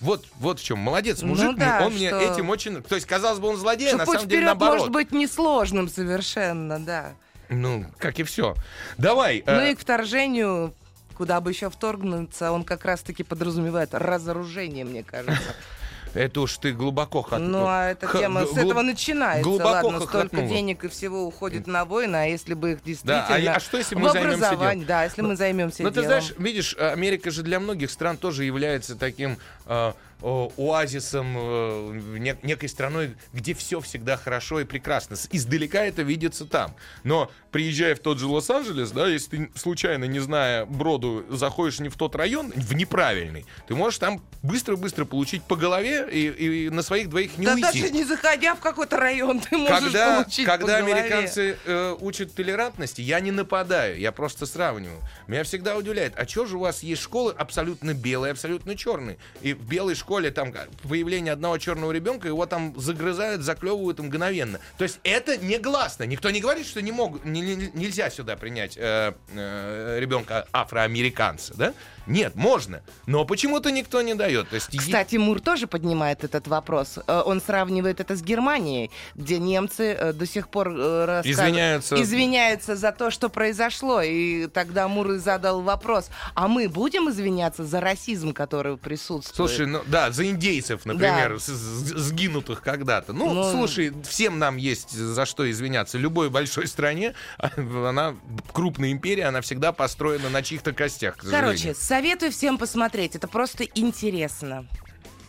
Вот, 0.04 0.26
вот 0.40 0.60
в 0.60 0.64
чем. 0.64 0.80
Молодец, 0.80 1.22
Ну 1.22 1.30
мужик. 1.30 1.56
да, 1.58 1.82
он 1.86 1.94
мне 1.94 2.10
что- 2.10 2.20
этим 2.20 2.50
очень. 2.50 2.84
То 2.84 2.96
есть, 2.96 3.08
казалось 3.08 3.40
бы, 3.40 3.48
он 3.48 3.56
злодей, 3.58 3.88
а 3.88 3.90
Что 3.92 3.98
на 4.00 4.06
путь 4.06 4.16
самом 4.16 4.30
деле 4.30 4.46
наоборот. 4.46 4.76
может 4.78 4.92
быть 4.92 5.12
несложным 5.14 5.88
совершенно, 5.90 6.80
да. 6.80 7.14
Ну, 7.50 7.86
как 8.00 8.20
и 8.20 8.24
все. 8.24 8.54
Давай. 8.98 9.44
Ну 9.46 9.54
э, 9.54 9.72
и 9.72 9.76
к 9.76 9.80
вторжению, 9.80 10.74
куда 11.18 11.40
бы 11.40 11.52
еще 11.52 11.70
вторгнуться, 11.70 12.52
он 12.52 12.64
как 12.64 12.84
раз-таки 12.86 13.24
подразумевает 13.24 13.94
разоружение, 13.94 14.84
мне 14.86 15.04
кажется. 15.04 15.42
Это 16.14 16.42
уж 16.42 16.58
ты 16.60 16.74
глубоко 16.74 17.26
хот- 17.28 17.40
Ну, 17.40 17.66
а 17.68 17.90
эта 17.90 18.06
тема 18.20 18.46
с 18.46 18.56
этого 18.56 18.84
начинается. 18.84 19.44
глубоко 19.44 19.88
Ладно, 19.88 20.00
столько 20.02 20.44
денег 20.44 20.84
и 20.84 20.88
всего 20.88 21.24
уходит 21.26 21.66
на 21.66 21.86
войны, 21.86 22.16
а 22.18 22.26
если 22.26 22.54
бы 22.54 22.74
их 22.74 22.84
действительно... 22.84 23.26
Да, 23.28 23.54
а, 23.54 23.56
а 23.56 23.60
что 23.60 23.78
если 23.80 23.96
мы 23.96 24.12
займемся 24.12 24.52
делом? 24.52 24.86
да, 24.86 25.06
если 25.06 25.22
мы 25.24 25.36
займемся 25.36 25.82
Ну, 25.82 25.90
ты 25.90 26.02
делом. 26.02 26.08
знаешь, 26.10 26.34
видишь, 26.38 26.76
Америка 26.78 27.32
же 27.32 27.42
для 27.42 27.60
многих 27.60 27.90
стран 27.90 28.18
тоже 28.18 28.44
является 28.44 28.96
таким 28.96 29.40
э, 29.68 29.72
о- 29.72 29.94
оазисом, 30.24 31.36
э, 31.38 32.00
не- 32.18 32.38
некой 32.44 32.70
страной, 32.70 33.16
где 33.34 33.54
все 33.54 33.80
всегда 33.82 34.18
хорошо 34.18 34.62
и 34.62 34.64
прекрасно. 34.64 35.16
Издалека 35.32 35.84
это 35.84 36.02
видится 36.02 36.46
там. 36.46 36.74
Но 37.04 37.30
приезжая 37.52 37.96
в 37.96 38.00
тот 38.00 38.20
же 38.20 38.28
Лос-Анджелес, 38.28 38.92
да, 38.92 39.08
если 39.08 39.38
ты 39.38 39.52
случайно, 39.56 40.06
не 40.06 40.20
зная 40.20 40.66
броду, 40.66 41.26
заходишь 41.30 41.80
не 41.80 41.90
в 41.90 41.98
тот 41.98 42.16
район, 42.16 42.52
в 42.56 42.74
неправильный, 42.74 43.46
ты 43.68 43.76
можешь 43.76 44.00
там 44.00 44.22
быстро-быстро 44.42 45.06
получить 45.06 45.44
по 45.44 45.56
голове 45.56 46.08
и, 46.10 46.28
и 46.66 46.70
на 46.70 46.82
своих 46.84 47.10
двоих 47.10 47.38
не 47.38 47.46
да 47.46 47.54
уйти. 47.56 47.82
даже 47.82 47.90
не 47.92 48.04
заходя 48.06 48.56
в 48.56 48.60
какой-то 48.60 48.98
район, 48.98 49.42
ты 49.42 49.58
можешь 49.58 49.80
когда, 49.92 50.22
получить 50.22 50.46
по 50.46 50.52
когда 50.58 50.80
голове. 50.80 50.94
американцы 50.94 51.58
э, 51.66 51.96
учат 52.00 52.34
толерантности, 52.34 53.02
я 53.02 53.20
не 53.20 53.32
нападаю, 53.32 54.00
я 54.00 54.12
просто 54.14 54.46
сравниваю. 54.46 55.00
Меня 55.28 55.44
всегда 55.44 55.76
удивляет, 55.78 56.14
а 56.18 56.26
что 56.28 56.46
же 56.46 56.58
у 56.58 56.62
вас 56.62 56.82
есть 56.82 57.02
школы 57.02 57.34
абсолютно 57.38 57.94
белые, 57.94 58.32
абсолютно 58.32 58.76
черные? 58.78 59.18
И 59.42 59.54
в 59.54 59.62
белой 59.68 59.96
школе 59.96 60.13
там 60.32 60.52
как, 60.52 60.70
появление 60.88 61.34
одного 61.34 61.58
черного 61.58 61.92
ребенка, 61.92 62.28
его 62.28 62.46
там 62.46 62.74
загрызают, 62.80 63.42
заклевывают 63.42 64.00
мгновенно. 64.00 64.60
То 64.78 64.84
есть 64.84 65.00
это 65.04 65.38
негласно. 65.38 66.04
Никто 66.04 66.30
не 66.30 66.40
говорит, 66.42 66.66
что 66.68 66.82
не 66.82 66.92
могут, 66.92 67.26
не- 67.26 67.42
не- 67.42 67.72
нельзя 67.74 68.10
сюда 68.10 68.36
принять 68.36 68.78
э, 68.78 69.14
э, 69.34 69.98
ребенка 70.00 70.46
афроамериканца, 70.54 71.54
да? 71.56 71.74
Нет, 72.08 72.36
можно. 72.36 72.82
Но 73.06 73.26
почему-то 73.26 73.72
никто 73.72 74.02
не 74.02 74.14
дает. 74.14 74.50
То 74.50 74.56
есть, 74.56 74.78
Кстати, 74.78 75.16
Мур 75.16 75.40
тоже 75.42 75.68
поднимает 75.68 76.24
этот 76.24 76.48
вопрос. 76.48 77.00
Э, 77.08 77.22
Он 77.26 77.42
сравнивает 77.42 78.00
это 78.00 78.16
с 78.16 78.22
Германией, 78.22 78.92
где 79.16 79.40
немцы 79.40 79.94
э, 79.94 80.14
до 80.14 80.26
сих 80.26 80.50
пор 80.50 80.70
э, 80.70 81.06
раска- 81.06 81.32
Извиняются. 81.32 82.02
извиняются 82.02 82.76
за 82.76 82.92
то, 82.92 83.10
что 83.12 83.30
произошло. 83.30 84.02
И 84.02 84.48
тогда 84.48 84.88
Мур 84.88 85.14
задал 85.18 85.62
вопрос, 85.62 86.10
а 86.36 86.48
мы 86.48 86.68
будем 86.70 87.10
извиняться 87.10 87.64
за 87.66 87.80
расизм, 87.80 88.34
который 88.34 88.78
присутствует? 88.78 89.36
Слушай, 89.50 89.68
ну 89.68 89.82
да, 89.88 90.12
за 90.12 90.30
индейцев, 90.30 90.86
например, 90.86 91.34
Да. 91.34 91.40
с- 91.40 91.46
с- 91.46 91.98
сгинутых 91.98 92.62
когда-то. 92.62 93.14
Ну, 93.14 93.34
Ну, 93.34 93.52
слушай, 93.52 93.94
всем 94.08 94.40
нам 94.40 94.58
есть 94.58 94.92
за 94.92 95.26
что 95.26 95.50
извиняться. 95.50 95.98
Любой 95.98 96.30
большой 96.30 96.68
стране, 96.68 97.14
она 97.58 98.16
крупная 98.52 98.92
империя, 98.92 99.26
она 99.26 99.42
всегда 99.42 99.72
построена 99.72 100.30
на 100.30 100.42
чьих-то 100.42 100.74
костях. 100.74 101.16
Короче, 101.18 101.34
сожалению. 101.34 101.76
Советую 101.94 102.32
всем 102.32 102.58
посмотреть. 102.58 103.16
Это 103.16 103.28
просто 103.28 103.66
интересно. 103.76 104.66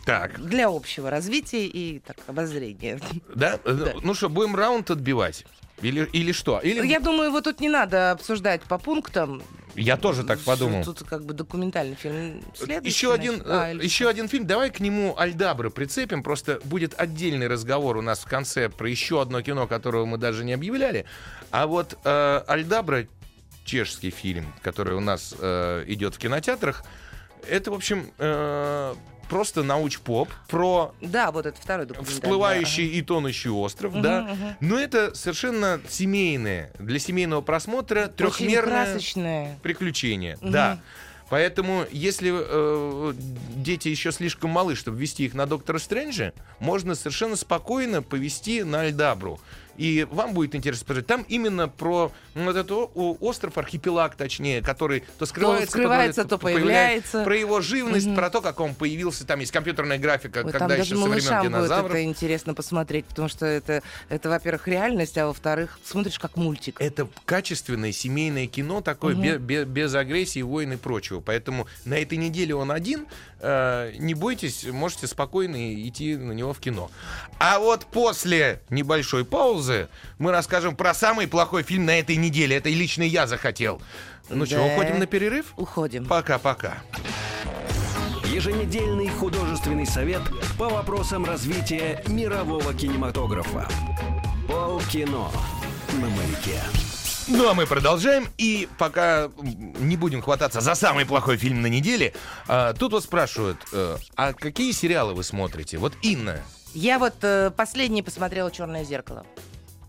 так, 0.03 0.39
Для 0.41 0.67
общего 0.67 1.11
развития 1.11 1.67
и 1.67 1.99
так, 1.99 2.17
обозрения. 2.25 2.99
да? 3.35 3.59
Ну 4.01 4.15
что, 4.15 4.29
будем 4.29 4.55
раунд 4.55 4.89
отбивать? 4.89 5.45
Или, 5.83 6.09
или 6.11 6.31
что? 6.31 6.59
Или 6.59 6.83
Я 6.87 6.99
думаю, 6.99 7.29
его 7.29 7.41
тут 7.41 7.59
не 7.59 7.69
надо 7.69 8.11
обсуждать 8.11 8.63
по 8.63 8.79
пунктам. 8.79 9.43
я 9.75 9.95
тоже 9.95 10.23
так 10.23 10.39
подумал. 10.39 10.83
Тут 10.83 11.03
как 11.03 11.23
бы 11.23 11.35
документальный 11.35 11.95
фильм. 11.95 12.41
Следующий, 12.55 12.95
Еще 12.95 13.13
один. 13.13 13.43
А, 13.45 13.71
э, 13.71 13.83
еще 13.83 14.09
один 14.09 14.27
фильм. 14.27 14.47
Давай 14.47 14.71
к 14.71 14.79
нему 14.79 15.15
Альдабра 15.19 15.69
прицепим. 15.69 16.23
Просто 16.23 16.59
будет 16.63 16.95
отдельный 16.97 17.47
разговор 17.47 17.97
у 17.97 18.01
нас 18.01 18.21
в 18.21 18.25
конце 18.25 18.69
про 18.69 18.89
еще 18.89 19.21
одно 19.21 19.43
кино, 19.43 19.67
которого 19.67 20.05
мы 20.05 20.17
даже 20.17 20.43
не 20.45 20.53
объявляли. 20.53 21.05
А 21.51 21.67
вот 21.67 21.99
э, 22.03 22.41
Альдабра, 22.47 23.05
чешский 23.65 24.11
фильм, 24.11 24.53
который 24.61 24.95
у 24.95 24.99
нас 24.99 25.35
э, 25.37 25.83
идет 25.87 26.15
в 26.15 26.17
кинотеатрах, 26.19 26.83
это, 27.49 27.71
в 27.71 27.73
общем, 27.73 28.11
э, 28.17 28.95
просто 29.29 29.63
науч-поп 29.63 30.29
про 30.47 30.93
Да, 31.01 31.31
вот 31.31 31.45
это 31.45 31.59
второй 31.59 31.87
всплывающий 32.03 32.87
и 32.87 33.01
тонущий 33.01 33.49
остров, 33.49 33.99
да. 34.01 34.35
Но 34.59 34.79
это 34.79 35.13
совершенно 35.15 35.81
семейное, 35.89 36.71
для 36.79 36.99
семейного 36.99 37.41
просмотра 37.41 38.07
трехмерное 38.07 38.85
красочное. 38.85 39.59
приключения. 39.61 40.37
Да. 40.41 40.79
Поэтому, 41.27 41.85
если 41.91 42.31
э, 42.31 43.13
дети 43.55 43.87
еще 43.87 44.11
слишком 44.11 44.51
малы, 44.51 44.75
чтобы 44.75 44.99
вести 44.99 45.25
их 45.25 45.33
на 45.33 45.47
Доктора 45.47 45.79
Стрэнджа, 45.79 46.33
можно 46.59 46.93
совершенно 46.93 47.35
спокойно 47.35 48.03
повести 48.03 48.61
на 48.61 48.81
Альдабру. 48.81 49.39
И 49.77 50.07
вам 50.09 50.33
будет 50.33 50.55
интересно 50.55 50.85
посмотреть. 50.85 51.07
Там 51.07 51.25
именно 51.27 51.67
про 51.67 52.11
вот 52.33 52.55
этот 52.55 52.91
остров, 52.95 53.57
архипелаг, 53.57 54.15
точнее, 54.15 54.61
который 54.61 55.03
то 55.17 55.25
скрывается, 55.25 55.71
скрывается, 55.71 56.25
то 56.25 56.37
появляется. 56.37 57.23
Про 57.23 57.37
его 57.37 57.61
живность, 57.61 58.13
про 58.15 58.29
то, 58.29 58.41
как 58.41 58.59
он 58.59 58.75
появился. 58.75 59.25
Там 59.25 59.39
есть 59.39 59.51
компьютерная 59.51 59.97
графика, 59.97 60.39
Ой, 60.45 60.51
когда 60.51 60.59
там 60.67 60.81
еще 60.81 60.95
даже 60.95 61.01
со 61.21 61.29
времен 61.29 61.43
динозавров. 61.43 61.91
это 61.91 62.03
интересно 62.03 62.53
посмотреть, 62.53 63.05
потому 63.05 63.27
что 63.27 63.45
это, 63.45 63.81
это 64.09 64.29
во-первых, 64.29 64.67
реальность, 64.67 65.17
а 65.17 65.27
во-вторых, 65.27 65.79
смотришь 65.83 66.19
как 66.19 66.37
мультик. 66.37 66.79
это 66.79 67.07
качественное 67.25 67.91
семейное 67.91 68.47
кино 68.47 68.81
такое, 68.81 69.15
бе- 69.15 69.37
бе- 69.37 69.65
без, 69.65 69.93
агрессии, 69.95 70.41
войн 70.41 70.73
и 70.73 70.77
прочего. 70.77 71.19
Поэтому 71.19 71.67
на 71.85 71.95
этой 71.95 72.17
неделе 72.17 72.55
он 72.55 72.71
один. 72.71 73.05
Э, 73.47 73.91
не 73.99 74.15
бойтесь, 74.15 74.63
можете 74.63 75.05
спокойно 75.05 75.75
идти 75.87 76.15
на 76.15 76.31
него 76.31 76.51
в 76.51 76.59
кино. 76.59 76.89
А 77.37 77.59
вот 77.59 77.85
после 77.85 78.61
небольшой 78.71 79.23
паузы 79.23 79.87
мы 80.17 80.31
расскажем 80.31 80.75
про 80.75 80.95
самый 80.95 81.27
плохой 81.27 81.61
фильм 81.61 81.85
на 81.85 81.99
этой 81.99 82.15
неделе. 82.15 82.55
Это 82.55 82.69
и 82.69 82.73
лично 82.73 83.03
я 83.03 83.27
захотел. 83.27 83.79
Ну 84.29 84.47
что, 84.47 84.55
Да. 84.55 84.63
уходим 84.63 84.97
на 84.97 85.05
перерыв? 85.05 85.53
Уходим. 85.57 86.05
Пока-пока. 86.05 86.77
Еженедельный 88.33 89.09
художественный 89.09 89.85
совет 89.85 90.23
по 90.57 90.67
вопросам 90.67 91.23
развития 91.23 92.03
мирового 92.07 92.73
кинематографа. 92.73 93.67
Полкино 94.47 95.29
на 96.01 96.09
маяке. 96.09 96.59
Ну 97.27 97.49
а 97.49 97.53
мы 97.53 97.65
продолжаем. 97.65 98.27
И 98.37 98.67
пока 98.77 99.29
не 99.41 99.97
будем 99.97 100.21
хвататься 100.21 100.61
за 100.61 100.75
самый 100.75 101.05
плохой 101.05 101.37
фильм 101.37 101.61
на 101.61 101.67
неделе, 101.67 102.13
а, 102.47 102.73
тут 102.73 102.91
вот 102.91 103.03
спрашивают, 103.03 103.57
э, 103.73 103.97
а 104.15 104.33
какие 104.33 104.71
сериалы 104.71 105.13
вы 105.13 105.23
смотрите? 105.23 105.77
Вот 105.77 105.93
Инна, 106.03 106.41
Я 106.73 106.99
вот 106.99 107.15
э, 107.23 107.51
последний 107.55 108.03
посмотрела 108.03 108.51
«Черное 108.51 108.83
зеркало». 108.83 109.25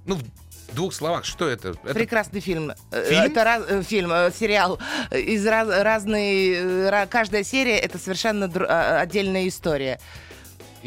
ну 0.07 0.17
в 0.17 0.75
двух 0.75 0.95
словах, 0.95 1.25
что 1.25 1.49
это? 1.49 1.71
Это 1.85 1.95
Прекрасный 1.95 2.41
фильм. 2.41 2.73
Э, 2.91 3.05
Фильм? 3.09 3.23
Это 3.23 3.45
раз- 3.45 3.87
фильм, 3.87 4.11
сериал. 4.33 4.79
Из 5.13 5.47
раз, 5.47 5.69
разной, 5.69 6.49
э, 6.55 6.89
ра- 6.91 7.07
каждая 7.07 7.45
серия 7.45 7.79
это 7.79 7.99
совершенно 7.99 8.45
дру- 8.45 8.67
а, 8.69 9.01
отдельная 9.01 9.47
история. 9.47 10.01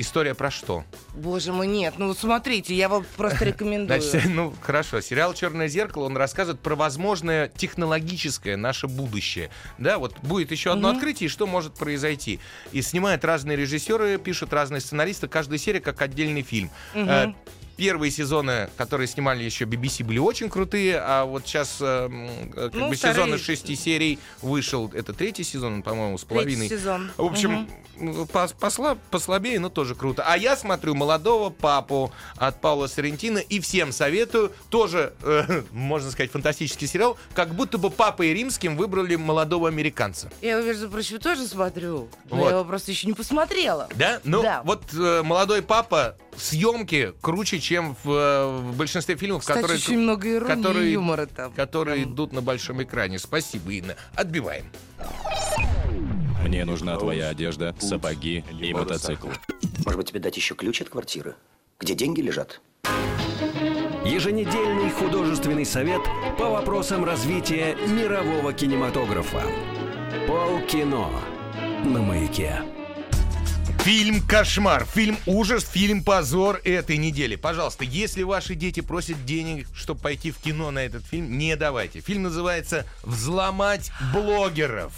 История 0.02 0.34
про 0.34 0.52
что? 0.52 0.84
Боже 1.14 1.52
мой, 1.54 1.68
нет, 1.68 1.96
ну 1.98 2.14
смотрите, 2.14 2.74
я 2.74 2.90
вам 2.90 3.06
просто 3.18 3.46
рекомендую. 3.46 4.02
Значит, 4.02 4.30
ну 4.30 4.54
хорошо, 4.62 5.02
сериал 5.02 5.34
Черное 5.34 5.68
зеркало, 5.68 6.06
он 6.06 6.18
рассказывает 6.18 6.62
про 6.62 6.76
возможное 6.76 7.50
технологическое 7.50 8.58
наше 8.58 8.88
будущее. 8.88 9.50
Да, 9.78 9.98
вот 9.98 10.18
будет 10.20 10.52
еще 10.52 10.72
одно 10.72 10.90
открытие, 10.90 11.28
и 11.28 11.30
что 11.30 11.48
может 11.48 11.74
произойти. 11.76 12.40
И 12.72 12.82
снимают 12.82 13.24
разные 13.26 13.58
режиссеры, 13.58 14.18
пишут 14.18 14.54
разные 14.54 14.82
сценаристы, 14.82 15.28
каждая 15.28 15.58
серия 15.58 15.80
как 15.80 16.02
отдельный 16.02 16.42
фильм. 16.42 16.70
Э, 16.94 17.34
Первые 17.80 18.12
сезоны, 18.12 18.70
которые 18.76 19.08
снимали 19.08 19.42
еще 19.42 19.64
BBC, 19.64 20.04
были 20.04 20.18
очень 20.20 20.50
крутые, 20.50 21.00
а 21.02 21.24
вот 21.24 21.48
сейчас 21.48 21.78
э, 21.80 22.10
э, 22.12 22.70
как 22.70 22.74
Ну, 22.74 22.90
бы 22.90 22.96
сезон 22.98 23.34
из 23.36 23.42
шести 23.42 23.74
серий 23.78 24.20
вышел. 24.42 24.92
Это 24.94 25.14
третий 25.14 25.46
сезон, 25.46 25.82
по-моему, 25.82 26.18
с 26.18 26.26
половиной. 26.26 26.68
сезон. 26.68 27.10
В 27.16 27.24
общем, 27.24 27.70
пос- 27.98 28.54
посла- 28.60 28.98
послабее, 29.12 29.62
но 29.62 29.70
тоже 29.70 29.96
круто. 29.96 30.26
А 30.28 30.36
я 30.38 30.58
смотрю 30.58 30.94
«Молодого 30.94 31.52
папу» 31.52 32.12
от 32.36 32.60
Паула 32.60 32.88
Соррентино 32.88 33.38
и 33.38 33.62
всем 33.62 33.94
советую. 33.94 34.52
Тоже, 34.70 35.14
э, 35.24 35.64
можно 35.72 36.12
сказать, 36.12 36.32
фантастический 36.32 36.86
сериал. 36.86 37.18
Как 37.34 37.56
будто 37.56 37.78
бы 37.78 37.90
папой 37.90 38.34
римским 38.34 38.76
выбрали 38.76 39.16
молодого 39.16 39.70
американца. 39.70 40.30
Я 40.42 40.58
его, 40.58 40.68
между 40.68 40.90
прочим, 40.90 41.20
тоже 41.20 41.48
смотрю. 41.48 42.10
Но 42.30 42.36
Вот. 42.36 42.44
я 42.44 42.52
его 42.58 42.66
просто 42.66 42.92
еще 42.92 43.08
не 43.08 43.14
посмотрела. 43.14 43.88
Да? 43.96 44.20
Ну, 44.26 44.42
Да. 44.44 44.64
вот 44.66 44.84
э, 44.94 45.22
«Молодой 45.24 45.62
папа» 45.62 46.18
съемки 46.40 47.14
круче, 47.22 47.60
чем 47.60 47.96
в, 48.04 48.10
э, 48.12 48.60
в 48.72 48.76
большинстве 48.78 49.16
фильмов, 49.16 49.42
Кстати, 49.42 49.58
которые, 49.62 49.78
очень 49.78 50.00
много 50.00 50.34
иронии 50.34 50.56
которые- 50.56 50.90
и 50.90 50.94
юмора 50.94 51.26
там. 51.26 51.52
которые 51.54 52.04
Там. 52.04 52.14
идут 52.14 52.34
на 52.34 52.42
большом 52.42 52.82
экране. 52.84 53.20
Спасибо, 53.20 53.72
Инна. 53.72 53.96
Отбиваем. 54.16 54.66
Мне 56.44 56.66
нужна 56.66 56.98
твоя 56.98 57.30
одежда, 57.30 57.76
сапоги 57.80 58.44
и 58.60 58.74
мотоцикл. 58.74 59.28
Может 59.86 59.98
быть, 59.98 60.08
тебе 60.10 60.20
дать 60.20 60.36
еще 60.38 60.56
ключ 60.56 60.82
от 60.82 60.90
квартиры? 60.90 61.36
Где 61.80 61.94
деньги 61.96 62.22
лежат? 62.22 62.62
Еженедельный 64.06 64.90
художественный 64.92 65.66
совет 65.66 66.02
по 66.38 66.50
вопросам 66.50 67.04
развития 67.04 67.76
мирового 67.88 68.54
кинематографа. 68.54 69.42
Полкино 70.28 71.10
на 71.86 72.02
маяке. 72.02 72.62
Фильм 73.84 74.22
«Кошмар», 74.22 74.86
фильм 74.86 75.18
«Ужас», 75.26 75.64
фильм 75.64 76.04
«Позор» 76.04 76.60
этой 76.66 76.98
недели. 76.98 77.38
Пожалуйста, 77.38 77.86
если 77.86 78.24
ваши 78.24 78.54
дети 78.54 78.82
просят 78.82 79.26
денег, 79.26 79.68
чтобы 79.74 80.02
пойти 80.02 80.32
в 80.32 80.38
кино 80.38 80.70
на 80.70 80.80
этот 80.80 81.06
фильм, 81.06 81.38
не 81.38 81.56
давайте. 81.56 82.02
Фильм 82.02 82.24
называется 82.24 82.86
«Взломать 83.04 83.92
блогеров». 84.14 84.94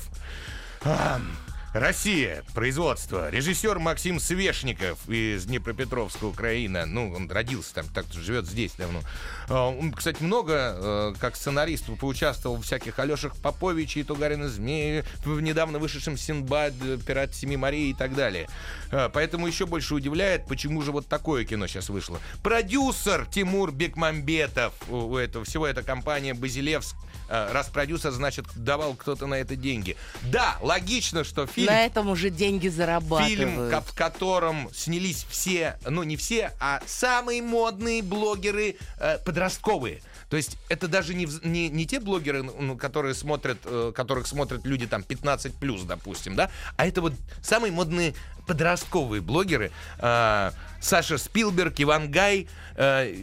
Россия, 1.74 2.44
производство. 2.54 3.30
Режиссер 3.30 3.80
Максим 3.80 4.20
Свешников 4.20 5.08
из 5.08 5.46
Днепропетровска, 5.46 6.26
Украина. 6.26 6.86
Ну, 6.86 7.14
он 7.14 7.32
родился 7.32 7.74
там, 7.76 7.86
так 7.88 8.06
живет 8.12 8.46
здесь 8.46 8.74
давно. 8.74 9.00
А, 9.48 9.70
Он, 9.70 9.94
кстати, 9.94 10.22
много 10.22 10.54
э, 10.54 11.14
как 11.18 11.38
сценарист 11.38 11.86
поучаствовал 11.98 12.58
в 12.58 12.64
всяких 12.64 13.00
Алешах 13.00 13.38
Поповиче 13.38 14.02
и 14.02 14.04
Тугарина 14.04 14.50
Змеи, 14.50 15.06
в 15.24 15.40
недавно 15.40 15.80
вышедшем 15.80 16.18
Синбад, 16.18 16.74
э, 16.84 16.98
Пират 17.08 17.34
Семи 17.34 17.56
морей 17.56 17.92
и 17.92 17.94
так 17.94 18.16
далее. 18.16 18.50
А, 18.92 19.08
Поэтому 19.08 19.48
еще 19.48 19.66
больше 19.66 19.96
удивляет, 19.96 20.48
почему 20.48 20.82
же 20.82 20.92
вот 20.92 21.08
такое 21.08 21.46
кино 21.46 21.68
сейчас 21.68 21.88
вышло. 21.88 22.20
Продюсер 22.44 23.26
Тимур 23.28 23.72
Бекмамбетов 23.72 24.74
у 24.90 25.16
этого 25.16 25.46
всего, 25.46 25.66
эта 25.66 25.84
компания 25.84 26.34
Базилевск. 26.34 26.98
А, 27.34 27.54
Раз 27.54 27.70
продюсер, 27.70 28.12
значит, 28.12 28.46
давал 28.56 28.94
кто-то 28.94 29.26
на 29.26 29.36
это 29.36 29.56
деньги. 29.56 29.96
Да, 30.24 30.58
логично, 30.60 31.24
что 31.24 31.48
фильм... 31.48 31.68
На 31.68 31.86
этом 31.86 32.10
уже 32.10 32.30
деньги 32.30 32.68
зарабатывают. 32.68 33.30
Фильм, 33.30 33.56
в 33.56 33.96
котором 33.96 34.70
снялись 34.74 35.26
все, 35.30 35.80
ну 35.88 36.04
не 36.04 36.18
все, 36.18 36.52
а 36.60 36.82
самые 36.86 37.42
модные 37.42 38.04
блогеры 38.04 38.76
э, 39.00 39.18
подростковые. 39.20 40.02
То 40.30 40.36
есть 40.36 40.58
это 40.68 40.90
даже 40.90 41.14
не, 41.14 41.26
не, 41.44 41.70
не 41.70 41.86
те 41.86 42.02
блогеры, 42.02 42.44
ну, 42.44 42.76
которые 42.76 43.14
смотрят, 43.14 43.60
э, 43.64 43.94
которых 43.96 44.28
смотрят 44.28 44.66
люди 44.66 44.86
там 44.86 45.02
15 45.02 45.56
плюс, 45.56 45.84
допустим, 45.84 46.36
да, 46.36 46.52
а 46.76 46.86
это 46.86 47.02
вот 47.02 47.14
самые 47.42 47.72
модные 47.72 48.14
подростковые 48.48 49.22
блогеры. 49.22 49.72
Э, 50.00 50.52
Саша 50.82 51.18
Спилберг, 51.18 51.76
Иван 51.78 52.10
Гай, 52.12 52.48
э, 52.76 53.14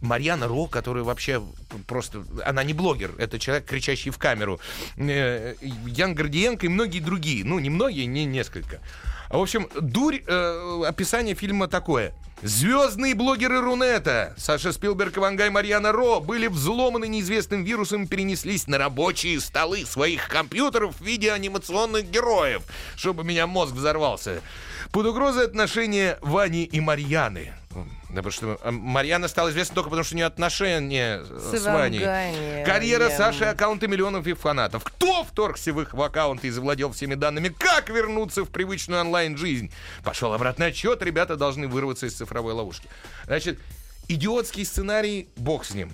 Марьяна 0.00 0.48
Ро, 0.48 0.66
которая 0.66 1.04
вообще 1.04 1.42
просто... 1.86 2.24
Она 2.44 2.64
не 2.64 2.72
блогер, 2.72 3.12
это 3.18 3.38
человек, 3.38 3.66
кричащий 3.66 4.10
в 4.10 4.18
камеру. 4.18 4.58
Э, 4.96 5.54
Ян 5.86 6.14
Гордиенко 6.14 6.66
и 6.66 6.68
многие 6.68 7.00
другие. 7.00 7.44
Ну, 7.44 7.58
не 7.58 7.70
многие, 7.70 8.06
не 8.06 8.24
несколько. 8.24 8.80
В 9.28 9.40
общем, 9.40 9.68
дурь, 9.80 10.22
э, 10.26 10.82
описание 10.86 11.34
фильма 11.34 11.68
такое. 11.68 12.14
Звездные 12.42 13.14
блогеры 13.14 13.60
Рунета 13.62 14.34
Саша 14.36 14.72
Спилберг, 14.72 15.16
Иван 15.16 15.34
Гай, 15.36 15.48
Марьяна 15.48 15.92
Ро 15.92 16.20
были 16.20 16.46
взломаны 16.46 17.08
неизвестным 17.08 17.64
вирусом 17.64 18.04
и 18.04 18.06
перенеслись 18.06 18.66
на 18.66 18.76
рабочие 18.76 19.40
столы 19.40 19.86
своих 19.86 20.28
компьютеров 20.28 20.96
в 20.96 21.02
виде 21.02 21.32
анимационных 21.32 22.10
героев, 22.10 22.62
чтобы 22.96 23.24
меня 23.24 23.46
мозг 23.46 23.72
взорвался. 23.72 24.42
Под 24.90 25.06
угрозой 25.06 25.46
отношения 25.46 26.18
Вани 26.20 26.64
и 26.64 26.80
Марьяны. 26.80 27.52
Да, 28.10 28.22
потому 28.22 28.30
что 28.30 28.60
Марьяна 28.70 29.26
стала 29.26 29.50
известна 29.50 29.74
только 29.74 29.90
потому, 29.90 30.04
что 30.04 30.14
у 30.14 30.18
нее 30.18 30.26
отношения 30.26 31.24
с, 31.24 31.58
С 31.58 31.64
Ваней. 31.64 32.64
Карьера 32.64 33.10
Саши, 33.10 33.44
аккаунты 33.44 33.88
миллионов 33.88 34.24
и 34.28 34.34
фанатов. 34.34 34.84
Кто 34.84 35.24
вторгся 35.24 35.72
в 35.72 35.80
их 35.80 35.94
в 35.94 36.00
аккаунты 36.00 36.46
и 36.46 36.50
завладел 36.50 36.92
всеми 36.92 37.16
данными? 37.16 37.48
Как 37.48 37.90
вернуться 37.90 38.44
в 38.44 38.50
привычную 38.50 39.00
онлайн-жизнь? 39.00 39.72
Пошел 40.04 40.32
обратный 40.32 40.68
отчет, 40.68 41.02
ребята 41.02 41.34
должны 41.34 41.66
вырваться 41.66 42.06
из 42.06 42.14
цифровой 42.14 42.52
ловушки. 42.52 42.88
Значит, 43.24 43.58
идиотский 44.06 44.64
сценарий, 44.64 45.28
бог 45.34 45.64
с 45.64 45.74
ним. 45.74 45.90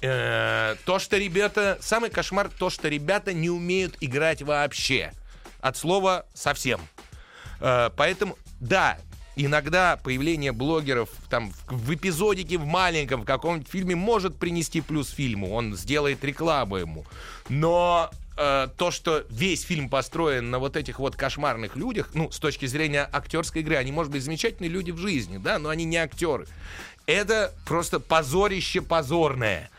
Э, 0.00 0.74
То, 0.84 0.98
что 0.98 1.16
ребята... 1.16 1.78
Самый 1.80 2.10
кошмар, 2.10 2.50
то, 2.58 2.68
что 2.68 2.88
ребята 2.88 3.32
не 3.32 3.48
умеют 3.50 3.94
играть 4.00 4.42
вообще. 4.42 5.12
От 5.60 5.76
слова 5.76 6.26
совсем. 6.34 6.80
Э, 7.62 7.90
Поэтому, 7.96 8.36
да, 8.60 8.98
иногда 9.36 9.96
появление 9.96 10.52
блогеров 10.52 11.08
там 11.30 11.52
в, 11.68 11.94
эпизодике 11.94 12.58
в 12.58 12.66
маленьком, 12.66 13.22
в 13.22 13.24
каком-нибудь 13.24 13.68
фильме 13.68 13.94
может 13.94 14.36
принести 14.36 14.80
плюс 14.80 15.08
фильму. 15.10 15.52
Он 15.52 15.76
сделает 15.76 16.24
рекламу 16.24 16.76
ему. 16.76 17.06
Но 17.48 18.10
э, 18.36 18.68
то, 18.76 18.90
что 18.90 19.24
весь 19.30 19.62
фильм 19.62 19.88
построен 19.88 20.50
на 20.50 20.58
вот 20.58 20.76
этих 20.76 20.98
вот 20.98 21.16
кошмарных 21.16 21.76
людях, 21.76 22.10
ну, 22.14 22.30
с 22.30 22.38
точки 22.38 22.66
зрения 22.66 23.08
актерской 23.10 23.62
игры, 23.62 23.76
они, 23.76 23.92
может 23.92 24.12
быть, 24.12 24.22
замечательные 24.22 24.70
люди 24.70 24.90
в 24.90 24.98
жизни, 24.98 25.38
да, 25.38 25.58
но 25.58 25.68
они 25.68 25.84
не 25.84 25.96
актеры. 25.96 26.46
Это 27.06 27.52
просто 27.64 28.00
позорище 28.00 28.80
позорное. 28.80 29.70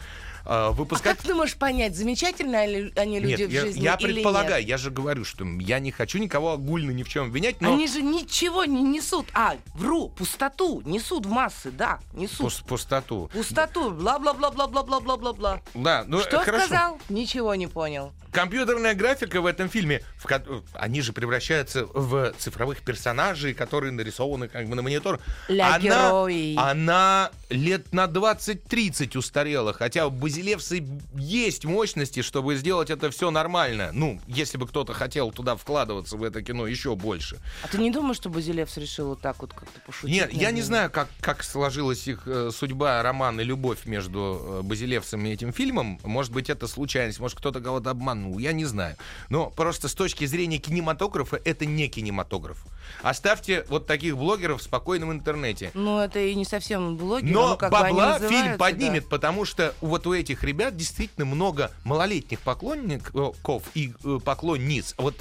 Э, 0.45 0.49
А 0.49 0.71
Выпускать 0.71 1.17
как 1.17 1.25
ты 1.25 1.33
можешь 1.33 1.55
понять, 1.55 1.95
замечательные 1.95 2.67
ли 2.67 2.93
они 2.97 3.19
люди 3.19 3.41
нет, 3.43 3.49
в 3.49 3.53
я, 3.53 3.61
жизни 3.61 3.81
я 3.81 3.95
или 3.95 4.13
предполагаю, 4.13 4.59
нет? 4.61 4.69
я 4.69 4.77
же 4.77 4.91
говорю, 4.91 5.23
что 5.23 5.45
я 5.59 5.79
не 5.79 5.91
хочу 5.91 6.17
никого 6.17 6.51
огульно 6.53 6.91
ни 6.91 7.03
в 7.03 7.09
чем 7.09 7.27
обвинять, 7.27 7.61
но 7.61 7.73
Они 7.73 7.87
же 7.87 8.01
ничего 8.01 8.65
не 8.65 8.81
несут. 8.81 9.25
А, 9.33 9.55
вру, 9.75 10.09
пустоту 10.09 10.81
несут 10.85 11.25
в 11.25 11.29
массы, 11.29 11.71
да, 11.71 11.99
несут. 12.13 12.41
пус- 12.51 12.63
пустоту. 12.65 13.29
Пустоту, 13.33 13.91
бла-бла-бла-бла-бла-бла-бла-бла. 13.91 15.61
Да, 15.73 16.03
ну 16.07 16.19
Что 16.19 16.39
хорошо. 16.39 16.65
сказал? 16.65 16.99
Ничего 17.09 17.55
не 17.55 17.67
понял. 17.67 18.11
Компьютерная 18.31 18.95
графика 18.95 19.41
в 19.41 19.45
этом 19.45 19.69
фильме, 19.69 20.01
в 20.17 20.25
ко- 20.25 20.43
они 20.73 21.01
же 21.01 21.13
превращаются 21.13 21.85
в 21.85 22.33
цифровых 22.39 22.81
персонажей, 22.81 23.53
которые 23.53 23.91
нарисованы 23.91 24.47
как 24.47 24.67
бы 24.67 24.75
на 24.75 24.81
монитор. 24.81 25.19
Ля 25.47 25.67
она, 25.75 25.79
герои. 25.79 26.55
она 26.57 27.29
лет 27.49 27.93
на 27.93 28.05
20-30 28.07 29.15
устарела, 29.17 29.71
хотя 29.73 30.07
у 30.07 30.09
Базилевса 30.33 30.77
есть 31.15 31.63
мощности, 31.63 32.23
чтобы 32.23 32.55
сделать 32.55 32.89
это 32.89 33.11
все 33.11 33.29
нормально. 33.29 33.91
Ну, 33.93 34.19
если 34.25 34.57
бы 34.57 34.67
кто-то 34.67 34.91
хотел 34.91 35.31
туда 35.31 35.55
вкладываться 35.55 36.17
в 36.17 36.23
это 36.23 36.41
кино 36.41 36.65
еще 36.65 36.95
больше. 36.95 37.39
А 37.61 37.67
ты 37.67 37.77
не 37.77 37.91
думаешь, 37.91 38.15
что 38.15 38.29
Базилевс 38.29 38.75
решил 38.77 39.09
вот 39.09 39.21
так 39.21 39.39
вот 39.41 39.53
как-то 39.53 39.79
пошутить? 39.81 40.09
Нет, 40.09 40.33
я 40.33 40.49
не 40.49 40.63
знаю, 40.63 40.89
как, 40.89 41.07
как 41.21 41.43
сложилась 41.43 42.07
их 42.07 42.23
э, 42.25 42.49
судьба, 42.51 43.03
роман 43.03 43.39
и 43.41 43.43
любовь 43.43 43.85
между 43.85 44.41
э, 44.41 44.61
Базилевсом 44.63 45.23
и 45.27 45.31
этим 45.31 45.53
фильмом. 45.53 45.99
Может 46.03 46.31
быть, 46.31 46.49
это 46.49 46.67
случайность, 46.67 47.19
может, 47.19 47.37
кто-то 47.37 47.61
кого-то 47.61 47.91
обманул, 47.91 48.39
я 48.39 48.53
не 48.53 48.65
знаю. 48.65 48.95
Но 49.29 49.51
просто 49.51 49.87
с 49.87 49.93
точки 49.93 50.25
зрения 50.25 50.57
кинематографа 50.57 51.39
это 51.45 51.67
не 51.67 51.89
кинематограф. 51.89 52.65
Оставьте 53.03 53.65
вот 53.69 53.85
таких 53.85 54.17
блогеров 54.17 54.61
в 54.61 54.63
спокойном 54.63 55.11
интернете. 55.11 55.69
Ну, 55.75 55.99
это 55.99 56.19
и 56.19 56.33
не 56.33 56.45
совсем 56.45 56.97
блогер, 56.97 57.31
Но 57.31 57.49
ну, 57.49 57.57
как 57.57 57.71
бы 57.71 57.77
они 57.77 57.99
бабла 57.99 58.19
фильм 58.19 58.57
поднимет, 58.57 59.03
да. 59.03 59.09
потому 59.09 59.45
что 59.45 59.75
вот 59.81 60.07
у 60.07 60.13
этих 60.13 60.22
ребят 60.29 60.75
действительно 60.77 61.25
много 61.25 61.71
малолетних 61.83 62.39
поклонников 62.39 63.63
и 63.73 63.93
э, 64.03 64.19
поклонниц. 64.23 64.95
Вот 64.97 65.15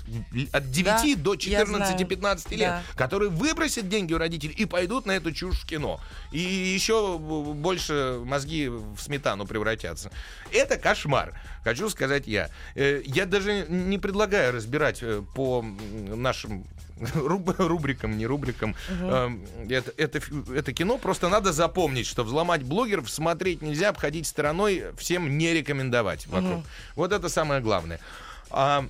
от 0.52 0.70
9 0.70 1.16
Да, 1.16 1.22
до 1.22 1.34
я 1.34 1.66
знаю. 1.66 1.96
14-15 1.98 2.50
лет, 2.50 2.60
Да. 2.60 2.82
которые 2.96 3.30
выбросят 3.30 3.88
деньги 3.88 4.12
у 4.14 4.18
родителей 4.18 4.54
и 4.54 4.64
пойдут 4.64 5.06
на 5.06 5.12
эту 5.12 5.32
чушь 5.32 5.60
в 5.60 5.66
кино. 5.66 6.00
И 6.30 6.38
еще 6.38 7.18
больше 7.18 8.20
мозги 8.24 8.68
в 8.68 8.98
сметану 8.98 9.46
превратятся. 9.46 10.10
Это 10.52 10.76
кошмар, 10.76 11.32
хочу 11.64 11.88
сказать 11.90 12.26
я. 12.26 12.48
Э, 12.74 13.02
Я 13.04 13.26
даже 13.26 13.66
не 13.68 13.98
предлагаю 13.98 14.52
разбирать 14.52 15.02
э, 15.02 15.22
по 15.34 15.62
нашим 15.62 16.64
руб- 17.14 17.54
рубрикам, 17.58 18.16
не 18.18 18.26
рубрикам. 18.26 18.74
Эм, 18.90 19.44
Это, 19.68 19.92
это, 19.96 20.20
это 20.54 20.72
кино 20.72 20.98
просто 20.98 21.28
надо 21.28 21.52
запомнить, 21.52 22.06
что 22.06 22.22
взломать 22.24 22.62
блогеров 22.62 23.10
смотреть 23.10 23.62
нельзя, 23.62 23.88
обходить 23.88 24.26
стороной, 24.26 24.84
всем 24.98 25.38
не 25.38 25.52
рекомендовать 25.52 26.26
вокруг. 26.26 26.64
Вот 26.96 27.12
это 27.12 27.28
самое 27.28 27.60
главное. 27.60 27.98
А 28.50 28.84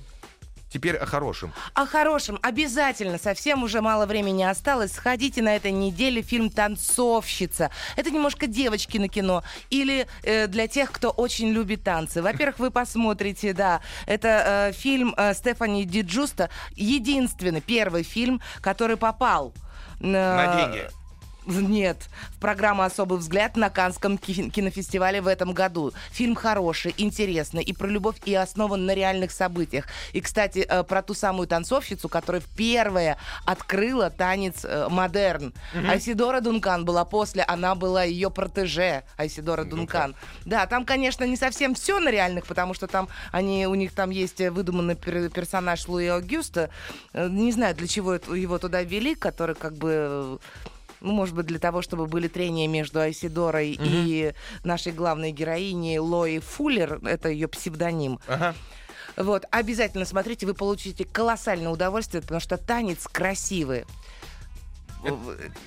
теперь 0.73 0.97
о 0.97 1.05
хорошем. 1.05 1.53
О 1.75 1.85
хорошем 1.85 2.39
обязательно, 2.41 3.17
совсем 3.17 3.63
уже 3.63 3.81
мало 3.81 4.05
времени 4.05 4.43
осталось. 4.43 4.93
Сходите 4.93 5.41
на 5.41 5.55
этой 5.55 5.71
неделе 5.71 6.21
фильм 6.21 6.49
«Танцовщица». 6.49 7.69
Это 7.95 8.09
немножко 8.09 8.47
девочки 8.47 8.97
на 8.97 9.07
кино. 9.07 9.43
Или 9.69 10.07
э, 10.23 10.47
для 10.47 10.67
тех, 10.67 10.91
кто 10.91 11.11
очень 11.11 11.49
любит 11.49 11.83
танцы. 11.83 12.21
Во-первых, 12.21 12.59
вы 12.59 12.71
посмотрите, 12.71 13.53
да, 13.53 13.81
это 14.07 14.69
э, 14.69 14.71
фильм 14.73 15.13
э, 15.15 15.33
Стефани 15.33 15.85
Ди 15.85 16.01
Джуста. 16.01 16.49
Единственный, 16.75 17.61
первый 17.61 18.03
фильм, 18.03 18.41
который 18.61 18.97
попал 18.97 19.53
На 19.99 20.55
деньги. 20.55 20.89
Нет, 21.45 21.97
в 22.29 22.39
программу 22.39 22.83
«Особый 22.83 23.17
взгляд» 23.17 23.57
на 23.57 23.69
Канском 23.69 24.17
ки- 24.17 24.49
кинофестивале 24.49 25.21
в 25.21 25.27
этом 25.27 25.53
году. 25.53 25.91
Фильм 26.11 26.35
хороший, 26.35 26.93
интересный, 26.97 27.63
и 27.63 27.73
про 27.73 27.87
любовь, 27.87 28.15
и 28.25 28.33
основан 28.33 28.85
на 28.85 28.93
реальных 28.95 29.31
событиях. 29.31 29.87
И, 30.13 30.21
кстати, 30.21 30.59
э, 30.59 30.83
про 30.83 31.01
ту 31.01 31.13
самую 31.13 31.47
танцовщицу, 31.47 32.07
которая 32.07 32.41
первая 32.55 33.17
открыла 33.45 34.09
танец 34.09 34.63
э, 34.63 34.87
модерн. 34.89 35.53
Айсидора 35.89 36.39
Дункан 36.39 36.85
была 36.85 37.03
после, 37.03 37.43
она 37.43 37.75
была 37.75 38.03
ее 38.03 38.31
протеже, 38.31 39.03
Айсидора 39.17 39.65
Дункан. 39.65 40.15
Да, 40.45 40.65
там, 40.65 40.85
конечно, 40.85 41.25
не 41.25 41.35
совсем 41.35 41.75
все 41.75 41.99
на 41.99 42.09
реальных, 42.09 42.45
потому 42.45 42.73
что 42.73 42.87
там 42.87 43.09
они, 43.31 43.67
у 43.67 43.75
них 43.75 43.91
там 43.93 44.11
есть 44.11 44.39
э, 44.39 44.49
выдуманный 44.49 44.95
пер- 44.95 45.29
персонаж 45.29 45.87
Луи 45.87 46.07
Аугюста. 46.07 46.69
Э, 47.13 47.27
Не 47.27 47.51
знаю, 47.51 47.75
для 47.75 47.87
чего 47.87 48.13
его 48.13 48.57
туда 48.59 48.81
ввели, 48.83 49.13
который 49.15 49.55
как 49.55 49.73
бы... 49.73 50.39
ну, 51.03 51.11
может 51.11 51.35
быть, 51.35 51.45
для 51.45 51.59
того, 51.59 51.81
чтобы 51.81 52.07
были 52.07 52.27
трения 52.27 52.67
между 52.67 52.99
Айсидорой 52.99 53.77
и 53.79 54.33
нашей 54.63 54.93
главной 54.93 55.31
героиней 55.31 55.99
Лои 55.99 56.39
Фуллер. 56.39 56.99
Это 57.05 57.29
ее 57.29 57.47
псевдоним. 57.47 58.19
Ага. 58.27 58.55
Вот, 59.15 59.45
обязательно 59.51 60.05
смотрите, 60.05 60.45
вы 60.47 60.55
получите 60.55 61.05
колоссальное 61.05 61.69
удовольствие, 61.69 62.21
потому 62.21 62.39
что 62.39 62.57
танец 62.57 63.07
красивый. 63.07 63.85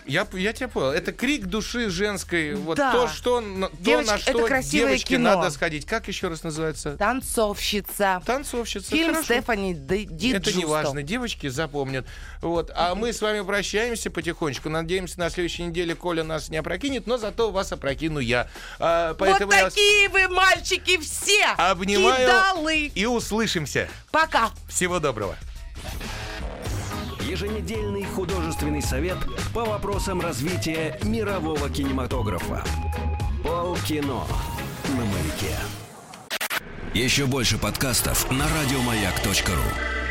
Я, 0.07 0.27
я 0.33 0.53
тебя 0.53 0.69
понял. 0.69 0.91
Это 0.91 1.13
крик 1.13 1.47
души 1.47 1.91
женской. 1.91 2.55
Вот 2.55 2.77
Да. 2.79 2.93
то, 2.93 3.09
что, 3.09 3.41
то, 3.41 3.43
на 3.43 3.67
это 3.67 4.19
что 4.19 4.47
красивое 4.47 4.89
девочке 4.91 5.17
кино. 5.17 5.37
надо 5.37 5.51
сходить. 5.51 5.87
Как 5.87 6.09
еще 6.09 6.29
раз 6.29 6.43
называется? 6.43 6.97
Танцовщица. 6.97 8.23
Танцовщица. 8.25 8.91
Фильм 8.91 9.15
Хорошо. 9.15 9.35
Стефани 9.35 9.75
Ди 9.75 10.33
Это 10.33 10.53
не 10.53 10.65
важно, 10.65 11.03
девочки 11.03 11.49
запомнят. 11.49 12.07
Вот. 12.41 12.71
А 12.75 12.95
мы 12.95 13.13
с 13.13 13.21
вами 13.21 13.43
прощаемся 13.43 14.11
потихонечку. 14.11 14.69
Надеемся, 14.69 15.19
на 15.19 15.31
следующей 15.31 15.65
неделе 15.65 15.95
Коля 15.95 16.25
нас 16.25 16.49
не 16.49 16.57
опрокинет, 16.57 17.07
но 17.07 17.19
зато 17.19 17.51
вас 17.51 17.73
опрокину 17.73 18.19
я. 18.19 18.49
А, 18.79 19.11
Вот 19.11 19.19
поэтому 19.19 19.53
вас 19.53 19.75
такие 19.75 20.09
вы, 20.09 20.29
мальчики, 20.29 20.99
все! 20.99 21.45
обнимаю 21.57 22.27
Кидалы! 22.27 22.87
и 22.95 23.07
услышимся. 23.07 23.89
Пока! 24.11 24.51
Всего 24.69 24.99
доброго. 24.99 25.37
Еженедельный 27.29 28.05
художественный 28.05 28.81
совет 28.81 29.19
по 29.53 29.65
вопросам 29.65 30.21
развития 30.21 30.97
мирового 31.03 31.69
кинематографа. 31.69 32.63
Полкино 33.43 34.23
на 34.91 35.05
маяке. 35.05 35.57
Еще 36.95 37.27
больше 37.27 37.59
подкастов 37.59 38.31
на 38.31 38.47
радиомаяк.ру. 38.49 40.06